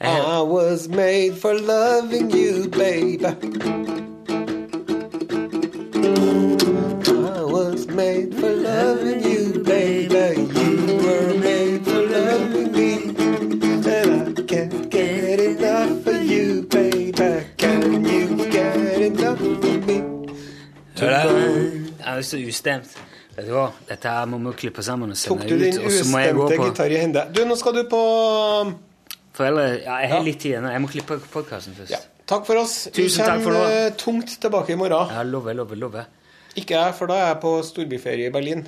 I 0.00 0.42
was 0.42 0.86
made 0.88 1.38
for 1.38 1.54
loving 1.54 2.30
you, 2.30 2.68
baby. 2.68 4.13
Made 7.94 8.34
for 8.40 8.50
loving 8.50 9.20
you, 9.24 9.62
baby. 9.64 10.26
You 10.58 10.96
were 11.04 11.34
made 11.46 11.84
for 11.86 12.02
loving 12.14 12.72
me. 12.72 12.90
And 13.86 14.38
I 14.38 14.42
can't 14.42 14.90
get 14.90 15.40
enough 15.40 16.06
of 16.06 16.22
you, 16.24 16.62
baby. 16.70 17.30
Can 17.56 18.04
you 18.04 18.50
get 18.50 18.76
enough 19.00 19.40
of 19.40 19.86
me? 19.86 20.02
Jeg 21.00 22.18
er 22.18 22.22
så 22.22 22.38
ustemt. 22.48 22.96
Vet 23.36 23.46
du 23.48 23.52
hva? 23.56 23.66
Dette 23.88 24.08
her 24.08 24.26
må 24.30 24.38
vi 24.38 24.52
klippe 24.60 24.82
sammen 24.86 25.10
og 25.10 25.16
Tok 25.18 25.40
sende 25.42 25.54
du 25.58 25.64
din 25.64 25.78
ut. 25.78 26.10
Må 26.12 26.18
jeg 26.22 26.34
gå 26.36 26.44
ustemte 26.44 26.68
gitar 26.68 26.92
i 26.94 26.98
hende? 27.02 27.24
Du, 27.34 27.40
nå 27.48 27.56
skal 27.58 27.74
du 27.74 27.82
på 27.90 28.02
foreldre. 29.34 29.64
Ja, 29.82 29.96
jeg 30.04 30.08
har 30.12 30.20
Ja. 30.20 30.22
litt 30.22 30.38
tid 30.40 30.50
igjen. 30.52 30.68
Jeg 30.70 30.80
må 30.84 30.88
klippe 30.92 31.18
podkasten 31.32 31.74
først. 31.74 31.90
Ja. 31.90 31.98
Takk 32.26 32.46
for 32.46 32.56
oss. 32.62 32.88
Tusen 32.94 33.24
for 33.24 33.42
kommer 33.42 33.72
eh, 33.86 33.90
tungt 33.98 34.38
tilbake 34.40 34.72
i 34.72 34.76
morgen. 34.76 35.10
Ja, 35.12 35.22
lover, 35.22 35.52
lover, 35.52 35.76
lover. 35.76 36.04
Ikke 36.56 36.78
jeg, 36.78 36.94
for 36.94 37.10
da 37.10 37.18
er 37.20 37.28
jeg 37.32 37.42
på 37.42 37.52
storbyferie 37.66 38.30
i 38.30 38.34
Berlin. 38.34 38.66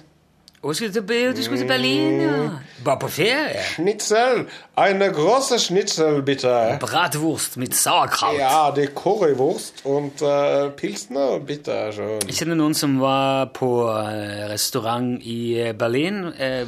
Å, 0.66 0.72
skal 0.74 0.88
du, 0.90 0.96
til, 0.98 1.34
du 1.36 1.42
skal 1.44 1.60
til 1.60 1.68
Berlin, 1.68 2.14
ja? 2.24 2.36
Bare 2.82 2.98
på 2.98 3.10
ferie? 3.12 3.60
Schnitzel! 3.76 4.46
Eine 4.80 5.12
große 5.14 5.60
Schnitzel, 5.62 6.22
bitte. 6.26 6.50
Bratwurst 6.82 7.54
mit 7.60 7.76
Sauerkraut. 7.76 8.34
Ja, 8.40 8.72
det 8.74 8.88
er 8.88 8.94
Currywurst 8.96 9.84
und 9.86 10.24
uh, 10.26 10.72
Pilsner, 10.74 11.38
bitte. 11.46 11.76
Schön. 11.94 12.24
Jeg 12.26 12.40
kjenner 12.40 12.58
noen 12.58 12.74
som 12.74 12.96
var 12.98 13.52
på 13.54 13.68
eh, 13.92 14.48
restaurant 14.50 15.20
i 15.22 15.38
eh, 15.68 15.70
Berlin, 15.78 16.32
eh, 16.34 16.64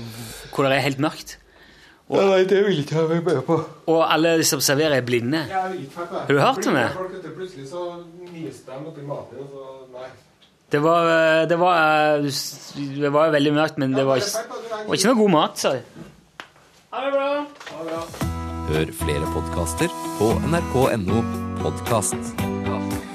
hvor 0.53 0.69
det 0.69 0.77
er 0.77 0.85
helt 0.87 1.03
mørkt. 1.03 1.39
Ja, 2.09 2.23
nei, 2.29 2.45
det 2.49 2.63
vil 2.69 2.85
ikke 2.85 3.01
jeg 3.01 3.11
være 3.17 3.25
med 3.25 3.43
på. 3.49 3.59
Og 3.91 3.99
alle 4.05 4.37
de 4.39 4.47
som 4.47 4.63
serverer, 4.65 5.01
er 5.01 5.05
blinde. 5.05 5.43
Ja, 5.51 5.65
Jeg 5.67 5.75
vil 5.75 5.83
ikke 5.89 6.07
være 6.07 6.23
Har 6.23 6.33
du 6.33 6.41
hørt 6.45 6.71
om 6.71 6.79
det? 6.79 7.33
Plutselig 7.35 7.69
så 7.73 7.91
nyser 8.31 8.71
de 8.71 8.81
oppi 8.93 9.05
maten, 9.11 9.43
og 9.43 9.51
så 9.51 9.67
nei. 9.99 10.09
Det 10.71 10.79
var, 10.85 11.03
eh, 11.41 11.49
det 11.49 11.57
var, 11.57 11.77
eh, 12.19 12.23
det 13.01 13.09
var 13.13 13.31
veldig 13.33 13.53
mørkt, 13.57 13.79
men 13.79 13.95
det 13.97 14.05
var 14.05 14.21
ikke, 14.21 14.43
var 14.89 14.99
ikke 14.99 15.09
noe 15.09 15.21
god 15.23 15.31
mat, 15.33 15.59
sa 15.59 15.73
de. 15.73 15.81
Ha 16.93 17.05
det 17.05 17.13
bra. 17.15 17.29
Hør 18.69 18.93
flere 19.01 19.31
podkaster 19.33 19.89
på 20.19 20.29
nrk.no 20.53 21.25
podkast. 21.63 23.08